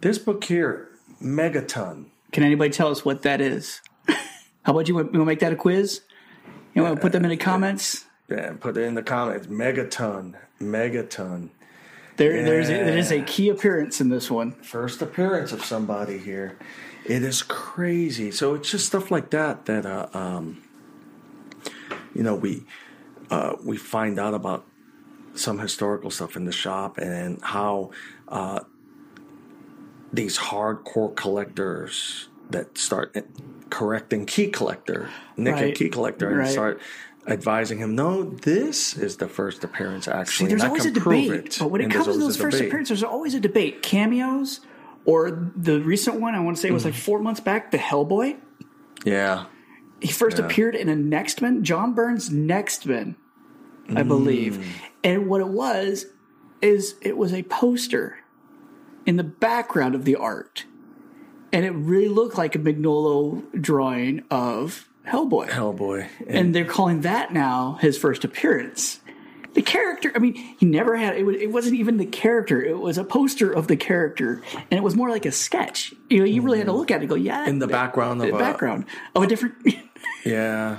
This 0.00 0.18
book 0.18 0.44
here, 0.44 0.88
Megaton. 1.22 2.06
Can 2.32 2.42
anybody 2.44 2.70
tell 2.70 2.88
us 2.90 3.04
what 3.04 3.22
that 3.22 3.40
is? 3.40 3.80
How 4.62 4.72
about 4.72 4.88
you? 4.88 4.94
Want 4.94 5.12
to 5.12 5.24
make 5.24 5.40
that 5.40 5.52
a 5.52 5.56
quiz? 5.56 6.02
You 6.74 6.82
want 6.82 6.96
to 6.96 7.00
put 7.00 7.12
them 7.12 7.24
in 7.24 7.30
the 7.30 7.36
comments? 7.36 8.04
Yeah, 8.28 8.52
put 8.60 8.76
it 8.76 8.82
in 8.82 8.94
the 8.94 9.02
comments. 9.02 9.46
Megaton, 9.46 10.34
Megaton. 10.60 11.48
There, 12.16 12.42
there's 12.44 12.68
a, 12.68 12.72
there 12.74 12.98
is 12.98 13.10
a 13.12 13.22
key 13.22 13.48
appearance 13.48 14.00
in 14.00 14.08
this 14.08 14.30
one. 14.30 14.52
First 14.62 15.00
appearance 15.02 15.52
of 15.52 15.64
somebody 15.64 16.18
here. 16.18 16.58
It 17.06 17.22
is 17.22 17.42
crazy. 17.42 18.30
So 18.32 18.54
it's 18.54 18.70
just 18.70 18.86
stuff 18.86 19.10
like 19.10 19.30
that 19.30 19.66
that 19.66 19.86
uh, 19.86 20.08
um, 20.12 20.62
you 22.18 22.24
know 22.24 22.34
we 22.34 22.64
uh, 23.30 23.54
we 23.64 23.76
find 23.76 24.18
out 24.18 24.34
about 24.34 24.64
some 25.34 25.58
historical 25.60 26.10
stuff 26.10 26.36
in 26.36 26.44
the 26.44 26.52
shop 26.52 26.98
and 26.98 27.38
how 27.42 27.90
uh, 28.28 28.60
these 30.12 30.36
hardcore 30.38 31.14
collectors 31.14 32.28
that 32.50 32.76
start 32.76 33.16
correcting 33.70 34.26
key 34.26 34.48
collector 34.48 35.08
Nick 35.36 35.54
Right. 35.54 35.74
key 35.74 35.88
collector 35.88 36.28
and 36.30 36.38
Right. 36.40 36.48
start 36.48 36.80
advising 37.26 37.78
him 37.78 37.94
no 37.94 38.24
this 38.24 38.96
is 38.96 39.18
the 39.18 39.28
first 39.28 39.62
appearance 39.62 40.06
See, 40.06 40.10
actually 40.10 40.48
there's 40.48 40.62
and 40.62 40.66
I 40.66 40.68
always 40.68 40.86
a 40.86 40.90
debate, 40.90 41.30
it. 41.30 41.56
but 41.60 41.70
when 41.70 41.80
it 41.82 41.90
comes 41.90 42.06
to 42.06 42.18
those 42.18 42.36
first 42.36 42.56
debate. 42.56 42.68
appearances, 42.68 43.00
there's 43.00 43.12
always 43.12 43.34
a 43.34 43.40
debate. 43.40 43.82
Cameos, 43.82 44.60
or 45.04 45.50
the 45.54 45.80
recent 45.80 46.20
one 46.20 46.34
I 46.34 46.40
want 46.40 46.56
to 46.56 46.60
say 46.60 46.68
it 46.68 46.72
was 46.72 46.86
like 46.86 46.94
four 46.94 47.18
months 47.20 47.40
back, 47.40 47.70
the 47.70 47.78
Hellboy. 47.78 48.38
yeah 49.04 49.44
He 50.00 50.08
first 50.12 50.38
Yeah. 50.38 50.44
appeared 50.44 50.74
in 50.74 50.88
a 50.88 50.96
Next 50.96 51.42
Men, 51.42 51.64
John 51.64 51.92
Byrne's 51.94 52.30
Nextman, 52.30 53.16
I 53.88 54.02
Mm. 54.02 54.08
believe. 54.08 54.64
And 55.02 55.26
what 55.26 55.40
it 55.40 55.48
was 55.48 56.06
is 56.62 56.94
it 57.02 57.16
was 57.16 57.32
a 57.32 57.42
poster 57.44 58.18
in 59.06 59.16
the 59.16 59.24
background 59.24 59.94
of 59.94 60.04
the 60.04 60.16
art. 60.16 60.64
and 61.50 61.64
it 61.64 61.70
really 61.70 62.08
looked 62.10 62.36
like 62.36 62.54
a 62.54 62.58
Mignola 62.58 63.42
drawing 63.58 64.22
of 64.30 64.86
Hellboy. 65.06 65.48
Hellboy. 65.48 66.06
and 66.26 66.54
they're 66.54 66.66
calling 66.66 67.00
that 67.00 67.32
now 67.32 67.78
his 67.80 67.96
first 67.96 68.22
appearance. 68.22 69.00
The 69.54 69.62
character, 69.62 70.12
I 70.14 70.18
mean, 70.18 70.34
he 70.34 70.66
never 70.66 70.94
had 70.94 71.16
it. 71.16 71.26
It 71.26 71.50
wasn't 71.50 71.76
even 71.76 71.96
the 71.96 72.04
character; 72.04 72.62
it 72.62 72.78
was 72.78 72.98
a 72.98 73.02
poster 73.02 73.50
of 73.50 73.66
the 73.66 73.76
character, 73.78 74.42
and 74.70 74.76
it 74.78 74.82
was 74.82 74.94
more 74.94 75.08
like 75.08 75.24
a 75.24 75.32
sketch. 75.32 75.94
You 76.10 76.18
know, 76.18 76.26
you 76.26 76.42
really 76.42 76.58
had 76.58 76.66
to 76.66 76.72
look 76.74 76.90
at 76.90 76.96
it 76.96 77.00
and 77.00 77.08
go, 77.08 77.14
"Yeah." 77.14 77.48
In 77.48 77.58
the 77.60 77.66
background 77.66 78.20
of 78.20 78.28
the 78.28 78.34
a- 78.36 78.38
background 78.38 78.84
of 79.16 79.22
a 79.22 79.26
different. 79.26 79.54
yeah. 80.24 80.78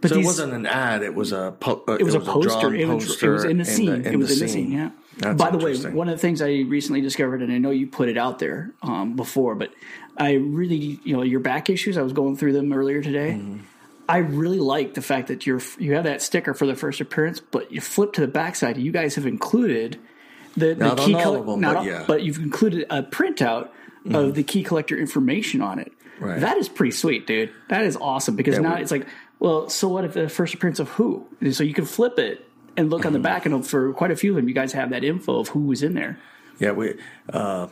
but 0.00 0.08
So 0.10 0.14
these- 0.16 0.24
it 0.24 0.26
wasn't 0.26 0.52
an 0.54 0.66
ad; 0.66 1.02
it 1.02 1.14
was 1.14 1.32
a 1.32 1.54
po- 1.58 1.82
uh, 1.88 1.92
It 1.94 2.04
was, 2.04 2.14
a 2.14 2.20
poster. 2.20 2.60
drawn 2.60 2.76
It 2.76 2.88
was, 2.88 3.22
it 3.22 3.28
was 3.28 3.44
in 3.44 3.58
the 3.58 3.64
scene. 3.64 3.92
in 3.92 4.06
it 4.06 4.16
was 4.16 4.32
in 4.40 4.46
the 4.46 4.52
scene. 4.52 4.72
Yeah. 4.72 4.90
That's 5.18 5.38
By 5.42 5.50
the 5.50 5.56
way, 5.58 5.74
one 5.92 6.08
of 6.10 6.14
the 6.16 6.20
things 6.20 6.42
I 6.42 6.60
recently 6.68 7.00
discovered, 7.00 7.40
and 7.40 7.50
I 7.50 7.56
know 7.56 7.70
you 7.70 7.86
put 7.86 8.10
it 8.10 8.18
out 8.18 8.38
there 8.38 8.72
um, 8.82 9.16
before, 9.16 9.54
but 9.54 9.70
I 10.18 10.34
really, 10.34 11.00
you 11.04 11.16
know, 11.16 11.22
your 11.22 11.40
back 11.40 11.70
issues. 11.70 11.96
I 11.96 12.02
was 12.02 12.12
going 12.12 12.36
through 12.36 12.52
them 12.52 12.70
earlier 12.72 13.00
today. 13.00 13.30
Mm-hmm. 13.40 13.60
I 14.08 14.18
really 14.18 14.58
like 14.60 14.92
the 14.94 15.00
fact 15.02 15.28
that 15.28 15.46
you're 15.46 15.62
you 15.78 15.94
have 15.94 16.04
that 16.04 16.20
sticker 16.20 16.52
for 16.54 16.66
the 16.66 16.74
first 16.76 17.00
appearance, 17.00 17.40
but 17.40 17.72
you 17.72 17.80
flip 17.80 18.12
to 18.14 18.20
the 18.20 18.28
backside. 18.28 18.76
You 18.76 18.92
guys 18.92 19.14
have 19.14 19.26
included 19.26 19.98
the, 20.56 20.74
the 20.74 20.94
key 20.96 21.14
on 21.14 21.20
all 21.20 21.22
coll- 21.22 21.36
of 21.40 21.46
them, 21.46 21.60
not 21.60 21.74
but 21.76 21.84
yeah. 21.86 21.92
Mm-hmm. 21.94 22.06
but 22.06 22.22
you've 22.22 22.38
included 22.38 22.86
a 22.90 23.02
printout 23.02 23.70
of 24.12 24.34
the 24.34 24.42
key 24.44 24.62
collector 24.62 24.96
information 24.96 25.60
on 25.62 25.78
it. 25.80 25.92
Right. 26.20 26.40
That 26.40 26.56
is 26.56 26.68
pretty 26.68 26.92
sweet, 26.92 27.26
dude. 27.26 27.50
That 27.68 27.84
is 27.84 27.96
awesome 27.96 28.36
because 28.36 28.54
Yeah, 28.54 28.60
now 28.60 28.76
we- 28.76 28.82
it's 28.82 28.90
like, 28.90 29.06
well, 29.38 29.68
so 29.68 29.88
what 29.88 30.04
if 30.04 30.14
the 30.14 30.28
first 30.28 30.54
appearance 30.54 30.78
of 30.78 30.88
who? 30.90 31.26
And 31.40 31.54
so 31.54 31.62
you 31.64 31.74
can 31.74 31.84
flip 31.84 32.18
it 32.18 32.46
and 32.76 32.90
look 32.90 33.04
on 33.06 33.12
the 33.12 33.18
back, 33.18 33.46
and 33.46 33.66
for 33.66 33.92
quite 33.92 34.10
a 34.10 34.16
few 34.16 34.32
of 34.32 34.36
them, 34.36 34.48
you 34.48 34.54
guys 34.54 34.72
have 34.72 34.90
that 34.90 35.02
info 35.04 35.40
of 35.40 35.48
who 35.48 35.60
was 35.60 35.82
in 35.82 35.94
there. 35.94 36.18
Yeah, 36.58 36.72
we 36.72 36.94
uh, 37.32 37.66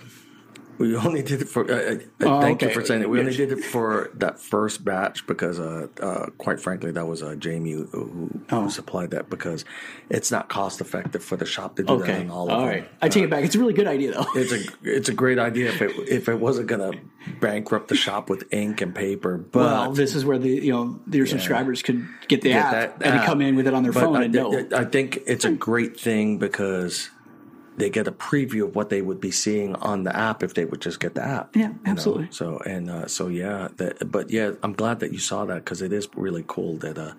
we 0.79 0.97
only 0.97 1.23
did 1.23 1.43
it 1.43 1.49
for. 1.49 1.71
Uh, 1.71 1.75
uh, 1.95 1.99
Oh, 2.27 2.41
thank 2.41 2.63
okay. 2.63 2.69
you 2.69 2.75
for 2.81 2.85
saying 2.87 3.03
it. 3.03 3.11
We 3.11 3.21
only 3.21 3.35
did 3.37 3.53
it 3.53 3.63
for 3.65 4.11
that 4.15 4.41
first 4.41 4.85
batch 4.85 5.27
because, 5.27 5.59
uh, 5.61 5.89
uh, 6.01 6.27
quite 6.39 6.59
frankly, 6.61 6.91
that 6.93 7.07
was 7.07 7.23
uh, 7.23 7.35
Jamie 7.37 7.73
who, 7.73 7.85
who, 7.87 8.31
Oh. 8.51 8.69
supplied 8.69 9.11
that 9.11 9.29
because 9.29 9.65
it's 10.09 10.31
not 10.31 10.49
cost 10.49 10.81
effective 10.81 11.23
for 11.23 11.37
the 11.37 11.45
shop 11.47 11.77
to 11.77 11.83
do 11.83 11.99
that 11.99 12.03
Okay, 12.05 12.21
on 12.21 12.31
all 12.31 12.51
all 12.51 12.61
of 12.63 12.69
right. 12.69 12.89
I 13.03 13.09
take 13.09 13.25
it 13.25 13.31
back. 13.31 13.45
It's 13.45 13.55
a 13.55 13.59
really 13.59 13.73
good 13.75 13.87
idea, 13.87 14.13
though. 14.13 14.27
It's 14.35 14.53
a 14.53 14.63
it's 14.83 15.09
a 15.09 15.15
great 15.15 15.39
idea 15.39 15.69
if 15.71 15.83
it 15.83 15.93
if 16.09 16.29
it 16.29 16.39
wasn't 16.41 16.67
gonna 16.69 16.93
bankrupt 17.41 17.89
the 17.89 17.97
shop 17.97 18.29
with 18.31 18.45
ink 18.53 18.81
and 18.81 18.95
paper, 18.95 19.37
but 19.39 19.59
well, 19.61 19.93
this 19.93 20.15
is 20.15 20.25
where 20.25 20.39
the 20.39 20.49
you 20.49 20.73
know 20.73 21.01
your 21.11 21.27
subscribers 21.27 21.83
could 21.83 22.07
get 22.29 22.43
the 22.43 22.51
get 22.51 22.65
app 22.65 22.99
that 22.99 23.07
and 23.07 23.19
app. 23.21 23.27
come 23.27 23.41
in 23.41 23.57
with 23.57 23.67
it 23.67 23.75
on 23.75 23.83
their 23.83 23.93
But 23.93 24.01
phone 24.05 24.17
I, 24.17 24.25
and 24.25 24.35
know. 24.35 24.67
I 24.75 24.85
think 24.85 25.21
it's 25.27 25.45
a 25.45 25.51
great 25.53 25.99
thing 25.99 26.39
because 26.39 27.11
they 27.77 27.91
get 27.91 28.07
a 28.07 28.13
preview 28.13 28.65
of 28.65 28.77
what 28.77 28.89
they 28.89 29.03
would 29.03 29.21
be 29.21 29.31
seeing 29.31 29.75
on 29.77 30.05
the 30.05 30.17
app 30.17 30.43
if 30.43 30.55
they 30.55 30.65
would 30.65 30.81
just 30.81 31.01
get 31.01 31.15
the 31.15 31.25
app. 31.25 31.57
Yeah, 31.57 31.63
you 31.63 31.69
know? 31.69 31.79
absolutely. 31.87 32.29
So 32.31 32.59
and 32.59 32.91
uh, 32.91 33.07
so 33.07 33.29
yeah, 33.29 33.69
that, 33.77 34.11
but 34.11 34.31
yeah, 34.31 34.53
I'm 34.63 34.73
glad 34.73 35.01
that 35.01 35.13
you 35.13 35.19
saw 35.19 35.45
that 35.47 35.65
because 35.65 35.83
it 35.83 35.93
is 35.93 36.09
really 36.15 36.45
cool 36.47 36.77
that 36.79 36.99
uh, 36.99 37.15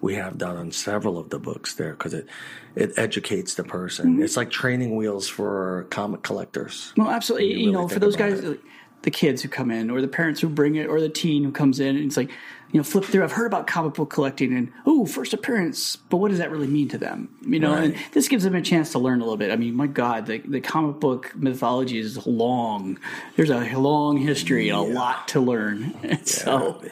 we 0.00 0.14
have 0.14 0.38
that 0.38 0.56
on 0.56 0.70
several 0.72 1.18
of 1.18 1.30
the 1.30 1.38
books 1.38 1.74
there 1.74 1.92
because 1.92 2.14
it 2.14 2.26
it 2.74 2.92
educates 2.96 3.54
the 3.54 3.64
person. 3.64 4.14
Mm-hmm. 4.14 4.22
It's 4.22 4.36
like 4.36 4.50
training 4.50 4.96
wheels 4.96 5.28
for 5.28 5.86
comic 5.90 6.22
collectors. 6.22 6.92
Well, 6.96 7.10
absolutely. 7.10 7.52
you 7.52 7.66
You, 7.66 7.72
know, 7.72 7.88
for 7.88 7.98
those 7.98 8.16
guys, 8.16 8.44
it. 8.44 8.60
the 9.02 9.10
kids 9.10 9.42
who 9.42 9.48
come 9.48 9.70
in, 9.70 9.90
or 9.90 10.00
the 10.00 10.08
parents 10.08 10.40
who 10.40 10.48
bring 10.48 10.76
it, 10.76 10.86
or 10.86 11.00
the 11.00 11.08
teen 11.08 11.42
who 11.42 11.50
comes 11.50 11.80
in, 11.80 11.96
and 11.96 12.04
it's 12.04 12.16
like, 12.16 12.30
you 12.72 12.78
know, 12.78 12.84
flip 12.84 13.04
through. 13.04 13.22
I've 13.24 13.32
heard 13.32 13.46
about 13.46 13.66
comic 13.66 13.94
book 13.94 14.10
collecting, 14.10 14.52
and 14.56 14.72
oh, 14.86 15.06
first 15.06 15.32
appearance, 15.32 15.96
but 15.96 16.16
what 16.18 16.30
does 16.30 16.38
that 16.38 16.50
really 16.50 16.66
mean 16.66 16.88
to 16.88 16.98
them? 16.98 17.28
You 17.46 17.60
know, 17.60 17.74
and 17.74 17.96
this 18.12 18.28
gives 18.28 18.44
them 18.44 18.54
a 18.54 18.62
chance 18.62 18.92
to 18.92 18.98
learn 18.98 19.20
a 19.20 19.24
little 19.24 19.36
bit. 19.36 19.50
I 19.52 19.56
mean, 19.56 19.74
my 19.74 19.86
God, 19.86 20.26
the, 20.26 20.38
the 20.38 20.60
comic 20.60 20.98
book 21.00 21.32
mythology 21.36 21.98
is 21.98 22.26
long. 22.26 22.98
There's 23.36 23.50
a 23.50 23.76
long 23.78 24.16
history 24.18 24.68
and 24.68 24.78
a 24.78 24.82
lot 24.82 25.28
to 25.28 25.40
learn. 25.40 25.94
so, 26.24 26.82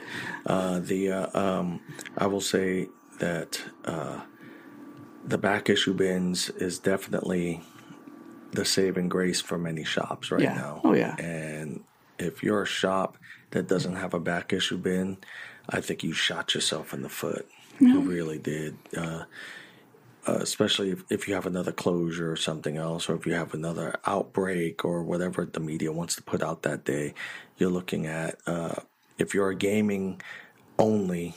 Uh, 0.47 0.79
the 0.81 1.11
uh, 1.11 1.41
um, 1.41 1.81
I 2.19 2.27
will 2.27 2.41
say 2.41 2.89
that 3.19 3.63
uh, 3.85 4.21
the 5.25 5.39
back 5.39 5.69
issue 5.71 5.95
bins 5.95 6.51
is 6.51 6.79
definitely 6.79 7.63
the 8.53 8.65
saving 8.65 9.09
grace 9.09 9.41
for 9.41 9.59
many 9.59 9.83
shops 9.85 10.31
right 10.31 10.43
Yeah. 10.43 10.55
now. 10.55 10.81
Oh, 10.85 10.95
yeah. 10.95 11.17
And 11.17 11.83
if 12.19 12.43
you're 12.43 12.63
a 12.63 12.67
shop 12.67 13.17
that 13.51 13.67
doesn't 13.67 13.97
have 13.97 14.15
a 14.15 14.21
back 14.21 14.53
issue 14.53 14.77
bin, 14.79 15.17
I 15.69 15.81
think 15.81 16.05
you 16.05 16.13
shot 16.13 16.55
yourself 16.55 16.93
in 16.93 17.03
the 17.03 17.09
foot. 17.09 17.49
You 17.81 18.01
really 18.01 18.39
did. 18.39 18.77
Uh, 18.97 19.25
uh, 20.27 20.39
especially 20.41 20.91
if, 20.91 21.05
if 21.11 21.29
you 21.29 21.35
have 21.35 21.45
another 21.45 21.73
closure 21.73 22.33
or 22.33 22.37
something 22.37 22.77
else, 22.77 23.09
or 23.09 23.15
if 23.15 23.27
you 23.27 23.35
have 23.35 23.53
another 23.53 23.95
outbreak 24.07 24.85
or 24.85 25.03
whatever 25.03 25.45
the 25.45 25.61
media 25.61 25.93
wants 25.93 26.17
to 26.17 26.23
put 26.23 26.43
out 26.43 26.63
that 26.63 26.85
day, 26.85 27.13
you're 27.59 27.71
looking 27.71 28.07
at 28.07 28.39
uh, 28.47 28.75
if 29.19 29.35
you're 29.35 29.51
a 29.51 29.55
gaming 29.55 30.21
only, 30.79 31.35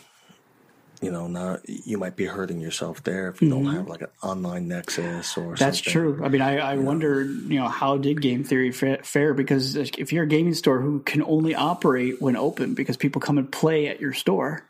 you 1.01 1.11
know, 1.11 1.27
not 1.27 1.61
you 1.67 1.97
might 1.97 2.15
be 2.15 2.25
hurting 2.25 2.59
yourself 2.59 3.03
there 3.03 3.29
if 3.29 3.41
you 3.41 3.49
don't 3.49 3.65
have 3.67 3.87
like 3.87 4.01
an 4.01 4.07
online 4.23 4.67
nexus 4.67 5.37
or 5.37 5.41
Mm-hmm. 5.41 5.55
That's 5.55 5.77
something. 5.77 5.93
true. 5.93 6.21
I 6.25 6.29
mean, 6.29 6.41
I, 6.41 6.57
I 6.57 6.75
wonder, 6.77 7.23
you 7.23 7.59
know, 7.59 7.67
how 7.67 7.97
did 7.97 8.21
game 8.21 8.43
theory 8.43 8.71
fa- 8.71 9.03
fare? 9.03 9.33
Because 9.35 9.75
if 9.75 10.11
you're 10.11 10.23
a 10.23 10.27
gaming 10.27 10.55
store 10.55 10.79
who 10.81 10.99
can 11.01 11.21
only 11.23 11.53
operate 11.53 12.19
when 12.21 12.35
open 12.35 12.73
because 12.73 12.97
people 12.97 13.21
come 13.21 13.37
and 13.37 13.51
play 13.51 13.87
at 13.87 14.01
your 14.01 14.13
store, 14.13 14.63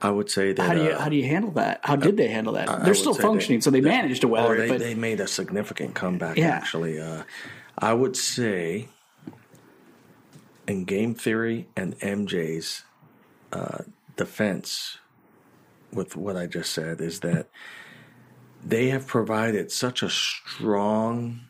I 0.00 0.10
would 0.10 0.30
say 0.30 0.52
that 0.52 0.62
how 0.62 0.74
do 0.74 0.82
you 0.84 0.90
uh, 0.90 1.00
how 1.00 1.08
do 1.08 1.16
you 1.16 1.24
handle 1.24 1.50
that? 1.52 1.80
How 1.82 1.96
did 1.96 2.16
they 2.16 2.28
handle 2.28 2.52
that? 2.54 2.68
I 2.68 2.78
They're 2.84 2.94
still 2.94 3.14
functioning, 3.14 3.58
they- 3.60 3.62
so 3.64 3.70
they 3.70 3.80
managed 3.80 4.20
to 4.22 4.28
Oh, 4.28 4.30
weather 4.30 4.56
they, 4.56 4.64
it. 4.66 4.68
But 4.68 4.78
they 4.80 4.94
made 4.94 5.18
a 5.20 5.26
significant 5.28 5.94
comeback. 5.94 6.36
Yeah. 6.36 6.48
Actually, 6.50 7.00
uh, 7.00 7.22
I 7.78 7.92
would 7.92 8.16
say 8.16 8.88
in 10.66 10.84
game 10.84 11.14
theory 11.14 11.66
and 11.76 11.98
MJ's 12.00 12.82
uh, 13.52 13.78
defense 14.16 14.98
with 15.92 16.16
what 16.16 16.36
I 16.36 16.46
just 16.46 16.72
said 16.72 17.00
is 17.00 17.20
that 17.20 17.48
they 18.64 18.88
have 18.88 19.06
provided 19.06 19.70
such 19.72 20.02
a 20.02 20.10
strong 20.10 21.40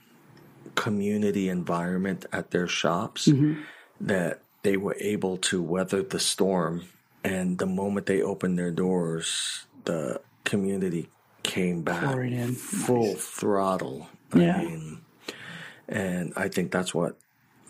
community 0.75 1.49
environment 1.49 2.25
at 2.33 2.51
their 2.51 2.67
shops 2.67 3.29
Mm-hmm. 3.29 3.61
that 4.01 4.41
they 4.63 4.77
were 4.77 4.97
able 5.01 5.37
to 5.37 5.63
weather 5.63 6.03
the 6.03 6.21
storm. 6.21 6.85
And 7.25 7.59
the 7.59 7.67
moment 7.67 8.07
they 8.07 8.23
opened 8.23 8.59
their 8.59 8.71
doors, 8.71 9.67
the 9.85 10.21
community 10.45 11.09
came 11.43 11.83
back 11.83 12.03
full 12.55 13.15
throttle. 13.15 14.09
Yeah. 14.35 14.59
Mean, 14.59 15.01
and 15.89 16.33
I 16.37 16.49
think 16.49 16.71
that's 16.73 16.95
what, 16.95 17.17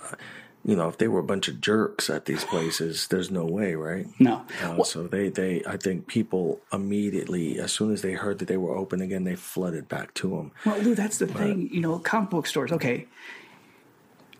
uh, 0.05 0.15
you 0.64 0.77
know, 0.77 0.88
if 0.88 0.98
they 0.98 1.09
were 1.09 1.18
a 1.20 1.25
bunch 1.25 1.48
of 1.48 1.61
jerks 1.61 2.09
at 2.09 2.27
these 2.27 2.44
places, 2.44 3.09
there's 3.09 3.31
no 3.31 3.44
way, 3.44 3.75
right? 3.75 4.07
no, 4.20 4.44
Uh, 4.62 4.83
so 4.85 5.07
they, 5.07 5.29
they, 5.29 5.62
I 5.66 5.77
think 5.77 6.07
people 6.07 6.61
immediately, 6.72 7.59
as 7.59 7.72
soon 7.72 7.92
as 7.92 8.03
they 8.03 8.12
heard 8.12 8.38
that 8.38 8.46
they 8.48 8.57
were 8.57 8.77
open 8.77 9.01
again, 9.01 9.25
they 9.25 9.35
flooded 9.35 9.88
back 9.88 10.14
to 10.14 10.31
them. 10.31 10.53
well, 10.64 10.79
Lou, 10.79 10.94
that's 10.94 11.18
the 11.18 11.27
thing. 11.27 11.68
You 11.72 11.81
know, 11.81 11.98
comic 11.98 12.31
book 12.31 12.46
stores. 12.46 12.70
Okay, 12.72 13.07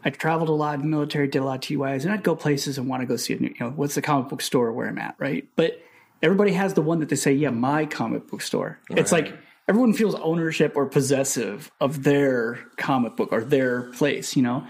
I 0.05 0.11
traveled 0.11 0.49
a 0.49 0.53
lot 0.53 0.75
in 0.75 0.81
the 0.83 0.87
military, 0.87 1.29
did 1.29 1.41
a 1.41 1.45
lot 1.45 1.57
of 1.57 1.61
TYs, 1.61 2.05
and 2.05 2.13
I'd 2.13 2.23
go 2.23 2.35
places 2.35 2.79
and 2.79 2.89
want 2.89 3.03
to 3.03 3.07
go 3.07 3.17
see 3.17 3.35
a 3.35 3.39
new. 3.39 3.49
You 3.49 3.55
know, 3.67 3.71
what's 3.71 3.95
the 3.95 4.03
comic 4.03 4.29
book 4.29 4.43
store 4.43 4.73
where 4.73 4.89
I'm 4.89 4.99
at, 4.99 5.15
right? 5.19 5.49
But 5.57 5.81
everybody 6.23 6.53
has 6.53 6.75
the 6.75 6.83
one 6.83 7.01
that 7.01 7.09
they 7.09 7.17
say, 7.17 7.33
yeah, 7.33 7.51
my 7.51 7.87
comic 7.87 8.29
book 8.29 8.43
store. 8.43 8.79
It's 8.91 9.13
like 9.13 9.33
everyone 9.69 9.93
feels 9.93 10.15
ownership 10.17 10.75
or 10.77 10.87
possessive 10.87 11.71
of 11.81 12.03
their 12.05 12.61
comic 12.77 13.17
book 13.17 13.31
or 13.33 13.43
their 13.43 13.91
place. 13.93 14.37
You 14.37 14.43
know, 14.43 14.67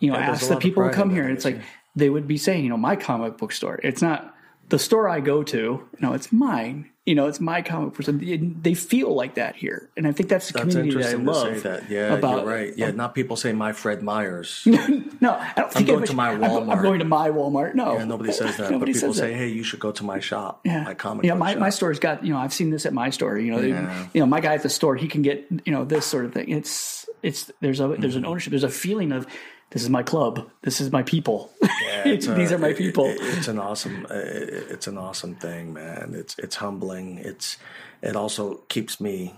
you 0.00 0.10
know, 0.10 0.18
Yeah, 0.18 0.30
ask 0.30 0.48
the 0.48 0.56
people 0.56 0.82
who 0.82 0.90
come 0.90 1.10
here, 1.10 1.22
and 1.24 1.32
it's 1.36 1.44
like 1.44 1.60
they 1.94 2.10
would 2.10 2.26
be 2.26 2.36
saying, 2.38 2.64
you 2.64 2.70
know, 2.70 2.76
my 2.76 2.96
comic 2.96 3.36
book 3.38 3.52
store. 3.52 3.78
It's 3.82 4.02
not 4.02 4.34
the 4.68 4.78
store 4.78 5.08
I 5.08 5.20
go 5.20 5.42
to. 5.44 5.86
No, 6.00 6.12
it's 6.14 6.32
mine. 6.32 6.86
You 7.06 7.16
know, 7.16 7.26
it's 7.26 7.40
my 7.40 7.60
comic 7.62 7.94
book. 7.94 8.02
store. 8.02 8.14
They 8.14 8.74
feel 8.74 9.12
like 9.14 9.34
that 9.34 9.56
here, 9.56 9.90
and 9.96 10.06
I 10.06 10.12
think 10.12 10.28
that's 10.28 10.46
the 10.48 10.52
That's 10.52 10.74
community 10.74 10.90
interesting 10.90 11.24
that 11.24 11.30
I 11.30 11.34
to 11.34 11.38
love. 11.50 11.56
say 11.56 11.68
that. 11.70 11.90
Yeah, 11.90 12.14
about, 12.14 12.44
you're 12.44 12.54
right. 12.54 12.72
Yeah, 12.76 12.90
not 12.92 13.14
people 13.16 13.36
say 13.36 13.52
my 13.52 13.72
Fred 13.72 14.02
Meyers. 14.02 14.66
No, 15.22 15.32
I 15.34 15.52
don't 15.54 15.70
think 15.70 15.86
I'm 15.90 15.96
going 15.96 16.06
to 16.06 16.14
my 16.14 16.30
I'm- 16.30 16.70
I'm, 16.70 16.80
going 16.82 17.00
to 17.00 17.04
my 17.04 17.28
Walmart. 17.28 17.74
No, 17.74 17.92
Yeah, 17.98 18.04
nobody 18.06 18.32
says 18.32 18.56
that, 18.56 18.62
but 18.68 18.70
Nobody 18.70 18.94
people 18.94 19.12
says 19.12 19.18
say, 19.18 19.32
that. 19.32 19.36
"Hey, 19.36 19.48
you 19.48 19.62
should 19.62 19.78
go 19.80 19.92
to 19.92 20.02
my 20.02 20.18
shop, 20.18 20.62
Yeah, 20.64 20.84
my 20.84 20.94
comic 20.94 21.26
Yeah, 21.26 21.34
my, 21.34 21.50
shop." 21.50 21.58
my 21.60 21.68
store's 21.68 21.98
got 21.98 22.24
you 22.24 22.32
know 22.32 22.38
I've 22.38 22.54
seen 22.54 22.70
this 22.70 22.86
at 22.86 22.94
my 22.94 23.10
store. 23.10 23.36
You 23.36 23.52
know, 23.52 23.60
they- 23.60 23.68
Yeah. 23.68 24.06
you 24.14 24.20
know 24.20 24.26
my 24.26 24.40
guy 24.40 24.54
at 24.54 24.62
the 24.62 24.70
store 24.70 24.96
he 24.96 25.08
can 25.08 25.20
get 25.20 25.46
you 25.66 25.72
know 25.74 25.84
this 25.84 26.06
sort 26.06 26.24
of 26.24 26.32
thing. 26.32 26.48
It's 26.48 27.04
it's 27.22 27.50
there's 27.60 27.80
a 27.80 27.88
there's 27.88 28.14
Mm-hmm. 28.14 28.18
an 28.18 28.24
ownership. 28.24 28.50
There's 28.52 28.64
a 28.64 28.70
feeling 28.70 29.12
of 29.12 29.26
this 29.70 29.82
is 29.82 29.88
my 29.90 30.02
club. 30.02 30.48
This 30.62 30.80
is 30.80 30.90
my 30.92 31.02
people. 31.02 31.50
Yeah, 31.62 32.08
it's 32.08 32.26
a- 32.28 32.34
These 32.34 32.52
are 32.52 32.58
my 32.58 32.72
people. 32.72 33.06
it- 33.06 33.18
it's 33.20 33.48
an 33.48 33.58
awesome, 33.58 34.06
it's 34.10 34.86
an 34.86 34.98
awesome 34.98 35.34
thing, 35.36 35.72
man. 35.72 36.12
It's 36.14 36.36
it's 36.38 36.56
humbling. 36.56 37.18
It's 37.18 37.56
it 38.02 38.16
also 38.16 38.54
keeps 38.68 39.00
me. 39.00 39.34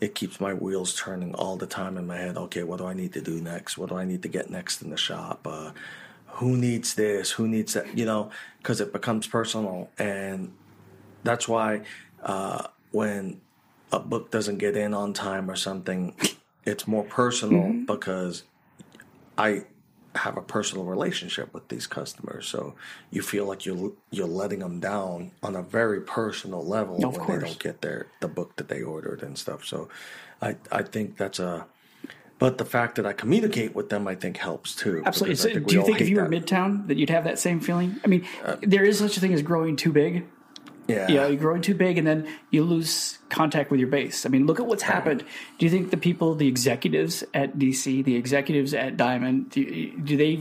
It 0.00 0.14
keeps 0.14 0.40
my 0.40 0.52
wheels 0.52 0.94
turning 0.94 1.34
all 1.34 1.56
the 1.56 1.66
time 1.66 1.96
in 1.96 2.06
my 2.06 2.16
head. 2.16 2.36
Okay, 2.36 2.62
what 2.64 2.78
do 2.78 2.86
I 2.86 2.94
need 2.94 3.12
to 3.14 3.20
do 3.20 3.40
next? 3.40 3.78
What 3.78 3.88
do 3.90 3.96
I 3.96 4.04
need 4.04 4.22
to 4.22 4.28
get 4.28 4.50
next 4.50 4.82
in 4.82 4.90
the 4.90 4.96
shop? 4.96 5.46
Uh, 5.46 5.70
who 6.38 6.56
needs 6.56 6.94
this? 6.94 7.30
Who 7.30 7.46
needs 7.48 7.74
that? 7.74 7.96
You 7.96 8.04
know, 8.04 8.30
because 8.58 8.80
it 8.80 8.92
becomes 8.92 9.26
personal, 9.26 9.88
and 9.98 10.52
that's 11.22 11.46
why 11.48 11.82
uh, 12.22 12.66
when 12.90 13.40
a 13.92 14.00
book 14.00 14.30
doesn't 14.30 14.58
get 14.58 14.76
in 14.76 14.92
on 14.94 15.12
time 15.12 15.48
or 15.50 15.56
something, 15.56 16.14
it's 16.64 16.86
more 16.88 17.04
personal 17.04 17.62
Mm-hmm. 17.62 17.84
because 17.84 18.42
I 19.36 19.64
have 20.14 20.36
a 20.36 20.42
personal 20.42 20.84
relationship 20.84 21.52
with 21.52 21.66
these 21.68 21.86
customers, 21.88 22.46
so 22.46 22.74
you 23.10 23.20
feel 23.22 23.46
like 23.46 23.66
you're 23.66 23.92
you're 24.10 24.28
letting 24.28 24.60
them 24.60 24.78
down 24.80 25.32
on 25.42 25.56
a 25.56 25.62
very 25.62 26.00
personal 26.00 26.64
level 26.64 27.04
Of 27.04 27.16
when 27.16 27.26
course. 27.26 27.42
they 27.42 27.48
don't 27.48 27.58
get 27.58 27.80
their 27.80 28.06
the 28.20 28.28
book 28.28 28.56
that 28.56 28.68
they 28.68 28.82
ordered 28.82 29.22
and 29.22 29.36
stuff. 29.36 29.64
So, 29.64 29.88
I 30.40 30.56
I 30.70 30.82
think 30.82 31.16
that's 31.16 31.38
a. 31.38 31.66
But 32.38 32.58
the 32.58 32.64
fact 32.64 32.96
that 32.96 33.06
I 33.06 33.12
communicate 33.12 33.74
with 33.76 33.90
them, 33.90 34.08
I 34.08 34.16
think, 34.16 34.36
helps 34.36 34.74
too. 34.74 35.02
Absolutely. 35.06 35.36
So, 35.36 35.48
do 35.60 35.74
you 35.74 35.84
think 35.84 36.00
if 36.00 36.08
you 36.08 36.16
were 36.16 36.28
that. 36.28 36.36
Uh, 36.36 36.40
Midtown 36.40 36.88
that 36.88 36.96
you'd 36.96 37.10
have 37.10 37.24
that 37.24 37.38
same 37.38 37.60
feeling? 37.60 38.00
I 38.04 38.08
mean, 38.08 38.26
there 38.60 38.84
is 38.84 38.98
such 38.98 39.16
a 39.16 39.20
thing 39.20 39.32
as 39.32 39.40
growing 39.42 39.76
too 39.76 39.92
big. 39.92 40.26
Yeah, 40.88 41.08
You 41.08 41.14
know, 41.16 41.26
you're 41.28 41.36
growing 41.40 41.62
too 41.62 41.74
big, 41.74 41.96
and 41.98 42.06
then 42.06 42.28
you 42.50 42.62
lose 42.64 43.18
contact 43.30 43.70
with 43.70 43.80
your 43.80 43.88
base. 43.88 44.26
I 44.26 44.28
mean, 44.28 44.46
look 44.46 44.60
at 44.60 44.66
what's 44.66 44.82
happened. 44.82 45.24
Do 45.58 45.64
you 45.66 45.70
think 45.70 45.90
the 45.90 45.96
people, 45.96 46.34
the 46.34 46.46
executives 46.48 47.24
at 47.32 47.58
DC, 47.58 48.04
the 48.04 48.16
executives 48.16 48.74
at 48.74 48.96
Diamond, 48.96 49.50
do, 49.50 49.90
do 49.98 50.16
they 50.16 50.40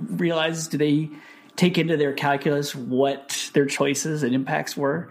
realize? 0.00 0.68
Do 0.68 0.78
they 0.78 1.10
take 1.56 1.78
into 1.78 1.96
their 1.96 2.12
calculus 2.12 2.74
what 2.74 3.50
their 3.54 3.66
choices 3.66 4.22
and 4.22 4.34
impacts 4.34 4.76
were? 4.76 5.10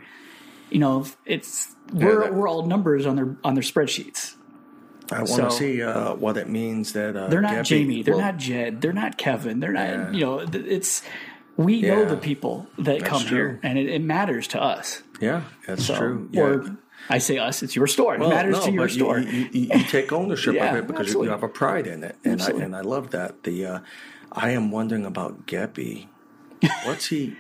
You 0.70 0.80
know, 0.80 1.06
it's 1.26 1.74
we're 1.94 2.22
that- 2.22 2.34
we're 2.34 2.48
all 2.48 2.66
numbers 2.66 3.06
on 3.06 3.16
their 3.16 3.36
on 3.44 3.54
their 3.56 3.64
spreadsheets. 3.64 4.36
I 5.10 5.20
want 5.20 5.30
So- 5.30 5.46
to 5.46 5.52
see 5.52 5.82
uh, 5.82 6.16
what 6.16 6.36
it 6.36 6.50
means 6.50 6.92
that 6.94 7.16
uh, 7.16 7.28
They're 7.30 7.40
not 7.42 7.54
Gabby 7.54 7.64
Jamie. 7.68 8.04
They're 8.04 8.16
will- 8.16 8.22
not 8.22 8.38
Jed. 8.38 8.82
They're 8.82 8.92
not 8.94 9.18
Kevin. 9.18 9.60
They're 9.62 9.72
not. 9.72 9.88
Yeah. 9.88 10.12
You 10.12 10.20
know, 10.20 10.40
it's 10.40 11.02
we 11.58 11.82
know 11.82 12.06
the 12.06 12.18
people 12.18 12.68
that 12.78 13.04
come 13.04 13.24
true. 13.24 13.38
here, 13.38 13.60
and 13.64 13.78
it, 13.78 13.90
it 13.90 14.02
matters 14.02 14.48
to 14.50 14.62
us. 14.62 15.04
Yeah, 15.20 15.44
that's 15.66 15.86
So, 15.86 15.98
true. 15.98 16.30
Yeah. 16.32 16.42
Or 16.42 16.78
I 17.10 17.18
say 17.20 17.38
us. 17.38 17.64
It's 17.64 17.76
your 17.76 17.88
store. 17.88 18.16
It 18.16 18.20
Well, 18.20 18.30
matters 18.30 18.56
no, 18.60 18.66
to 18.66 18.72
your 18.72 18.90
store. 18.90 19.20
You, 19.20 19.50
you, 19.52 19.70
you 19.74 19.84
take 19.84 20.12
ownership 20.12 20.56
Yeah, 20.56 20.72
of 20.72 20.78
it 20.78 20.88
because 20.88 21.08
you, 21.08 21.22
absolutely. 21.22 21.28
you 21.28 21.32
have 21.32 21.44
a 21.44 21.48
pride 21.50 21.88
in 21.88 22.04
it, 22.04 22.16
and 22.24 22.42
I, 22.42 22.48
and 22.50 22.76
I 22.76 22.82
love 22.82 23.12
that. 23.12 23.44
The 23.44 23.66
uh, 23.66 23.80
I 24.32 24.52
am 24.52 24.72
wondering 24.72 25.06
about 25.06 25.46
Geppi. 25.48 26.08
What's 26.86 27.08
he 27.08 27.36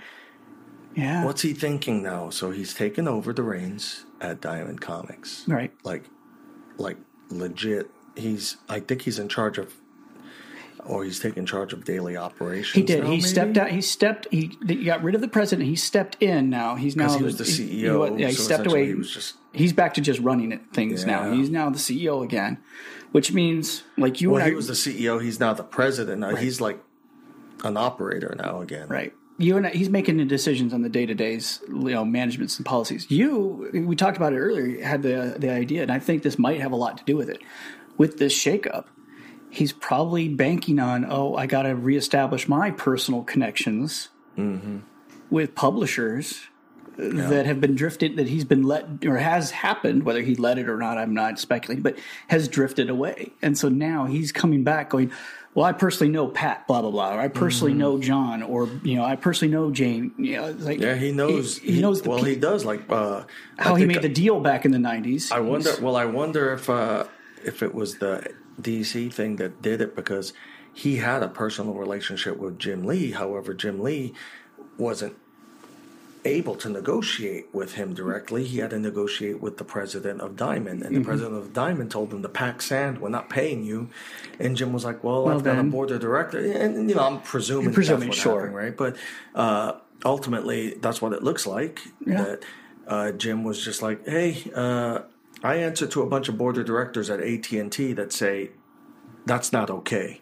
yeah. 0.95 1.23
What's 1.25 1.41
he 1.41 1.53
thinking 1.53 2.01
now? 2.01 2.29
So 2.29 2.51
he's 2.51 2.73
taken 2.73 3.07
over 3.07 3.33
the 3.33 3.43
reins 3.43 4.05
at 4.21 4.41
Diamond 4.41 4.81
Comics, 4.81 5.43
right? 5.47 5.71
like, 5.83 6.05
like 6.77 6.97
legit. 7.29 7.91
He's 8.15 8.57
I 8.67 8.79
think 8.79 9.03
he's 9.03 9.19
in 9.19 9.27
charge 9.29 9.57
of, 9.59 9.75
or 10.85 11.03
he's 11.03 11.19
taking 11.19 11.45
charge 11.45 11.73
of 11.73 11.83
daily 11.85 12.17
operations. 12.17 12.73
He 12.73 12.81
did. 12.83 12.99
now, 12.99 13.05
he 13.05 13.17
maybe? 13.17 13.21
stepped 13.21 13.57
out. 13.57 13.69
He 13.71 13.81
stepped. 13.81 14.27
He, 14.31 14.57
he 14.65 14.83
got 14.83 15.03
rid 15.03 15.15
of 15.15 15.21
the 15.21 15.27
president. 15.27 15.67
He 15.67 15.75
stepped 15.75 16.17
in. 16.21 16.49
Now 16.49 16.75
he's 16.75 16.95
now 16.95 17.17
he 17.17 17.23
was 17.23 17.37
the 17.37 17.43
he- 17.43 17.83
CEO. 17.83 18.15
he- 18.15 18.21
yeah, 18.21 18.27
he 18.27 18.33
so 18.33 18.43
stepped 18.43 18.67
away. 18.67 18.85
He 18.87 18.93
was 18.93 19.11
just 19.11 19.35
He's 19.53 19.73
back 19.73 19.95
to 19.95 20.01
just 20.01 20.19
running 20.19 20.51
it, 20.51 20.61
things 20.71 21.05
now. 21.05 21.31
He's 21.31 21.49
now 21.49 21.69
the 21.71 21.79
CEO 21.79 22.23
again, 22.23 22.59
which 23.11 23.31
means 23.31 23.83
like 23.97 24.21
you 24.21 24.29
well, 24.31 24.41
and 24.41 24.47
he 24.47 24.53
I 24.53 24.55
was 24.55 24.67
the 24.67 24.73
CEO. 24.73 25.21
He's 25.21 25.39
now 25.39 25.53
the 25.53 25.63
president. 25.63 26.19
Now 26.21 26.35
he's 26.35 26.61
like 26.61 26.79
an 27.63 27.75
operator 27.77 28.35
now 28.37 28.61
again. 28.61 28.87
Right. 28.87 29.13
You 29.39 29.57
and 29.57 29.67
I, 29.67 29.69
he's 29.69 29.89
making 29.89 30.17
the 30.17 30.25
decisions 30.25 30.73
on 30.73 30.81
the 30.81 30.89
day 30.89 31.05
to 31.05 31.13
days, 31.13 31.59
you 31.67 31.75
know, 31.91 32.03
managements 32.03 32.57
and 32.57 32.65
policies. 32.65 33.05
You, 33.09 33.69
we 33.71 33.95
talked 33.95 34.17
about 34.17 34.33
it 34.33 34.39
earlier, 34.39 34.83
had 34.83 35.03
the 35.03 35.35
the 35.37 35.51
idea, 35.51 35.83
and 35.83 35.91
I 35.91 35.99
think 35.99 36.23
this 36.23 36.39
might 36.39 36.59
have 36.59 36.71
a 36.71 36.75
lot 36.75 36.97
to 36.97 37.03
do 37.03 37.15
with 37.15 37.29
it. 37.29 37.41
With 37.97 38.17
this 38.17 38.33
shakeup, 38.33 38.85
he's 39.49 39.71
probably 39.73 40.27
banking 40.29 40.79
on, 40.79 41.05
oh, 41.09 41.35
I 41.35 41.45
got 41.45 41.63
to 41.63 41.75
reestablish 41.75 42.47
my 42.47 42.71
personal 42.71 43.23
connections 43.23 44.09
with 45.29 45.55
publishers 45.55 46.41
that 46.97 47.45
have 47.45 47.61
been 47.61 47.75
drifted, 47.75 48.17
that 48.17 48.27
he's 48.27 48.45
been 48.45 48.63
let 48.63 48.85
or 49.05 49.17
has 49.17 49.51
happened, 49.51 50.03
whether 50.03 50.21
he 50.21 50.35
let 50.35 50.57
it 50.57 50.67
or 50.69 50.77
not, 50.77 50.97
I'm 50.97 51.13
not 51.13 51.39
speculating, 51.39 51.83
but 51.83 51.97
has 52.27 52.47
drifted 52.47 52.89
away. 52.89 53.33
And 53.41 53.57
so 53.57 53.69
now 53.69 54.05
he's 54.05 54.31
coming 54.31 54.63
back 54.63 54.89
going, 54.89 55.11
well, 55.53 55.65
I 55.65 55.73
personally 55.73 56.11
know 56.11 56.27
Pat, 56.27 56.67
blah, 56.67 56.81
blah, 56.81 56.91
blah, 56.91 57.15
or 57.15 57.19
I 57.19 57.29
personally 57.29 57.73
know 57.73 57.97
John, 57.97 58.43
or, 58.43 58.69
you 58.83 58.95
know, 58.95 59.03
I 59.03 59.15
personally 59.15 59.51
know 59.51 59.71
Jane. 59.71 60.13
You 60.17 60.37
know, 60.37 60.51
like, 60.51 60.79
Yeah, 60.79 60.95
he 60.95 61.11
knows. 61.11 61.57
He, 61.57 61.73
he 61.73 61.81
knows 61.81 62.03
the 62.03 62.09
well, 62.09 62.23
pe- 62.23 62.35
he 62.35 62.35
does. 62.35 62.63
Like 62.63 62.83
uh, 62.89 63.23
how 63.57 63.73
he 63.73 63.85
made 63.85 64.03
the 64.03 64.09
deal 64.09 64.39
back 64.39 64.65
in 64.65 64.71
the 64.71 64.77
90s. 64.77 65.31
I 65.31 65.39
wonder. 65.39 65.71
Well, 65.81 65.95
I 65.95 66.05
wonder 66.05 66.53
if 66.53 66.69
uh, 66.69 67.05
if 67.43 67.63
it 67.63 67.73
was 67.73 67.97
the 67.97 68.31
DC 68.61 69.11
thing 69.13 69.35
that 69.37 69.61
did 69.61 69.81
it 69.81 69.95
because 69.95 70.33
he 70.73 70.97
had 70.97 71.23
a 71.23 71.27
personal 71.27 71.73
relationship 71.73 72.37
with 72.37 72.59
Jim 72.59 72.85
Lee. 72.85 73.11
However, 73.11 73.53
Jim 73.53 73.79
Lee 73.81 74.13
wasn't 74.77 75.15
able 76.25 76.55
to 76.55 76.67
negotiate 76.67 77.45
with 77.53 77.75
him 77.75 77.93
directly. 77.93 78.43
He 78.43 78.57
had 78.57 78.71
to 78.71 78.79
negotiate 78.79 79.39
with 79.41 79.57
the 79.57 79.63
president 79.63 80.19
of 80.19 80.35
Diamond, 80.35 80.83
and 80.83 80.93
the 80.95 80.99
Mm-hmm. 80.99 81.07
president 81.09 81.35
of 81.37 81.53
Diamond 81.53 81.89
told 81.91 82.11
him 82.11 82.21
to 82.21 82.27
pack 82.29 82.61
sand. 82.61 82.99
We're 82.99 83.09
not 83.09 83.29
paying 83.29 83.63
you. 83.63 83.89
And 84.39 84.57
Jim 84.57 84.73
was 84.73 84.83
like, 84.83 85.03
"Well, 85.03 85.29
I've 85.29 85.43
got 85.43 85.53
a 85.53 85.57
then- 85.57 85.69
board 85.69 85.91
of 85.91 86.01
director," 86.01 86.39
and 86.39 86.89
you 86.89 86.95
know, 86.95 87.03
I'm 87.03 87.21
presuming, 87.21 87.73
presuming, 87.73 88.11
sure. 88.11 88.39
happened, 88.41 88.55
right? 88.55 88.75
But 88.75 88.97
uh, 89.35 89.73
ultimately, 90.03 90.73
that's 90.81 91.01
what 91.01 91.13
it 91.13 91.23
looks 91.23 91.47
like. 91.47 91.79
Yeah. 92.05 92.23
That 92.23 92.43
uh, 92.87 93.11
Jim 93.13 93.43
was 93.45 93.63
just 93.63 93.81
like, 93.81 94.05
"Hey, 94.05 94.51
uh, 94.53 94.99
I 95.43 95.55
answer 95.55 95.87
to 95.87 96.01
a 96.01 96.07
bunch 96.07 96.29
of 96.29 96.37
board 96.37 96.57
of 96.57 96.65
directors 96.65 97.09
at 97.09 97.21
AT 97.21 97.51
and 97.51 97.71
T 97.71 97.93
that 97.93 98.11
say 98.11 98.51
that's 99.25 99.51
not 99.51 99.69
okay." 99.69 100.21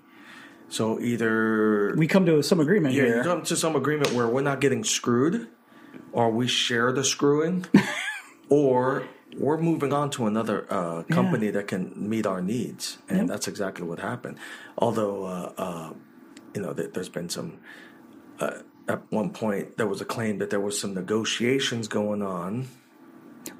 So 0.69 0.99
either 0.99 1.95
we 1.95 2.07
come 2.07 2.25
to 2.25 2.41
some 2.41 2.59
agreement 2.59 2.95
yeah, 2.95 3.03
here. 3.03 3.17
you 3.17 3.23
come 3.23 3.43
to 3.43 3.55
some 3.55 3.75
agreement 3.75 4.13
where 4.13 4.27
we're 4.27 4.41
not 4.41 4.61
getting 4.61 4.83
screwed, 4.83 5.47
or 6.11 6.31
we 6.31 6.47
share 6.47 6.91
the 6.91 7.03
screwing, 7.03 7.65
or 8.49 9.07
we're 9.37 9.57
moving 9.57 9.93
on 9.93 10.09
to 10.11 10.27
another 10.27 10.65
uh, 10.69 11.03
company 11.03 11.49
that 11.51 11.67
can 11.67 11.93
meet 11.95 12.25
our 12.25 12.41
needs, 12.41 12.97
and 13.09 13.29
that's 13.29 13.47
exactly 13.47 13.85
what 13.85 13.99
happened. 13.99 14.37
Although, 14.77 15.25
uh, 15.25 15.53
uh, 15.57 15.93
you 16.53 16.61
know, 16.61 16.73
th- 16.73 16.93
there's 16.93 17.09
been 17.09 17.29
some. 17.29 17.59
Uh, 18.39 18.59
at 18.87 19.01
one 19.11 19.31
point, 19.31 19.77
there 19.77 19.87
was 19.87 19.99
a 19.99 20.05
claim 20.05 20.37
that 20.37 20.51
there 20.51 20.59
was 20.59 20.79
some 20.79 20.93
negotiations 20.93 21.87
going 21.87 22.21
on. 22.21 22.67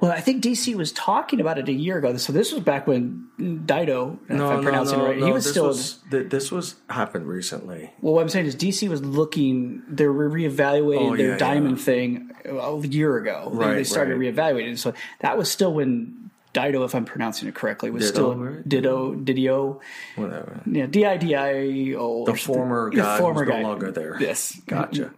Well, 0.02 0.12
I 0.12 0.20
think 0.20 0.44
DC 0.44 0.76
was 0.76 0.92
talking 0.92 1.40
about 1.40 1.58
it 1.58 1.68
a 1.70 1.74
year 1.74 1.98
ago. 1.98 2.16
So 2.18 2.34
this 2.34 2.52
was 2.52 2.62
back 2.64 2.86
when 2.86 3.28
Dido, 3.38 4.20
if 4.28 4.40
I'm 4.42 4.62
pronouncing 4.62 5.00
it 5.00 5.04
right, 5.04 5.18
he 5.18 5.32
was 5.32 5.44
this 5.46 5.54
still. 5.54 5.68
Was, 5.68 6.00
th- 6.12 6.30
this 6.30 6.52
was 6.52 6.76
happened 6.90 7.28
recently. 7.28 7.92
Well, 8.02 8.14
what 8.14 8.22
I'm 8.22 8.30
saying 8.30 8.46
is 8.46 8.56
DC 8.56 8.90
was 8.90 9.02
looking, 9.04 9.84
they 9.88 10.06
were 10.08 10.30
reevaluating 10.30 11.12
Oh, 11.12 11.16
their 11.18 11.30
yeah, 11.30 11.38
diamond 11.38 11.78
yeah. 11.78 11.84
thing 11.84 12.32
a 12.46 12.78
year 12.88 13.18
ago. 13.18 13.52
They- 13.54 13.74
they 13.76 13.84
started 13.84 14.18
right. 14.20 14.36
reevaluating. 14.36 14.78
So 14.78 14.94
that 15.20 15.38
was 15.38 15.50
still 15.50 15.74
when 15.74 16.30
Dido, 16.54 16.84
if 16.86 16.96
I'm 16.96 17.04
pronouncing 17.06 17.48
it 17.50 17.56
correctly, 17.56 17.90
was 17.90 18.04
Ditto, 18.12 18.14
still 18.32 18.36
right? 18.36 18.70
Dido, 18.70 19.14
Didio, 19.14 19.80
Whatever. 20.16 20.62
yeah, 20.66 20.86
D 20.86 21.06
I 21.06 21.18
D 21.18 21.36
I 21.36 21.52
O. 21.98 22.26
The 22.26 22.36
former 22.36 22.90
guy 22.92 23.18
who's 23.22 23.48
no 23.48 23.60
longer 23.62 23.92
there. 23.92 24.18
Yes, 24.22 24.60
Gotcha. 24.66 25.12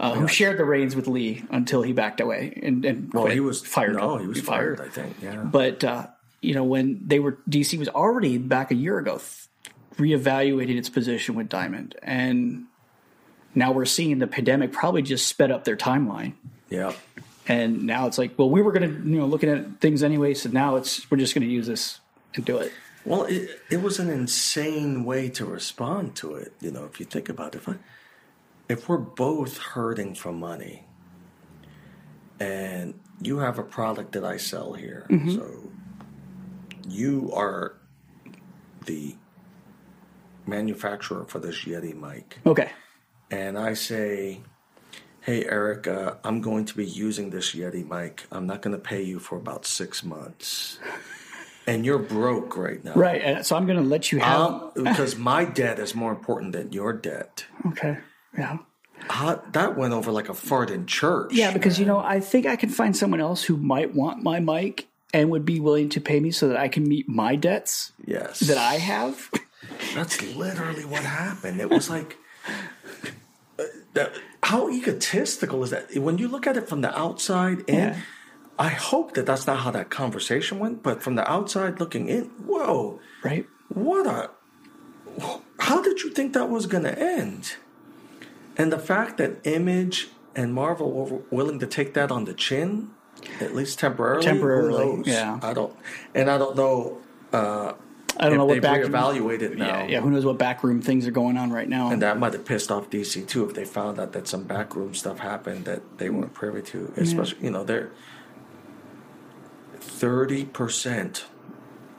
Uh, 0.00 0.14
who 0.14 0.26
shared 0.26 0.56
the 0.58 0.64
reins 0.64 0.96
with 0.96 1.06
Lee 1.06 1.44
until 1.50 1.82
he 1.82 1.92
backed 1.92 2.20
away 2.20 2.58
and, 2.62 2.84
and 2.86 3.12
Well, 3.12 3.24
quit. 3.24 3.34
he 3.34 3.40
was 3.40 3.60
fired. 3.60 3.96
No, 3.96 4.16
he 4.16 4.26
was 4.26 4.40
fired. 4.40 4.80
I 4.80 4.88
think. 4.88 5.16
Yeah. 5.22 5.42
But 5.44 5.84
uh, 5.84 6.06
you 6.40 6.54
know, 6.54 6.64
when 6.64 7.02
they 7.06 7.18
were 7.20 7.38
DC 7.50 7.78
was 7.78 7.88
already 7.90 8.38
back 8.38 8.70
a 8.70 8.74
year 8.74 8.98
ago 8.98 9.18
th- 9.18 9.74
reevaluating 9.98 10.76
its 10.78 10.88
position 10.88 11.34
with 11.34 11.48
Diamond, 11.50 11.94
and 12.02 12.64
now 13.54 13.72
we're 13.72 13.84
seeing 13.84 14.18
the 14.20 14.26
pandemic 14.26 14.72
probably 14.72 15.02
just 15.02 15.26
sped 15.28 15.50
up 15.50 15.64
their 15.64 15.76
timeline. 15.76 16.32
yeah. 16.70 16.92
And 17.48 17.82
now 17.84 18.06
it's 18.06 18.16
like, 18.16 18.38
well, 18.38 18.48
we 18.48 18.62
were 18.62 18.70
going 18.70 18.88
to, 18.88 19.10
you 19.10 19.18
know, 19.18 19.26
looking 19.26 19.48
at 19.48 19.80
things 19.80 20.04
anyway, 20.04 20.34
so 20.34 20.48
now 20.50 20.76
it's 20.76 21.10
we're 21.10 21.18
just 21.18 21.34
going 21.34 21.46
to 21.46 21.52
use 21.52 21.66
this 21.66 21.98
and 22.36 22.44
do 22.44 22.58
it. 22.58 22.70
Well, 23.04 23.24
it, 23.24 23.48
it 23.70 23.82
was 23.82 23.98
an 23.98 24.08
insane 24.08 25.04
way 25.04 25.30
to 25.30 25.44
respond 25.44 26.14
to 26.16 26.36
it. 26.36 26.52
You 26.60 26.70
know, 26.70 26.84
if 26.84 27.00
you 27.00 27.06
think 27.06 27.28
about 27.28 27.56
it, 27.56 27.62
if, 28.70 28.88
we're 28.88 28.96
both 28.98 29.58
hurting 29.58 30.14
for 30.14 30.32
money 30.32 30.86
and 32.38 32.98
you 33.20 33.38
have 33.38 33.58
a 33.58 33.62
product 33.62 34.12
that 34.12 34.24
I 34.24 34.36
sell 34.38 34.72
here, 34.72 35.06
so 35.28 35.70
you 36.88 37.30
are 37.34 37.74
the 38.86 39.14
manufacturer 40.46 41.24
for 41.26 41.38
this 41.38 41.64
Yeti 41.64 41.94
mic, 41.94 42.38
Okay. 42.46 42.70
and 43.30 43.58
I 43.58 43.74
say, 43.74 44.40
Hey, 45.22 45.44
Eric, 45.44 45.86
uh, 45.86 46.14
I'm 46.24 46.40
going 46.40 46.64
to 46.64 46.74
be 46.74 46.86
using 46.86 47.28
this 47.28 47.54
Yeti 47.54 47.86
mic. 47.86 48.26
I'm 48.32 48.46
not 48.46 48.62
going 48.62 48.74
to 48.74 48.82
pay 48.82 49.02
you 49.02 49.18
for 49.18 49.36
about 49.36 49.66
six 49.66 50.02
months. 50.02 50.78
And 51.66 51.84
you're 51.84 51.98
broke 51.98 52.56
right 52.56 52.82
now. 52.82 52.94
Right. 52.94 53.46
So 53.46 53.54
I'm 53.54 53.64
going 53.66 53.78
to 53.78 53.84
let 53.84 54.10
you 54.10 54.18
have. 54.18 54.40
Um, 54.40 54.70
because 54.74 55.16
my 55.16 55.44
debt 55.44 55.78
is 55.78 55.94
more 55.94 56.10
important 56.10 56.52
than 56.52 56.72
your 56.72 56.92
debt. 56.92 57.44
okay. 57.66 57.98
Yeah. 58.36 58.58
Uh, 59.08 59.36
that 59.52 59.76
went 59.76 59.94
over 59.94 60.12
like 60.12 60.28
a 60.28 60.34
fart 60.34 60.70
in 60.70 60.86
church. 60.86 61.32
Yeah, 61.32 61.52
because 61.52 61.78
you 61.78 61.86
know, 61.86 61.98
I 61.98 62.20
think 62.20 62.46
I 62.46 62.56
can 62.56 62.68
find 62.68 62.96
someone 62.96 63.20
else 63.20 63.42
who 63.42 63.56
might 63.56 63.94
want 63.94 64.22
my 64.22 64.40
mic 64.40 64.88
and 65.12 65.30
would 65.30 65.44
be 65.44 65.58
willing 65.58 65.88
to 65.90 66.00
pay 66.00 66.20
me 66.20 66.30
so 66.30 66.48
that 66.48 66.56
I 66.56 66.68
can 66.68 66.86
meet 66.86 67.08
my 67.08 67.34
debts 67.34 67.92
yes, 68.04 68.40
that 68.40 68.58
I 68.58 68.74
have. 68.74 69.30
That's 69.94 70.22
literally 70.36 70.84
what 70.84 71.02
happened. 71.02 71.60
It 71.60 71.70
was 71.70 71.90
like, 71.90 72.16
uh, 73.58 73.64
that, 73.94 74.12
how 74.42 74.70
egotistical 74.70 75.64
is 75.64 75.70
that? 75.70 75.96
When 75.96 76.18
you 76.18 76.28
look 76.28 76.46
at 76.46 76.56
it 76.56 76.68
from 76.68 76.82
the 76.82 76.96
outside 76.96 77.60
in, 77.66 77.74
Yeah. 77.74 78.00
I 78.58 78.68
hope 78.68 79.14
that 79.14 79.24
that's 79.24 79.46
not 79.46 79.60
how 79.60 79.70
that 79.70 79.88
conversation 79.88 80.58
went. 80.58 80.82
But 80.82 81.02
from 81.02 81.14
the 81.14 81.28
outside 81.28 81.80
looking 81.80 82.08
in, 82.08 82.24
whoa, 82.44 83.00
right. 83.24 83.46
what 83.68 84.06
a 84.06 84.30
how 85.58 85.82
did 85.82 86.02
you 86.02 86.10
think 86.10 86.32
that 86.34 86.48
was 86.48 86.66
going 86.66 86.84
to 86.84 86.98
end? 86.98 87.54
And 88.56 88.72
the 88.72 88.78
fact 88.78 89.18
that 89.18 89.46
Image 89.46 90.08
and 90.34 90.52
Marvel 90.54 90.90
were 90.90 91.22
willing 91.30 91.58
to 91.60 91.66
take 91.66 91.94
that 91.94 92.10
on 92.10 92.24
the 92.24 92.34
chin, 92.34 92.90
at 93.40 93.54
least 93.54 93.78
temporarily. 93.78 94.24
Temporarily, 94.24 95.02
yeah. 95.06 95.38
I 95.42 95.52
don't, 95.52 95.76
and 96.14 96.30
I 96.30 96.38
don't 96.38 96.56
know. 96.56 96.98
Uh, 97.32 97.74
I 98.18 98.28
don't 98.28 98.38
know 98.38 98.44
what 98.44 98.60
back 98.60 98.82
reevaluated 98.82 99.56
now. 99.56 99.80
Yeah, 99.80 99.86
yeah, 99.86 100.00
who 100.00 100.10
knows 100.10 100.24
what 100.24 100.36
backroom 100.36 100.82
things 100.82 101.06
are 101.06 101.12
going 101.12 101.36
on 101.36 101.50
right 101.50 101.68
now? 101.68 101.90
And 101.90 102.02
that 102.02 102.18
might 102.18 102.32
have 102.32 102.44
pissed 102.44 102.70
off 102.70 102.90
DC 102.90 103.26
too 103.26 103.48
if 103.48 103.54
they 103.54 103.64
found 103.64 103.98
out 103.98 104.12
that 104.12 104.26
some 104.26 104.44
backroom 104.44 104.94
stuff 104.94 105.20
happened 105.20 105.64
that 105.64 105.98
they 105.98 106.10
weren't 106.10 106.34
privy 106.34 106.62
to. 106.62 106.92
Especially, 106.96 107.44
you 107.44 107.50
know, 107.50 107.64
they're 107.64 107.90
thirty 109.78 110.44
percent 110.44 111.26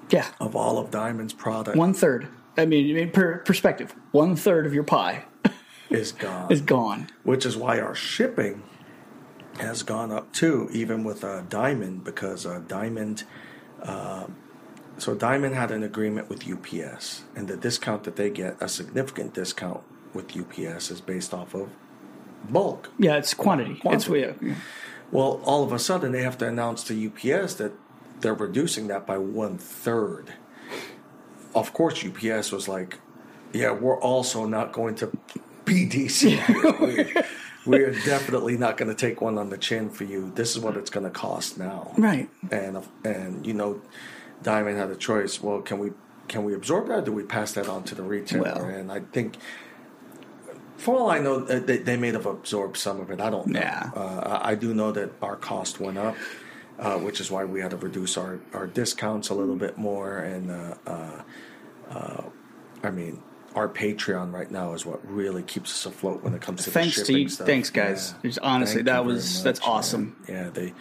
yeah, 0.09 0.27
of 0.39 0.55
all 0.55 0.77
of 0.77 0.91
Diamond's 0.91 1.33
product 1.33 1.77
one 1.77 1.93
third. 1.93 2.27
I 2.57 2.65
mean, 2.65 2.91
I 2.91 2.99
mean, 2.99 3.11
per 3.11 3.39
perspective, 3.39 3.95
one 4.11 4.35
third 4.35 4.65
of 4.65 4.73
your 4.73 4.83
pie 4.83 5.25
is 5.91 6.11
gone. 6.11 6.51
is 6.51 6.61
gone. 6.61 7.07
which 7.23 7.45
is 7.45 7.55
why 7.57 7.79
our 7.79 7.95
shipping 7.95 8.63
has 9.59 9.83
gone 9.83 10.11
up 10.11 10.31
too, 10.33 10.69
even 10.71 11.03
with 11.03 11.23
uh, 11.23 11.41
Diamond, 11.49 12.03
because 12.03 12.45
uh, 12.45 12.61
Diamond. 12.67 13.23
Uh, 13.81 14.25
so 14.97 15.15
Diamond 15.15 15.55
had 15.55 15.71
an 15.71 15.83
agreement 15.83 16.29
with 16.29 16.47
UPS, 16.47 17.23
and 17.35 17.47
the 17.47 17.57
discount 17.57 18.03
that 18.03 18.15
they 18.15 18.29
get, 18.29 18.57
a 18.61 18.67
significant 18.69 19.33
discount 19.33 19.81
with 20.13 20.35
UPS, 20.37 20.91
is 20.91 21.01
based 21.01 21.33
off 21.33 21.53
of 21.53 21.69
bulk. 22.49 22.89
Yeah, 22.97 23.17
it's 23.17 23.33
quantity. 23.33 23.71
It's 23.85 24.05
Quantity. 24.07 24.35
yeah, 24.41 24.55
Well, 25.11 25.41
all 25.43 25.63
of 25.63 25.71
a 25.71 25.79
sudden 25.79 26.11
they 26.11 26.21
have 26.23 26.37
to 26.39 26.47
announce 26.47 26.83
to 26.85 27.07
UPS 27.07 27.55
that 27.55 27.73
they're 28.21 28.33
reducing 28.33 28.87
that 28.87 29.05
by 29.05 29.17
one 29.17 29.57
third. 29.57 30.33
Of 31.53 31.73
course, 31.73 32.05
UPS 32.05 32.51
was 32.51 32.67
like, 32.67 32.99
"Yeah, 33.51 33.71
we're 33.71 33.99
also 33.99 34.45
not 34.45 34.71
going 34.71 34.95
to 34.95 35.11
BDC. 35.65 36.37
we, 36.79 37.21
we're 37.65 37.91
definitely 37.91 38.57
not 38.57 38.77
going 38.77 38.89
to 38.89 38.95
take 38.95 39.21
one 39.21 39.37
on 39.37 39.49
the 39.49 39.57
chin 39.57 39.89
for 39.89 40.03
you. 40.03 40.31
This 40.35 40.55
is 40.55 40.59
what 40.59 40.77
it's 40.77 40.89
going 40.89 41.05
to 41.05 41.11
cost 41.11 41.57
now." 41.57 41.91
right. 41.97 42.29
And 42.51 42.83
and 43.03 43.45
you 43.45 43.53
know, 43.53 43.81
Diamond 44.43 44.77
had 44.77 44.89
a 44.89 44.95
choice. 44.95 45.41
Well, 45.41 45.61
can 45.61 45.79
we 45.79 45.91
can 46.27 46.43
we 46.43 46.53
absorb 46.53 46.87
that? 46.87 46.99
or 46.99 47.01
Do 47.01 47.11
we 47.11 47.23
pass 47.23 47.51
that 47.53 47.67
on 47.67 47.83
to 47.85 47.95
the 47.95 48.03
retailer? 48.03 48.43
Well- 48.43 48.65
and 48.65 48.91
I 48.91 48.99
think. 49.11 49.35
For 50.77 50.95
all 50.95 51.11
I 51.11 51.19
know, 51.19 51.45
uh, 51.45 51.59
they, 51.59 51.77
they 51.77 51.95
may 51.95 52.07
have 52.11 52.25
absorbed 52.25 52.75
some 52.75 52.99
of 52.99 53.11
it. 53.11 53.21
I 53.21 53.29
don't 53.29 53.45
know. 53.49 53.59
Yeah. 53.59 53.91
Uh, 53.95 54.39
I 54.41 54.51
I 54.53 54.55
do 54.55 54.73
know 54.73 54.91
that 54.91 55.11
our 55.21 55.35
cost 55.35 55.79
went 55.79 55.99
up, 55.99 56.15
uh, 56.79 56.97
which 56.97 57.21
is 57.21 57.29
why 57.29 57.45
we 57.45 57.61
had 57.61 57.69
to 57.69 57.77
reduce 57.77 58.17
our, 58.17 58.39
our 58.51 58.65
discounts 58.65 59.29
a 59.29 59.35
little 59.35 59.55
bit 59.55 59.77
more. 59.77 60.17
And 60.17 60.49
uh, 60.49 60.73
uh, 60.87 61.21
uh, 61.91 62.23
I 62.81 62.89
mean, 62.89 63.21
our 63.55 63.67
Patreon 63.69 64.33
right 64.33 64.49
now 64.49 64.73
is 64.73 64.85
what 64.85 64.99
really 65.09 65.43
keeps 65.43 65.71
us 65.71 65.85
afloat 65.85 66.23
when 66.23 66.33
it 66.33 66.41
comes 66.41 66.63
to 66.65 66.71
Thanks, 66.71 66.93
shipping 66.95 67.05
Steve. 67.05 67.31
stuff. 67.31 67.47
Thanks, 67.47 67.69
guys. 67.69 68.13
Just 68.23 68.39
honestly, 68.39 68.77
Thank 68.77 68.85
that 68.87 69.01
you 69.01 69.07
was- 69.07 69.43
that's 69.43 69.59
much, 69.59 69.67
man. 69.67 69.75
awesome. 69.77 70.15
Yeah, 70.27 70.49
they. 70.49 70.73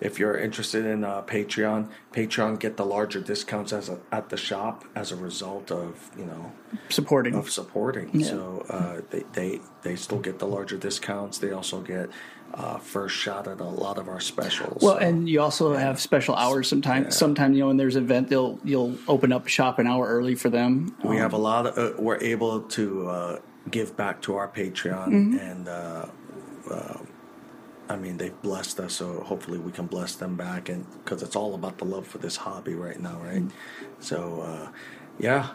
If 0.00 0.20
you're 0.20 0.36
interested 0.38 0.86
in 0.86 1.02
uh, 1.02 1.22
Patreon, 1.22 1.88
Patreon 2.12 2.60
get 2.60 2.76
the 2.76 2.84
larger 2.86 3.20
discounts 3.20 3.72
as 3.72 3.88
a, 3.88 3.98
at 4.12 4.28
the 4.28 4.36
shop 4.36 4.84
as 4.94 5.10
a 5.10 5.16
result 5.16 5.72
of 5.72 6.08
you 6.16 6.24
know 6.24 6.52
Supporting. 6.88 7.34
of 7.34 7.50
supporting. 7.50 8.22
So 8.22 8.64
uh, 8.70 9.00
they, 9.10 9.24
they 9.32 9.60
they 9.82 9.96
still 9.96 10.20
get 10.20 10.38
the 10.38 10.46
larger 10.46 10.76
discounts. 10.76 11.38
They 11.38 11.50
also 11.50 11.80
get 11.80 12.10
uh, 12.54 12.78
first 12.78 13.14
shot 13.16 13.46
at 13.46 13.60
a 13.60 13.64
lot 13.64 13.98
of 13.98 14.08
our 14.08 14.20
specials. 14.20 14.82
Well, 14.82 14.94
So, 14.94 14.98
and 15.00 15.28
you 15.28 15.40
also 15.40 15.74
have 15.74 16.00
special 16.00 16.34
hours 16.34 16.68
sometimes. 16.68 17.16
Sometimes 17.16 17.56
you 17.56 17.62
know 17.62 17.68
when 17.68 17.76
there's 17.76 17.96
an 17.96 18.04
event, 18.04 18.28
they'll 18.28 18.58
you'll 18.64 18.96
open 19.06 19.32
up 19.32 19.46
shop 19.48 19.78
an 19.78 19.86
hour 19.86 20.06
early 20.06 20.34
for 20.34 20.50
them. 20.50 20.94
we 21.04 21.16
have 21.16 21.32
a 21.34 21.38
lot 21.38 21.66
of 21.66 21.78
uh, 21.78 22.02
we're 22.02 22.20
able 22.22 22.60
to 22.62 23.08
uh, 23.08 23.38
give 23.70 23.96
back 23.96 24.20
to 24.22 24.36
our 24.36 24.48
Patreon, 24.48 25.08
Mm-hmm. 25.08 25.38
and 25.38 25.68
uh, 25.68 26.06
uh, 26.70 26.98
I 27.88 27.96
mean 27.96 28.16
they've 28.16 28.42
blessed 28.42 28.80
us. 28.80 28.94
So 28.94 29.20
hopefully 29.20 29.58
we 29.58 29.70
can 29.72 29.86
bless 29.86 30.16
them 30.16 30.36
back, 30.36 30.68
and 30.68 30.84
because 31.04 31.22
it's 31.22 31.36
all 31.36 31.54
about 31.54 31.78
the 31.78 31.84
love 31.84 32.06
for 32.06 32.18
this 32.18 32.36
hobby 32.36 32.74
right 32.74 32.98
now, 33.00 33.18
right? 33.22 33.42
Mm-hmm. 33.42 34.00
So 34.00 34.40
uh, 34.42 34.70
yeah. 35.18 35.50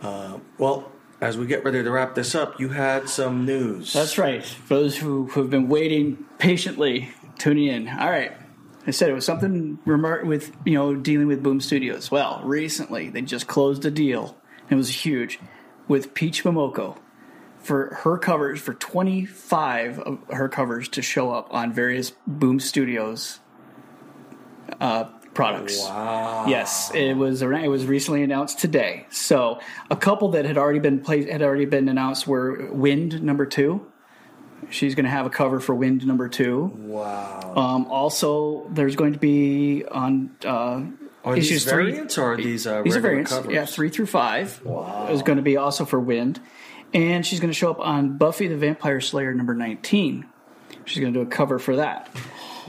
Uh, 0.00 0.38
well, 0.58 0.90
as 1.22 1.38
we 1.38 1.46
get 1.46 1.64
ready 1.64 1.80
to 1.82 1.90
wrap 1.90 2.16
this 2.16 2.34
up, 2.34 2.58
you 2.58 2.70
had 2.70 3.08
some 3.08 3.46
news. 3.46 3.92
That's 3.92 4.18
right. 4.18 4.44
For 4.44 4.74
those 4.74 4.98
who 4.98 5.28
have 5.28 5.50
been 5.50 5.68
waiting 5.68 6.24
patiently, 6.38 7.10
tuning 7.38 7.68
in. 7.68 7.88
All 7.88 8.10
right. 8.10 8.32
I 8.88 8.90
said 8.90 9.08
it 9.08 9.12
was 9.12 9.24
something 9.24 9.78
with 9.86 10.52
you 10.64 10.74
know 10.74 10.96
dealing 10.96 11.28
with 11.28 11.40
Boom 11.40 11.60
Studios. 11.60 12.10
Well, 12.10 12.42
recently 12.44 13.08
they 13.08 13.22
just 13.22 13.46
closed 13.46 13.84
a 13.84 13.90
deal. 13.92 14.36
It 14.68 14.74
was 14.74 15.04
huge 15.04 15.38
with 15.86 16.12
Peach 16.12 16.42
Momoko 16.42 16.98
for 17.60 17.94
her 18.02 18.18
covers 18.18 18.60
for 18.60 18.74
25 18.74 20.00
of 20.00 20.18
her 20.30 20.48
covers 20.48 20.88
to 20.88 21.02
show 21.02 21.30
up 21.30 21.54
on 21.54 21.72
various 21.72 22.10
Boom 22.26 22.58
Studios 22.58 23.38
uh, 24.80 25.04
products. 25.34 25.78
Wow. 25.80 26.46
Yes, 26.46 26.90
it 26.94 27.14
was 27.14 27.42
it 27.42 27.68
was 27.68 27.86
recently 27.86 28.22
announced 28.22 28.58
today. 28.58 29.06
So 29.10 29.60
a 29.90 29.96
couple 29.96 30.30
that 30.30 30.44
had 30.44 30.58
already 30.58 30.78
been 30.78 31.00
placed 31.00 31.28
had 31.28 31.42
already 31.42 31.64
been 31.66 31.88
announced 31.88 32.26
were 32.26 32.70
Wynd 32.72 33.22
number 33.22 33.46
two. 33.46 33.86
She's 34.70 34.94
going 34.94 35.04
to 35.04 35.10
have 35.10 35.26
a 35.26 35.30
cover 35.30 35.58
for 35.58 35.74
Wynd 35.74 36.06
number 36.06 36.28
two. 36.28 36.72
Wow. 36.76 37.52
Um, 37.56 37.86
also, 37.86 38.66
there's 38.70 38.94
going 38.94 39.12
to 39.12 39.18
be 39.18 39.84
on 39.90 40.36
uh, 40.44 40.82
Are 41.24 41.36
issues 41.36 41.64
these 41.64 41.72
three- 41.72 41.98
or 42.22 42.32
are 42.32 42.36
these 42.36 42.66
uh, 42.66 42.82
these 42.82 42.96
are 42.96 43.00
variants. 43.00 43.32
covers? 43.32 43.52
Yeah, 43.52 43.64
three 43.66 43.88
through 43.90 44.06
five. 44.06 44.62
Wow. 44.64 45.08
Is 45.10 45.22
going 45.22 45.36
to 45.36 45.42
be 45.42 45.56
also 45.56 45.84
for 45.84 45.98
Wynd, 45.98 46.40
and 46.94 47.26
she's 47.26 47.40
going 47.40 47.50
to 47.50 47.58
show 47.58 47.70
up 47.70 47.80
on 47.80 48.18
Buffy 48.18 48.46
the 48.48 48.56
Vampire 48.56 49.00
Slayer 49.00 49.34
number 49.34 49.54
nineteen. 49.54 50.26
She's 50.84 51.00
going 51.00 51.12
to 51.12 51.20
do 51.20 51.26
a 51.26 51.30
cover 51.30 51.58
for 51.58 51.76
that. 51.76 52.08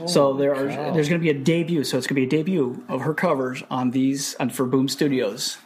So 0.06 0.34
there 0.34 0.54
are 0.54 0.68
cow. 0.68 0.92
there's 0.92 1.08
going 1.08 1.20
to 1.20 1.24
be 1.24 1.30
a 1.30 1.40
debut. 1.42 1.84
So 1.84 1.98
it's 1.98 2.06
going 2.06 2.20
to 2.20 2.26
be 2.26 2.36
a 2.36 2.42
debut 2.42 2.84
of 2.88 3.02
her 3.02 3.14
covers 3.14 3.62
on 3.70 3.90
these 3.90 4.34
on 4.36 4.50
for 4.50 4.66
Boom 4.66 4.88
Studios. 4.88 5.58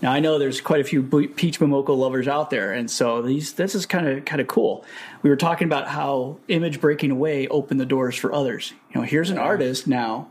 Now 0.00 0.12
I 0.12 0.20
know 0.20 0.38
there's 0.38 0.60
quite 0.60 0.80
a 0.80 0.84
few 0.84 1.02
Peach 1.02 1.58
Momoko 1.58 1.96
lovers 1.96 2.28
out 2.28 2.50
there, 2.50 2.72
and 2.72 2.90
so 2.90 3.20
these 3.20 3.54
this 3.54 3.74
is 3.74 3.84
kind 3.84 4.06
of 4.06 4.24
kind 4.24 4.40
of 4.40 4.46
cool. 4.46 4.84
We 5.22 5.30
were 5.30 5.36
talking 5.36 5.66
about 5.66 5.88
how 5.88 6.38
image 6.46 6.80
breaking 6.80 7.10
away 7.10 7.48
opened 7.48 7.80
the 7.80 7.86
doors 7.86 8.14
for 8.14 8.32
others. 8.32 8.72
You 8.90 9.00
know, 9.00 9.06
here's 9.06 9.30
an 9.30 9.38
artist 9.38 9.86
now 9.88 10.30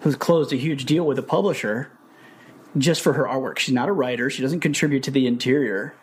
who's 0.00 0.16
closed 0.16 0.52
a 0.52 0.56
huge 0.56 0.84
deal 0.84 1.04
with 1.04 1.18
a 1.18 1.22
publisher 1.22 1.90
just 2.78 3.02
for 3.02 3.12
her 3.14 3.24
artwork. 3.24 3.58
She's 3.58 3.74
not 3.74 3.88
a 3.88 3.92
writer. 3.92 4.30
She 4.30 4.42
doesn't 4.42 4.60
contribute 4.60 5.02
to 5.04 5.10
the 5.10 5.26
interior. 5.26 5.94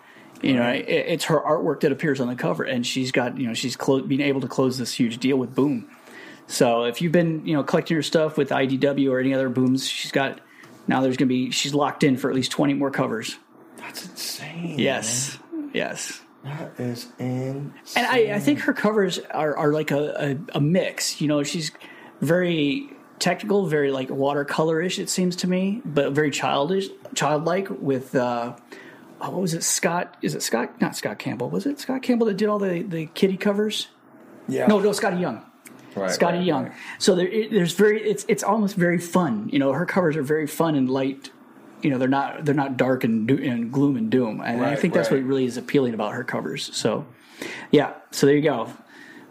You 0.42 0.54
know, 0.54 0.70
it, 0.70 0.86
it's 0.88 1.26
her 1.26 1.40
artwork 1.40 1.82
that 1.82 1.92
appears 1.92 2.22
on 2.22 2.28
the 2.28 2.36
cover, 2.36 2.64
and 2.64 2.86
she's 2.86 3.12
got 3.12 3.38
you 3.38 3.48
know 3.48 3.54
she's 3.54 3.76
clo- 3.76 4.02
being 4.02 4.22
able 4.22 4.42
to 4.42 4.48
close 4.48 4.78
this 4.78 4.94
huge 4.94 5.18
deal 5.20 5.38
with 5.38 5.56
Boom. 5.56 5.90
So 6.50 6.86
if 6.86 7.02
you've 7.02 7.12
been 7.12 7.46
you 7.46 7.56
know 7.56 7.64
collecting 7.64 7.96
your 7.96 8.04
stuff 8.04 8.36
with 8.36 8.50
IDW 8.50 9.10
or 9.12 9.20
any 9.20 9.34
other 9.34 9.50
booms, 9.50 9.88
she's 9.88 10.12
got 10.12 10.42
now 10.88 11.02
there's 11.02 11.16
going 11.16 11.30
to 11.30 11.34
be 11.34 11.52
she's 11.52 11.74
locked 11.74 12.04
in 12.04 12.18
for 12.18 12.30
at 12.30 12.36
least 12.36 12.52
twenty 12.52 12.74
more 12.74 12.92
covers. 12.92 13.38
That's 13.78 14.06
insane. 14.06 14.80
Yes, 14.80 15.38
yes. 15.74 16.22
That 16.44 16.72
is 16.80 17.08
insane. 17.20 17.74
And 17.96 18.08
I, 18.08 18.36
I 18.36 18.40
think 18.40 18.62
her 18.62 18.74
covers 18.74 19.20
are, 19.20 19.56
are 19.58 19.74
like 19.74 19.92
a, 19.92 20.38
a, 20.54 20.58
a 20.58 20.62
mix. 20.62 21.22
You 21.22 21.28
know, 21.28 21.44
she's 21.44 21.72
very 22.22 22.90
technical, 23.20 23.68
very 23.68 23.92
like 23.92 24.10
watercolorish. 24.10 25.00
It 25.00 25.10
seems 25.10 25.36
to 25.38 25.48
me, 25.48 25.82
but 25.86 26.14
very 26.14 26.32
childish, 26.32 26.88
childlike. 27.14 27.68
With 27.70 28.16
uh, 28.16 28.56
oh, 29.22 29.30
what 29.30 29.42
was 29.42 29.54
it? 29.54 29.64
Scott? 29.64 30.18
Is 30.24 30.34
it 30.34 30.42
Scott? 30.42 30.82
Not 30.82 30.96
Scott 30.96 31.20
Campbell. 31.20 31.50
Was 31.50 31.68
it 31.68 31.80
Scott 31.80 32.02
Campbell 32.02 32.26
that 32.28 32.38
did 32.38 32.50
all 32.50 32.60
the 32.60 32.82
the 32.82 33.06
kitty 33.08 33.38
covers? 33.38 33.88
Yeah. 34.48 34.66
No, 34.66 34.80
no, 34.80 34.90
Skottie 34.90 35.22
Young. 35.22 35.46
Right, 36.00 36.12
Skottie 36.12 36.38
right, 36.38 36.44
Young. 36.44 36.64
right. 36.66 36.74
So 36.98 37.16
there, 37.16 37.28
it, 37.28 37.52
there's 37.52 37.74
very 37.74 38.02
it's 38.02 38.26
it's 38.28 38.44
almost 38.44 38.76
very 38.76 39.00
fun. 39.00 39.50
You 39.52 39.60
know, 39.60 39.72
her 39.74 39.86
covers 39.86 40.16
are 40.16 40.24
very 40.24 40.48
fun 40.48 40.76
and 40.76 40.90
light. 40.90 41.32
You 41.82 41.90
know, 41.92 41.98
they're 41.98 42.08
not 42.08 42.46
they're 42.46 42.56
not 42.56 42.78
dark 42.78 43.04
and, 43.04 43.28
do, 43.28 43.38
and 43.38 43.72
gloom 43.72 43.96
and 43.96 44.10
doom. 44.10 44.42
And 44.42 44.66
I 44.66 44.76
think 44.76 44.94
that's 44.94 45.10
what 45.12 45.22
really 45.24 45.46
is 45.46 45.58
appealing 45.58 45.94
about 45.94 46.14
her 46.14 46.24
covers. 46.24 46.76
So, 46.76 47.06
yeah. 47.72 47.94
So 48.12 48.26
there 48.28 48.36
you 48.36 48.42
go. 48.42 48.72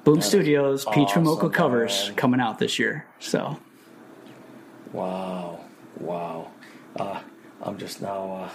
Boom 0.05 0.23
Studios 0.23 0.85
Peach 0.87 1.09
awesome, 1.09 1.25
Momoko 1.25 1.53
covers 1.53 2.07
man. 2.07 2.14
coming 2.16 2.41
out 2.41 2.59
this 2.59 2.79
year. 2.79 3.07
So 3.19 3.59
Wow. 4.93 5.61
Wow. 6.01 6.51
Uh, 6.99 7.21
I'm 7.62 7.77
just 7.79 8.01
now 8.01 8.31
uh, 8.45 8.51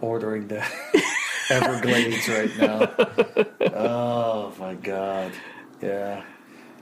ordering 0.00 0.48
the 0.48 0.64
Everglades 1.50 2.28
right 2.28 2.56
now. 2.56 2.94
Oh 3.74 4.54
my 4.58 4.74
god. 4.74 5.32
Yeah. 5.82 6.22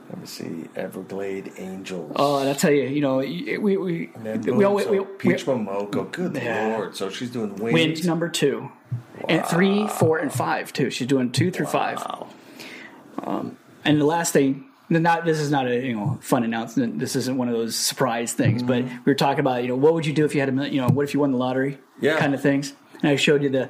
Let 0.09 0.19
me 0.19 0.25
see. 0.25 0.65
Everglade 0.75 1.53
Angels. 1.57 2.11
Oh, 2.15 2.39
and 2.39 2.49
I 2.49 2.53
tell 2.53 2.71
you, 2.71 2.83
you 2.83 3.01
know, 3.01 3.17
we 3.17 3.57
we 3.57 3.77
we, 3.77 4.05
boom, 4.07 4.63
always, 4.65 4.85
so 4.85 4.91
we, 4.91 4.99
we, 4.99 5.05
Peach 5.17 5.45
Momoko. 5.45 6.11
Good 6.11 6.35
Yeah. 6.35 6.75
lord. 6.77 6.95
So 6.95 7.09
she's 7.09 7.29
doing 7.31 7.55
Wynd. 7.55 7.73
Wynd 7.73 8.05
number 8.05 8.29
two, 8.29 8.71
and 9.27 9.45
three, 9.45 9.87
four, 9.87 10.19
and 10.19 10.31
five 10.31 10.73
too. 10.73 10.89
She's 10.89 11.07
doing 11.07 11.31
two 11.31 11.51
through 11.51 11.67
five. 11.67 11.97
Wow. 11.97 12.27
Um, 13.23 13.57
and 13.85 13.99
the 13.99 14.05
last 14.05 14.33
thing, 14.33 14.65
not 14.89 15.25
this 15.25 15.39
is 15.39 15.49
not 15.49 15.67
a 15.67 15.85
you 15.85 15.95
know 15.95 16.19
fun 16.21 16.43
announcement. 16.43 16.99
This 16.99 17.15
isn't 17.15 17.37
one 17.37 17.47
of 17.47 17.53
those 17.53 17.75
surprise 17.75 18.33
things. 18.33 18.61
But 18.61 18.83
mm-hmm. 18.83 18.97
we 19.05 19.11
were 19.11 19.15
talking 19.15 19.39
about 19.39 19.63
you 19.63 19.69
know 19.69 19.75
what 19.75 19.93
would 19.93 20.05
you 20.05 20.13
do 20.13 20.25
if 20.25 20.35
you 20.35 20.41
had 20.41 20.49
a 20.49 20.51
million? 20.51 20.73
You 20.73 20.81
know 20.81 20.89
what 20.89 21.03
if 21.03 21.13
you 21.13 21.21
won 21.21 21.31
the 21.31 21.37
lottery? 21.37 21.79
Yeah. 22.01 22.17
kind 22.17 22.33
of 22.33 22.41
things. 22.41 22.73
And 23.01 23.09
I 23.09 23.15
showed 23.15 23.41
you 23.41 23.49
the 23.49 23.69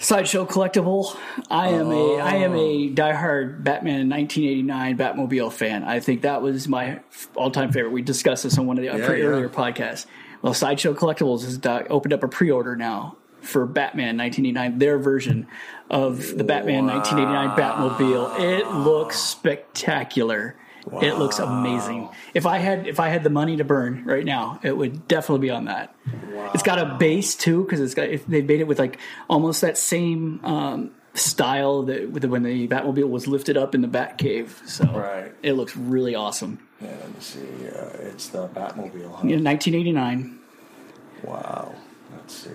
Sideshow 0.00 0.46
collectible. 0.46 1.14
I 1.50 1.68
am 1.68 1.92
a 1.92 2.18
I 2.18 2.36
am 2.36 2.54
a 2.54 2.58
oh. 2.58 2.88
diehard 2.88 3.62
Batman 3.62 4.08
1989 4.08 4.96
Batmobile 4.96 5.52
fan. 5.52 5.84
I 5.84 6.00
think 6.00 6.22
that 6.22 6.40
was 6.40 6.66
my 6.66 7.00
all 7.34 7.50
time 7.50 7.70
favorite. 7.70 7.92
We 7.92 8.00
discussed 8.00 8.44
this 8.44 8.56
on 8.56 8.66
one 8.66 8.78
of 8.78 8.82
the 8.82 8.88
uh, 8.88 8.96
Yeah, 8.96 9.06
pre- 9.06 9.20
yeah. 9.20 9.26
earlier 9.26 9.50
podcasts. 9.50 10.06
Well, 10.40 10.54
Sideshow 10.54 10.94
Collectibles 10.94 11.44
has 11.44 11.60
opened 11.90 12.14
up 12.14 12.22
a 12.22 12.28
pre 12.28 12.50
order 12.50 12.76
now 12.76 13.16
for 13.42 13.66
Batman 13.66 14.16
1989, 14.16 14.78
their 14.78 14.98
version 14.98 15.46
of 15.90 16.36
the 16.36 16.44
Batman 16.44 16.86
1989 16.86 17.58
Batmobile. 17.58 18.40
It 18.40 18.66
looks 18.68 19.18
spectacular. 19.18 20.56
It 21.02 21.18
looks 21.18 21.38
amazing. 21.38 22.08
If 22.34 22.46
I 22.46 22.58
had 22.58 22.86
if 22.86 22.98
I 23.00 23.08
had 23.08 23.22
the 23.22 23.30
money 23.30 23.56
to 23.56 23.64
burn 23.64 24.04
right 24.04 24.24
now, 24.24 24.58
it 24.62 24.76
would 24.76 25.06
definitely 25.08 25.46
be 25.46 25.50
on 25.50 25.66
that. 25.66 25.94
It's 26.54 26.62
got 26.62 26.78
a 26.78 26.96
base 26.98 27.34
too 27.34 27.62
because 27.64 27.80
it's 27.80 27.94
got 27.94 28.08
if 28.08 28.26
they 28.26 28.42
made 28.42 28.60
it 28.60 28.66
with 28.66 28.78
like 28.78 28.98
almost 29.28 29.60
that 29.60 29.78
same 29.78 30.40
um, 30.44 30.90
style 31.14 31.82
that 31.84 32.10
with 32.10 32.22
the, 32.22 32.28
when 32.28 32.42
the 32.42 32.66
Batmobile 32.68 33.08
was 33.08 33.26
lifted 33.28 33.56
up 33.56 33.74
in 33.74 33.82
the 33.82 33.88
Batcave. 33.88 34.66
So 34.68 34.84
Right. 34.86 35.32
it 35.42 35.52
looks 35.54 35.76
really 35.76 36.14
awesome. 36.14 36.58
Yeah, 36.80 36.88
let 37.00 37.08
me 37.08 37.20
see. 37.20 37.40
Uh, 37.68 38.10
it's 38.12 38.28
the 38.28 38.48
Batmobile. 38.48 39.12
Huh? 39.14 39.28
Yeah, 39.28 39.38
1989. 39.40 40.38
Wow. 41.24 41.74
Let's 42.12 42.34
see. 42.34 42.50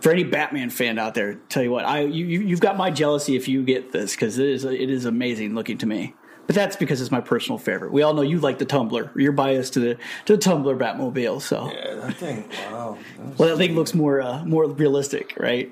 For 0.00 0.12
any 0.12 0.22
Batman 0.22 0.70
fan 0.70 0.98
out 0.98 1.14
there, 1.14 1.34
tell 1.48 1.62
you 1.62 1.70
what, 1.72 1.84
I 1.84 2.02
you, 2.02 2.24
you 2.24 2.40
you've 2.40 2.60
got 2.60 2.76
my 2.76 2.90
jealousy 2.90 3.34
if 3.34 3.48
you 3.48 3.64
get 3.64 3.90
this 3.90 4.12
because 4.14 4.38
it 4.38 4.46
is 4.48 4.64
it 4.64 4.90
is 4.90 5.04
amazing 5.04 5.54
looking 5.54 5.78
to 5.78 5.86
me. 5.86 6.14
But 6.46 6.54
that's 6.54 6.76
because 6.76 7.02
it's 7.02 7.10
my 7.10 7.20
personal 7.20 7.58
favorite. 7.58 7.92
We 7.92 8.02
all 8.02 8.14
know 8.14 8.22
you 8.22 8.38
like 8.38 8.58
the 8.58 8.64
Tumbler. 8.64 9.10
You're 9.14 9.32
biased 9.32 9.74
to 9.74 9.80
the 9.80 9.94
to 10.26 10.36
the 10.36 10.38
Tumbler 10.38 10.76
Batmobile. 10.76 11.42
So 11.42 11.70
Yeah, 11.70 11.94
that 11.94 12.14
thing. 12.14 12.48
Wow. 12.70 12.96
That's- 13.18 13.38
well, 13.38 13.48
that 13.50 13.56
thing 13.58 13.74
looks 13.74 13.92
more 13.92 14.22
uh, 14.22 14.44
more 14.44 14.66
realistic, 14.66 15.34
right? 15.38 15.70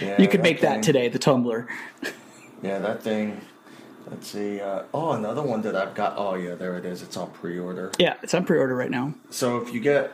Yeah, 0.00 0.18
you 0.22 0.28
could 0.28 0.42
make 0.42 0.60
that 0.60 0.82
today, 0.82 1.08
the 1.08 1.18
Tumbler. 1.18 1.66
Yeah, 2.62 2.78
that 2.78 3.02
thing. 3.02 3.40
Let's 4.10 4.28
see. 4.28 4.60
Uh, 4.60 4.84
oh, 4.94 5.12
another 5.12 5.42
one 5.42 5.60
that 5.62 5.76
I've 5.76 5.94
got. 5.94 6.14
Oh, 6.16 6.34
yeah, 6.34 6.54
there 6.54 6.76
it 6.78 6.86
is. 6.86 7.02
It's 7.02 7.16
on 7.18 7.30
pre-order. 7.30 7.92
Yeah, 7.98 8.14
it's 8.22 8.32
on 8.32 8.44
pre-order 8.46 8.74
right 8.74 8.90
now. 8.90 9.12
So 9.28 9.58
if 9.60 9.74
you 9.74 9.80
get 9.80 10.12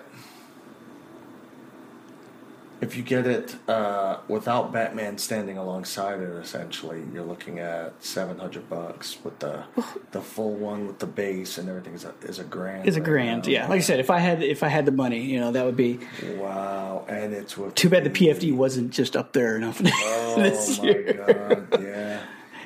if 2.84 2.96
you 2.96 3.02
get 3.02 3.26
it 3.26 3.56
uh, 3.68 4.18
without 4.28 4.72
Batman 4.72 5.18
standing 5.18 5.58
alongside 5.58 6.20
it, 6.20 6.28
essentially, 6.36 7.02
you're 7.12 7.24
looking 7.24 7.58
at 7.58 8.02
seven 8.04 8.38
hundred 8.38 8.68
bucks 8.70 9.18
with 9.24 9.38
the 9.40 9.64
the 10.12 10.20
full 10.20 10.54
one 10.54 10.86
with 10.86 10.98
the 10.98 11.06
base 11.06 11.58
and 11.58 11.68
everything 11.68 11.94
is 11.94 12.04
a, 12.04 12.14
is 12.22 12.38
a 12.38 12.44
grand. 12.44 12.86
It's 12.86 12.96
a 12.96 13.00
grand, 13.00 13.46
yeah. 13.46 13.66
Like 13.66 13.78
I 13.78 13.82
said, 13.82 14.00
if 14.00 14.10
I 14.10 14.18
had 14.18 14.42
if 14.42 14.62
I 14.62 14.68
had 14.68 14.86
the 14.86 14.92
money, 14.92 15.22
you 15.22 15.40
know, 15.40 15.50
that 15.52 15.64
would 15.64 15.76
be 15.76 15.98
Wow, 16.36 17.04
and 17.08 17.32
it's 17.32 17.56
with 17.56 17.74
too 17.74 17.88
bad. 17.88 18.04
The 18.04 18.10
PFD 18.10 18.54
wasn't 18.54 18.90
just 18.90 19.16
up 19.16 19.32
there 19.32 19.56
enough 19.56 19.80
Oh 19.84 20.36
my 20.38 21.12
god! 21.12 21.82
Yeah. 21.82 22.20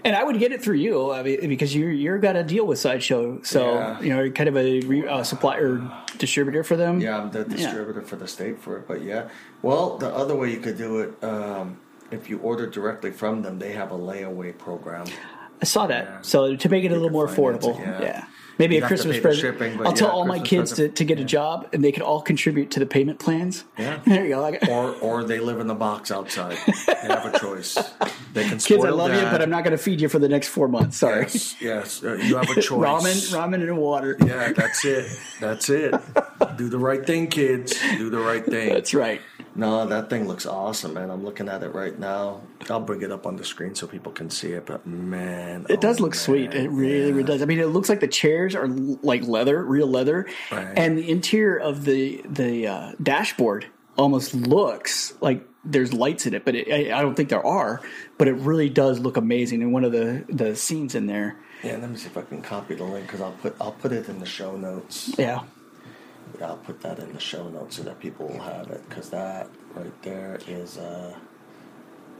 And 0.09 0.17
I 0.17 0.25
would 0.25 0.39
get 0.39 0.53
it 0.53 0.63
through 0.63 0.77
you, 0.77 1.13
I 1.13 1.23
mean, 1.23 1.51
because 1.51 1.77
you're 1.77 1.91
you're 1.93 2.17
got 2.17 2.35
a 2.35 2.43
deal 2.43 2.67
with 2.67 2.79
Sideshow, 2.79 3.41
so 3.43 3.75
Yeah. 3.75 4.01
you 4.01 4.09
know, 4.09 4.23
you're 4.23 4.33
kind 4.33 4.49
of 4.49 4.57
a 4.57 4.81
re, 4.81 5.07
uh, 5.07 5.23
supplier 5.23 5.83
distributor 6.17 6.65
for 6.65 6.77
them. 6.77 6.99
Yeah, 7.03 7.19
I'm 7.19 7.31
the 7.31 7.45
distributor 7.45 8.01
for 8.01 8.17
the 8.17 8.27
state 8.27 8.59
for 8.59 8.79
it. 8.79 8.89
But 8.89 9.03
yeah, 9.03 9.29
well, 9.61 9.99
the 9.99 10.09
other 10.09 10.35
way 10.35 10.51
you 10.51 10.61
could 10.61 10.79
do 10.79 11.01
it, 11.01 11.23
um, 11.23 11.77
if 12.11 12.31
you 12.31 12.39
order 12.39 12.67
directly 12.67 13.11
from 13.11 13.43
them, 13.43 13.59
they 13.59 13.73
have 13.73 13.93
a 13.93 13.99
layaway 13.99 14.57
program. 14.57 15.05
I 15.61 15.67
saw 15.67 15.87
that. 15.89 16.05
Yeah. 16.05 16.19
So 16.23 16.57
to 16.57 16.69
make 16.71 16.85
it 16.85 16.91
a 16.91 16.95
little 16.95 17.11
more 17.11 17.29
finance 17.29 17.67
it, 17.67 17.75
affordable, 17.75 18.01
yeah. 18.01 18.25
Yeah. 18.59 18.65
Maybe 18.65 18.75
You'd 18.77 18.85
a 18.85 18.87
Christmas 18.89 19.21
present. 19.21 19.41
shipping, 19.41 19.87
I'll 19.87 19.93
tell 19.93 20.09
yeah, 20.09 20.15
all 20.15 20.25
my 20.27 20.39
kids 20.41 20.71
to, 20.71 20.77
present. 20.77 20.97
to 20.97 21.05
get 21.05 21.21
a 21.21 21.25
job, 21.25 21.69
and 21.73 21.85
they 21.85 21.93
can 21.93 22.03
all 22.03 22.21
contribute 22.21 22.71
to 22.73 22.81
the 22.81 22.87
payment 22.87 23.19
plans. 23.21 23.65
Yeah. 23.79 24.01
There 24.05 24.25
you 24.25 24.31
go. 24.35 24.45
I 24.45 24.51
got- 24.53 24.69
Or 24.69 24.95
or 24.97 25.25
they 25.25 25.39
live 25.39 25.61
in 25.61 25.67
the 25.69 25.75
box 25.75 26.11
outside. 26.11 26.59
They 26.87 27.15
have 27.15 27.33
a 27.33 27.39
choice. 27.39 27.75
They 28.35 28.43
can 28.49 28.59
Kids, 28.59 28.85
I 28.85 28.91
love 28.91 29.13
you, 29.15 29.23
but 29.31 29.41
I'm 29.41 29.51
not 29.51 29.63
going 29.65 29.77
to 29.77 29.83
feed 29.83 30.01
you 30.01 30.09
for 30.09 30.19
the 30.19 30.29
next 30.29 30.49
four 30.49 30.69
months. 30.69 30.97
Sorry. 30.99 31.23
Yes, 31.23 31.57
yes. 31.61 32.03
Uh, 32.05 32.15
you 32.15 32.37
have 32.37 32.51
a 32.51 32.55
choice. 32.61 32.71
ramen, 32.71 33.33
ramen, 33.33 33.63
and 33.63 33.79
water. 33.79 34.17
Yeah, 34.25 34.53
that's 34.53 34.85
it. 34.85 35.07
That's 35.41 35.71
it. 35.71 35.95
Do 36.57 36.69
the 36.69 36.79
right 36.79 37.07
thing, 37.07 37.29
kids. 37.29 37.79
Do 37.97 38.11
the 38.11 38.19
right 38.19 38.45
thing. 38.45 38.71
That's 38.71 38.93
right. 38.95 39.21
No, 39.55 39.87
that 39.87 40.09
thing 40.11 40.29
looks 40.29 40.47
awesome, 40.47 40.95
man. 40.95 41.11
I'm 41.11 41.25
looking 41.25 41.49
at 41.49 41.63
it 41.63 41.75
right 41.75 41.99
now. 41.99 42.41
I'll 42.71 42.81
bring 42.81 43.03
it 43.03 43.11
up 43.11 43.27
on 43.27 43.37
the 43.37 43.45
screen 43.45 43.75
so 43.75 43.87
people 43.87 44.13
can 44.13 44.31
see 44.31 44.53
it. 44.53 44.67
But 44.67 44.87
man, 44.87 45.67
It 45.69 45.81
does 45.81 46.01
oh, 46.01 46.05
look 46.05 46.15
sweet. 46.15 46.55
It 46.55 46.69
really, 46.71 46.99
yeah. 46.99 47.05
really 47.09 47.25
does. 47.25 47.43
I 47.43 47.45
mean, 47.47 47.59
it 47.59 47.67
looks 47.67 47.89
like 47.89 48.01
the 48.01 48.09
chairs 48.09 48.55
are 48.55 48.69
like 48.69 49.25
leather, 49.25 49.63
real 49.65 49.87
leather, 49.89 50.27
Right. 50.53 50.69
and 50.77 50.97
the 50.99 51.09
interior 51.11 51.57
of 51.59 51.85
the 51.85 52.23
the 52.29 52.67
uh, 52.69 52.93
dashboard 53.03 53.67
almost 53.97 54.35
looks 54.35 55.15
like 55.21 55.45
there's 55.65 55.93
lights 55.93 56.25
in 56.27 56.35
it, 56.35 56.45
but 56.45 56.55
it, 56.55 56.73
I, 56.73 56.97
I 56.99 57.03
don't 57.03 57.15
think 57.17 57.29
there 57.31 57.45
are. 57.45 57.81
But 58.17 58.29
it 58.29 58.35
really 58.35 58.69
does 58.71 59.01
look 59.01 59.17
amazing. 59.17 59.63
And 59.63 59.73
one 59.73 59.85
of 59.85 59.93
the 59.93 60.25
the 60.29 60.55
scenes 60.55 60.95
in 60.95 61.07
there, 61.07 61.37
Yeah, 61.65 61.79
let 61.79 61.91
me 61.91 61.97
see 61.97 62.07
if 62.07 62.17
I 62.17 62.23
can 62.23 62.41
copy 62.43 62.75
the 62.77 62.85
link 62.85 63.07
because 63.07 63.21
I'll 63.21 63.33
put 63.43 63.57
I'll 63.61 63.73
put 63.73 63.91
it 63.93 64.09
in 64.09 64.19
the 64.21 64.27
show 64.27 64.57
notes. 64.57 65.15
Yeah, 65.19 65.41
I'll 66.43 66.57
put 66.59 66.81
that 66.83 66.99
in 66.99 67.13
the 67.13 67.21
show 67.21 67.49
notes 67.49 67.77
so 67.77 67.83
that 67.85 67.99
people 68.01 68.29
will 68.29 68.41
have 68.41 68.69
it 68.71 68.87
because 68.89 69.11
that 69.11 69.49
right 69.75 70.03
there 70.03 70.39
is 70.47 70.79
uh 70.79 71.15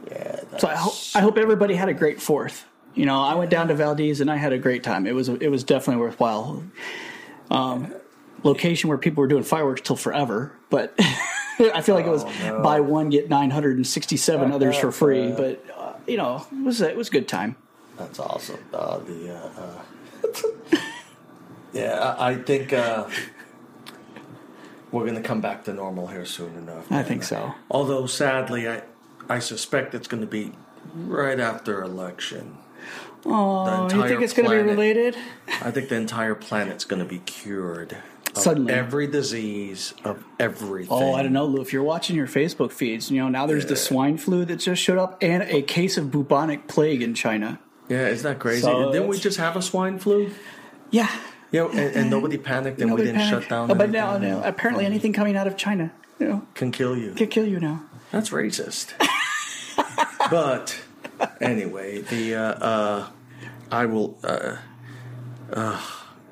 yeah. 0.09 0.39
So 0.59 0.67
I, 0.67 0.75
ho- 0.75 0.85
that's- 0.89 1.15
I 1.15 1.19
hope 1.21 1.37
everybody 1.37 1.75
had 1.75 1.89
a 1.89 1.93
great 1.93 2.21
fourth. 2.21 2.65
You 2.95 3.05
know, 3.05 3.21
I 3.21 3.35
went 3.35 3.51
down 3.51 3.67
to 3.67 3.75
Valdez 3.75 4.19
and 4.21 4.31
I 4.31 4.35
had 4.37 4.51
a 4.53 4.57
great 4.57 4.83
time. 4.83 5.05
It 5.07 5.13
was 5.15 5.29
it 5.29 5.49
was 5.49 5.63
definitely 5.63 6.01
worthwhile. 6.01 6.63
Um, 7.51 7.93
location 8.43 8.87
where 8.89 8.97
people 8.97 9.21
were 9.21 9.27
doing 9.27 9.43
fireworks 9.43 9.81
till 9.81 9.95
forever, 9.95 10.51
but 10.69 10.93
I 10.99 11.81
feel 11.81 11.95
like 11.95 12.05
it 12.05 12.09
was 12.09 12.23
Oh, 12.23 12.31
no. 12.43 12.61
buy 12.61 12.79
one 12.79 13.09
get 13.09 13.29
nine 13.29 13.49
hundred 13.51 13.77
and 13.77 13.85
sixty 13.85 14.17
seven 14.17 14.51
others 14.51 14.77
for 14.77 14.91
free. 14.91 15.31
But 15.31 15.63
uh, 15.77 15.93
you 16.07 16.17
know, 16.17 16.45
it 16.51 16.63
was 16.63 16.81
a, 16.81 16.89
it 16.89 16.97
was 16.97 17.09
a 17.09 17.11
good 17.11 17.27
time. 17.27 17.55
That's 17.97 18.19
awesome. 18.19 18.59
Uh, 18.73 18.99
the 18.99 19.35
uh, 19.35 19.49
uh, 19.61 20.77
yeah, 21.73 22.15
I, 22.17 22.29
I 22.31 22.35
think 22.35 22.71
we're 24.91 25.05
gonna 25.05 25.21
come 25.21 25.41
back 25.41 25.65
to 25.65 25.73
normal 25.73 26.07
here 26.07 26.25
soon 26.25 26.55
enough. 26.55 26.91
I 26.91 27.03
think 27.03 27.23
so. 27.23 27.53
Although 27.69 28.05
sadly, 28.07 28.67
I 28.67 28.83
I 29.29 29.39
suspect 29.39 29.93
it's 29.93 30.07
going 30.07 30.21
to 30.21 30.27
be 30.27 30.53
right 30.95 31.39
after 31.39 31.83
election. 31.83 32.57
Oh, 33.25 33.87
you 33.93 34.07
think 34.07 34.21
it's 34.21 34.33
going 34.33 34.49
to 34.49 34.55
be 34.55 34.69
related? 34.69 35.15
I 35.61 35.69
think 35.69 35.89
the 35.89 35.95
entire 35.95 36.33
planet's 36.33 36.83
going 36.83 37.01
to 37.01 37.07
be 37.07 37.19
cured. 37.19 37.97
of 38.35 38.41
Suddenly. 38.41 38.73
every 38.73 39.05
disease 39.05 39.93
of 40.03 40.23
everything. 40.39 40.91
Oh, 40.91 41.13
I 41.13 41.21
don't 41.21 41.33
know, 41.33 41.45
Lou. 41.45 41.61
If 41.61 41.73
you're 41.73 41.83
watching 41.83 42.15
your 42.15 42.27
Facebook 42.27 42.71
feeds, 42.71 43.11
you 43.11 43.21
know 43.21 43.29
now 43.29 43.45
there's 43.45 43.67
the 43.67 43.75
swine 43.75 44.17
flu 44.17 44.45
that 44.45 44.55
just 44.55 44.81
showed 44.81 44.97
up 44.97 45.21
and 45.21 45.43
a 45.43 45.61
case 45.61 45.97
of 45.97 46.09
bubonic 46.11 46.67
plague 46.67 47.03
in 47.03 47.13
China. 47.13 47.59
Yeah, 47.87 48.07
isn't 48.07 48.23
that 48.23 48.39
crazy? 48.39 48.61
So 48.61 48.91
Didn't 48.91 49.09
we 49.09 49.19
just 49.19 49.37
have 49.37 49.55
a 49.57 49.61
swine 49.61 49.99
flu? 49.99 50.31
Yeah, 50.91 51.09
Yeah, 51.51 51.67
and, 51.67 51.79
and 51.95 52.09
nobody 52.09 52.37
panicked, 52.37 52.79
and 52.79 52.89
Nobody 52.89 53.07
we 53.07 53.11
didn't 53.13 53.27
panic. 53.27 53.41
shut 53.43 53.49
down. 53.49 53.71
Oh, 53.71 53.75
but 53.75 53.89
now, 53.89 54.15
anything. 54.15 54.39
now, 54.39 54.47
apparently, 54.47 54.85
anything 54.85 55.13
coming 55.13 55.35
out 55.35 55.47
of 55.47 55.57
China, 55.57 55.91
you 56.19 56.27
know, 56.27 56.47
can 56.53 56.71
kill 56.71 56.95
you. 56.95 57.13
Can 57.13 57.27
kill 57.27 57.47
you 57.47 57.59
now. 57.59 57.83
That's 58.11 58.29
racist. 58.29 58.93
but 60.31 60.79
anyway, 61.41 62.01
the 62.01 62.35
uh, 62.35 62.41
uh, 62.41 63.07
I 63.71 63.85
will. 63.87 64.17
Uh, 64.23 64.57
uh, 65.51 65.81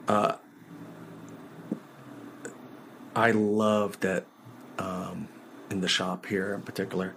uh, 0.08 0.36
I 3.16 3.32
love 3.32 4.00
that 4.02 4.28
um, 4.78 5.28
in 5.72 5.82
the 5.82 5.88
shop 5.88 6.28
here 6.28 6.54
in 6.54 6.62
particular. 6.62 7.16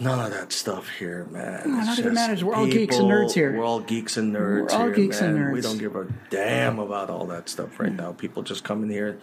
None 0.00 0.26
of 0.26 0.32
that 0.32 0.52
stuff 0.52 0.88
here, 0.88 1.26
man. 1.30 1.62
No, 1.70 1.78
It's 1.78 1.86
not 1.86 1.98
even 1.98 2.14
matters. 2.14 2.42
We're 2.42 2.54
all 2.54 2.66
geeks 2.66 2.96
and 2.96 3.10
nerds 3.10 3.32
here. 3.32 3.56
We're 3.56 3.64
all 3.64 3.80
geeks 3.80 4.16
and 4.16 4.34
nerds 4.34 4.70
We're 4.72 4.78
all 4.78 4.86
here, 4.86 4.94
geeks 4.94 5.20
and 5.20 5.34
man. 5.38 5.52
We 5.52 5.60
don't 5.60 5.78
give 5.78 5.96
a 5.96 6.06
damn 6.30 6.78
about 6.78 7.10
all 7.10 7.26
that 7.26 7.48
stuff 7.48 7.78
right 7.78 7.92
now. 7.92 8.12
People 8.12 8.42
just 8.42 8.64
come 8.64 8.82
in 8.82 8.90
here. 8.90 9.20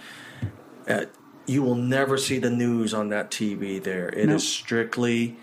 Uh, 0.88 1.06
you 1.48 1.64
will 1.64 1.76
never 1.76 2.18
see 2.18 2.38
the 2.38 2.50
news 2.50 2.94
on 2.94 3.10
that 3.10 3.32
TV 3.32 3.82
there. 3.84 4.10
It 4.10 4.20
is 4.20 4.28
Nope. 4.30 4.42
strictly 4.42 5.38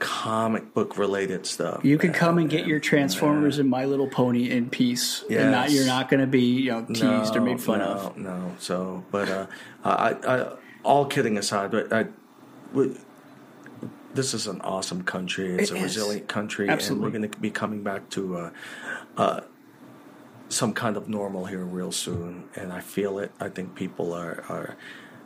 comic 0.00 0.72
book 0.72 0.96
related 0.96 1.46
stuff. 1.46 1.84
You 1.84 1.98
can 1.98 2.10
man. 2.10 2.18
come 2.18 2.38
and 2.38 2.50
get 2.50 2.66
your 2.66 2.80
Transformers 2.80 3.58
and 3.58 3.68
My 3.68 3.84
Little 3.84 4.08
Pony 4.08 4.50
in 4.50 4.70
peace, 4.70 5.22
and 5.30 5.52
not 5.52 5.70
you're 5.70 5.86
not 5.86 6.08
going 6.08 6.20
to 6.20 6.26
be 6.26 6.40
you 6.40 6.70
know 6.70 6.84
teased 6.86 7.36
or 7.36 7.42
made 7.42 7.60
fun 7.60 7.78
no, 7.80 7.84
of. 7.84 8.16
No, 8.16 8.56
so 8.58 9.04
but 9.10 9.28
uh, 9.28 9.46
I, 9.84 10.16
I, 10.26 10.52
all 10.82 11.04
kidding 11.04 11.36
aside, 11.36 11.70
but 11.70 11.92
I, 11.92 12.06
we, 12.72 12.96
this 14.14 14.34
is 14.34 14.46
an 14.46 14.60
awesome 14.62 15.02
country. 15.02 15.54
It's 15.56 15.70
It 15.70 15.74
a 15.74 15.76
is. 15.78 15.82
resilient 15.96 16.28
country, 16.28 16.68
Absolutely. 16.68 16.94
and 17.06 17.14
we're 17.14 17.18
going 17.18 17.30
to 17.30 17.38
be 17.38 17.50
coming 17.50 17.82
back 17.82 18.08
to 18.10 18.36
uh, 18.36 18.50
uh, 19.16 19.40
some 20.48 20.72
kind 20.72 20.96
of 20.96 21.08
normal 21.08 21.44
here 21.46 21.64
real 21.64 21.92
soon. 21.92 22.48
And 22.56 22.72
I 22.72 22.80
feel 22.80 23.18
it. 23.18 23.32
I 23.40 23.48
think 23.48 23.74
people 23.74 24.12
are 24.12 24.44
are 24.48 24.76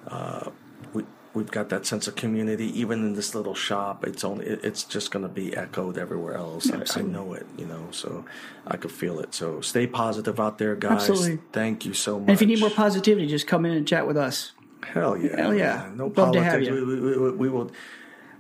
uh, 0.08 0.50
we. 0.92 1.04
We've 1.34 1.50
got 1.50 1.68
that 1.70 1.84
sense 1.84 2.06
of 2.06 2.14
community, 2.14 2.66
even 2.78 3.00
in 3.04 3.14
this 3.14 3.34
little 3.34 3.56
shop. 3.56 4.04
It's 4.06 4.22
only, 4.22 4.46
it, 4.46 4.60
it's 4.64 4.84
just 4.84 5.10
going 5.10 5.24
to 5.24 5.28
be 5.28 5.56
echoed 5.56 5.98
everywhere 5.98 6.34
else. 6.34 6.70
I, 6.70 7.00
I 7.00 7.02
know 7.02 7.32
it, 7.34 7.44
you 7.58 7.66
know. 7.66 7.88
So 7.90 8.24
I 8.68 8.76
could 8.76 8.92
feel 8.92 9.18
it. 9.18 9.34
So 9.34 9.60
stay 9.60 9.88
positive 9.88 10.38
out 10.38 10.58
there, 10.58 10.76
guys. 10.76 10.92
Absolutely. 11.10 11.40
Thank 11.50 11.84
you 11.86 11.92
so 11.92 12.20
much. 12.20 12.28
And 12.28 12.30
if 12.30 12.40
you 12.40 12.46
need 12.46 12.60
more 12.60 12.70
positivity, 12.70 13.26
just 13.26 13.48
come 13.48 13.66
in 13.66 13.72
and 13.72 13.84
chat 13.84 14.06
with 14.06 14.16
us. 14.16 14.52
hell 14.86 15.16
yeah, 15.16 15.36
Hell 15.36 15.52
yeah. 15.56 15.76
man. 15.78 15.96
no 15.96 16.04
Love 16.04 16.14
to 16.14 16.20
politics. 16.22 16.52
have 16.52 16.62
you. 16.62 16.72
We, 16.86 17.00
we, 17.00 17.18
we, 17.18 17.30
we 17.32 17.48
will. 17.48 17.72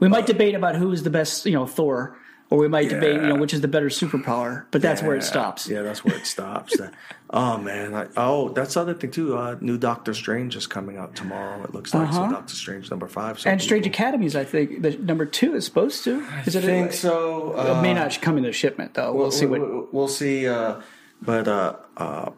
We 0.00 0.08
might 0.08 0.26
debate 0.26 0.54
about 0.54 0.76
who 0.76 0.92
is 0.92 1.02
the 1.02 1.10
best, 1.10 1.46
you 1.46 1.52
know, 1.52 1.66
Thor, 1.66 2.16
or 2.50 2.58
we 2.58 2.68
might 2.68 2.88
debate, 2.88 3.16
you 3.22 3.28
know, 3.28 3.36
which 3.36 3.54
is 3.54 3.60
the 3.62 3.68
better 3.68 3.86
superpower. 3.88 4.64
But 4.70 4.82
that's 4.82 5.02
where 5.02 5.16
it 5.16 5.22
stops. 5.24 5.68
Yeah, 5.68 5.82
that's 5.82 6.04
where 6.04 6.16
it 6.16 6.26
stops. 6.26 6.76
Oh 7.36 7.58
man! 7.58 7.94
I, 7.96 8.06
oh, 8.16 8.50
that's 8.50 8.74
the 8.74 8.80
other 8.80 8.94
thing 8.94 9.10
too. 9.10 9.36
Uh, 9.36 9.56
new 9.60 9.76
Doctor 9.76 10.14
Strange 10.14 10.54
is 10.54 10.68
coming 10.68 10.96
out 10.98 11.16
tomorrow. 11.16 11.64
It 11.64 11.74
looks 11.74 11.92
like 11.92 12.12
so. 12.12 12.30
Doctor 12.30 12.54
Strange 12.54 12.92
number 12.92 13.08
five. 13.08 13.40
So 13.40 13.48
Uh-huh. 13.48 13.52
And 13.54 13.60
Strange 13.62 13.86
Academies, 13.88 14.36
I 14.36 14.44
think, 14.44 14.82
the 14.82 14.92
number 14.98 15.26
two 15.26 15.56
is 15.56 15.64
supposed 15.64 16.04
to. 16.04 16.20
Is 16.46 16.54
I 16.54 16.60
it? 16.60 16.62
think 16.64 16.92
so. 16.92 17.54
It 17.58 17.70
Uh, 17.70 17.82
may 17.82 17.92
not 17.92 18.20
come 18.22 18.36
in 18.36 18.44
the 18.44 18.52
shipment 18.52 18.94
though. 18.94 19.12
We'll, 19.12 19.32
see 19.32 19.46
what. 19.46 19.58
we'll, 19.60 19.88
we'll 19.90 20.06
see. 20.06 20.46
Uh, 20.46 20.80
but 21.20 21.48
uh, 21.48 21.74
uh, 21.96 22.30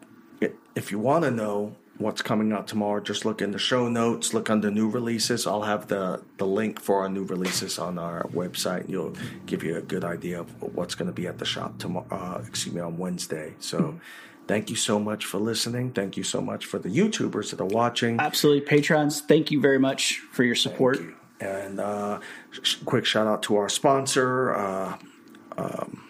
if 0.73 0.91
you 0.91 0.97
want 0.97 1.25
to 1.25 1.31
know 1.31 1.75
what's 1.99 2.21
coming 2.21 2.51
out 2.51 2.67
tomorrow, 2.67 3.01
just 3.01 3.25
look 3.25 3.41
in 3.41 3.51
the 3.51 3.59
show 3.59 3.87
notes. 3.87 4.33
Look 4.33 4.49
under 4.49 4.69
new 4.71 4.89
releases. 4.89 5.47
I'll 5.47 5.63
have 5.63 5.87
the 5.87 6.21
the 6.37 6.45
link 6.45 6.79
for 6.81 7.01
our 7.01 7.09
new 7.09 7.23
releases 7.23 7.79
on 7.79 7.97
our 7.97 8.23
website. 8.25 8.89
You'll 8.89 9.15
give 9.45 9.63
you 9.63 9.77
a 9.77 9.81
good 9.81 10.03
idea 10.03 10.39
of 10.39 10.75
what's 10.75 10.95
going 10.95 11.07
to 11.07 11.13
be 11.13 11.27
at 11.27 11.37
the 11.37 11.45
shop 11.45 11.77
tomorrow. 11.77 12.07
Uh, 12.11 12.41
excuse 12.45 12.73
me, 12.73 12.81
on 12.81 12.97
Wednesday. 12.97 13.53
So. 13.59 13.99
Thank 14.47 14.69
you 14.69 14.77
so 14.77 14.97
much 14.97 15.25
for 15.25 15.39
listening. 15.39 15.91
Thank 15.91 16.15
you 16.15 16.23
so 16.23 16.39
much 16.39 16.65
for 16.65 16.79
the 16.79 16.87
YouTubers 16.87 17.49
that 17.49 17.59
are 17.59 17.65
watching. 17.65 18.17
Absolutely, 18.17 18.61
patrons. 18.61 19.19
Thank 19.19 19.51
you 19.51 19.59
very 19.59 19.77
much 19.77 20.21
for 20.31 20.43
your 20.43 20.55
support. 20.55 20.99
And 21.41 21.81
uh, 21.81 22.21
sh- 22.51 22.77
quick 22.85 23.03
shout 23.05 23.27
out 23.27 23.43
to 23.43 23.57
our 23.57 23.67
sponsor, 23.67 24.55
uh, 24.55 24.97
um, 25.57 26.06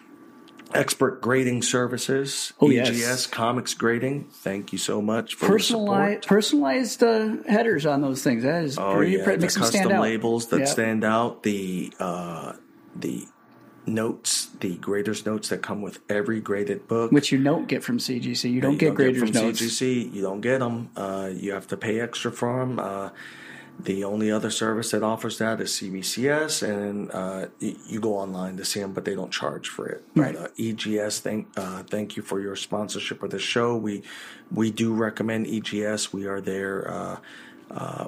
Expert 0.74 1.22
Grading 1.22 1.62
Services, 1.62 2.54
Oh, 2.60 2.70
yes. 2.70 2.90
EGS 2.90 3.28
Comics 3.28 3.74
Grading. 3.74 4.26
Thank 4.32 4.72
you 4.72 4.78
so 4.78 5.02
much 5.02 5.36
for 5.36 5.48
Personalized, 5.48 6.24
the 6.24 6.28
personalized 6.28 7.04
uh, 7.04 7.38
headers 7.48 7.86
on 7.86 8.02
those 8.02 8.24
things. 8.24 8.44
That 8.44 8.64
is 8.64 8.78
Oh 8.78 8.96
pretty. 8.96 9.14
yeah, 9.14 9.24
pretty 9.24 9.38
the 9.38 9.42
makes 9.44 9.54
them 9.56 9.64
stand 9.66 9.84
custom 9.86 10.02
labels 10.02 10.48
that 10.48 10.60
Yeah. 10.60 10.66
stand 10.66 11.04
out. 11.04 11.44
The 11.44 11.94
uh, 12.00 12.54
the 12.96 13.28
notes, 13.86 14.50
the 14.60 14.76
graders 14.78 15.26
notes 15.26 15.48
that 15.50 15.62
come 15.62 15.82
with 15.82 16.00
every 16.10 16.42
graded 16.42 16.88
book. 16.88 17.12
which 17.12 17.32
you 17.32 17.42
don't 17.42 17.68
get 17.68 17.84
from 17.84 18.00
CGC. 18.00 18.52
You 18.52 18.60
don't 18.62 18.74
you 18.74 18.78
get 18.78 18.88
don't 18.88 18.96
graders 18.96 19.20
from 19.20 19.32
notes. 19.32 19.62
CGC. 19.62 20.14
You 20.14 20.22
don't 20.22 20.42
get 20.42 20.60
them. 20.60 20.90
Uh, 20.96 21.30
you 21.34 21.54
have 21.54 21.68
to 21.68 21.78
pay 21.78 22.00
extra 22.02 22.32
for 22.32 22.60
them. 22.60 22.80
The 23.80 24.04
only 24.04 24.32
other 24.32 24.50
service 24.50 24.92
that 24.92 25.04
offers 25.04 25.38
that 25.38 25.62
is 25.62 25.72
CBCS, 25.74 26.68
and 26.68 27.12
uh, 27.12 27.48
you 27.60 28.00
go 28.00 28.18
online 28.18 28.58
to 28.58 28.66
see 28.66 28.80
them, 28.80 28.92
but 28.92 29.06
they 29.06 29.14
don't 29.14 29.32
charge 29.32 29.70
for 29.70 29.88
it. 29.88 30.04
Right. 30.16 30.36
But, 30.36 30.52
uh, 30.52 30.54
EGS, 30.58 31.20
thank 31.20 31.48
uh, 31.56 31.84
thank 31.84 32.18
you 32.18 32.24
for 32.24 32.40
your 32.40 32.56
sponsorship 32.56 33.22
of 33.22 33.30
the 33.30 33.40
show. 33.40 33.78
We 33.78 34.02
we 34.52 34.72
do 34.72 34.94
recommend 34.94 35.46
EGS. 35.46 36.12
We 36.12 36.26
are 36.26 36.42
their 36.42 36.92
uh, 36.92 37.18
uh, 37.70 38.08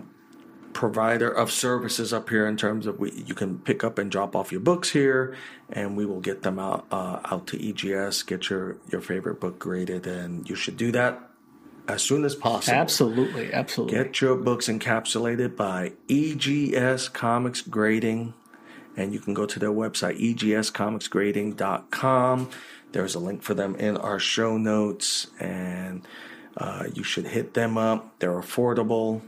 provider 0.73 1.29
of 1.29 1.51
services 1.51 2.13
up 2.13 2.29
here 2.29 2.47
in 2.47 2.57
terms 2.57 2.87
of 2.87 2.99
we 2.99 3.11
you 3.11 3.35
can 3.35 3.59
pick 3.59 3.83
up 3.83 3.99
and 3.99 4.09
drop 4.09 4.35
off 4.35 4.51
your 4.51 4.61
books 4.61 4.89
here, 4.89 5.35
and 5.71 5.95
we 5.95 6.05
will 6.05 6.21
get 6.21 6.41
them 6.41 6.57
out 6.57 6.87
uh, 6.91 7.19
out 7.25 7.45
to 7.45 7.69
EGS. 7.69 8.23
Get 8.23 8.49
your 8.49 8.77
your 8.91 9.01
favorite 9.01 9.39
book 9.39 9.59
graded, 9.59 10.07
and 10.07 10.49
you 10.49 10.55
should 10.55 10.77
do 10.77 10.91
that 10.93 11.28
as 11.89 12.03
soon 12.03 12.23
as 12.23 12.35
possible. 12.35 12.77
Absolutely, 12.77 13.51
absolutely. 13.51 13.97
Get 13.97 14.21
your 14.21 14.35
books 14.35 14.67
encapsulated 14.67 15.55
by 15.55 15.93
EGS 16.09 17.09
Comics 17.09 17.61
Grading, 17.61 18.35
and 18.95 19.11
you 19.13 19.19
can 19.19 19.33
go 19.33 19.45
to 19.45 19.59
their 19.59 19.71
website, 19.71 20.17
egscomicsgrading.com. 20.19 22.49
There's 22.91 23.13
a 23.15 23.19
link 23.19 23.43
for 23.43 23.53
them 23.53 23.75
in 23.75 23.97
our 23.97 24.17
show 24.19 24.57
notes, 24.57 25.27
and 25.39 26.07
uh, 26.57 26.85
you 26.93 27.03
should 27.03 27.27
hit 27.27 27.53
them 27.55 27.77
up. 27.77 28.17
They're 28.19 28.39
affordable, 28.39 29.21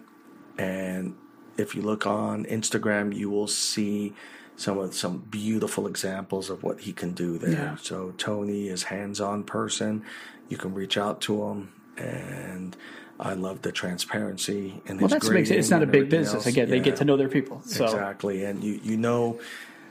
and 0.57 1.16
if 1.57 1.76
you 1.76 1.82
look 1.82 2.05
on 2.05 2.45
Instagram, 2.45 3.14
you 3.16 3.30
will 3.30 3.47
see 3.47 4.14
some 4.55 4.78
of 4.78 4.93
some 4.93 5.18
beautiful 5.18 5.88
examples 5.88 6.51
of 6.51 6.64
what 6.64 6.82
he 6.82 6.93
can 6.93 7.14
do 7.14 7.39
there. 7.39 7.51
Yeah. 7.51 7.76
So 7.78 8.14
Tony 8.18 8.68
is 8.68 8.84
hands-on 8.84 9.45
person. 9.45 10.03
You 10.49 10.57
can 10.57 10.76
reach 10.76 10.97
out 10.97 11.22
to 11.22 11.45
him, 11.45 11.72
and 11.98 12.76
I 13.20 13.34
love 13.34 13.62
the 13.62 13.72
transparency 13.72 14.82
and 14.88 15.00
well, 15.00 15.08
that's 15.08 15.28
it. 15.30 15.52
It's 15.52 15.70
not 15.70 15.84
a 15.84 15.88
big 15.88 16.10
business. 16.10 16.34
else. 16.34 16.46
Again, 16.48 16.70
they 16.70 16.80
get 16.80 16.96
to 16.98 17.06
know 17.06 17.18
their 17.18 17.30
people. 17.30 17.62
So 17.64 17.86
Exactly, 17.86 18.44
and 18.46 18.64
you 18.64 18.80
you 18.84 18.98
know, 18.98 19.39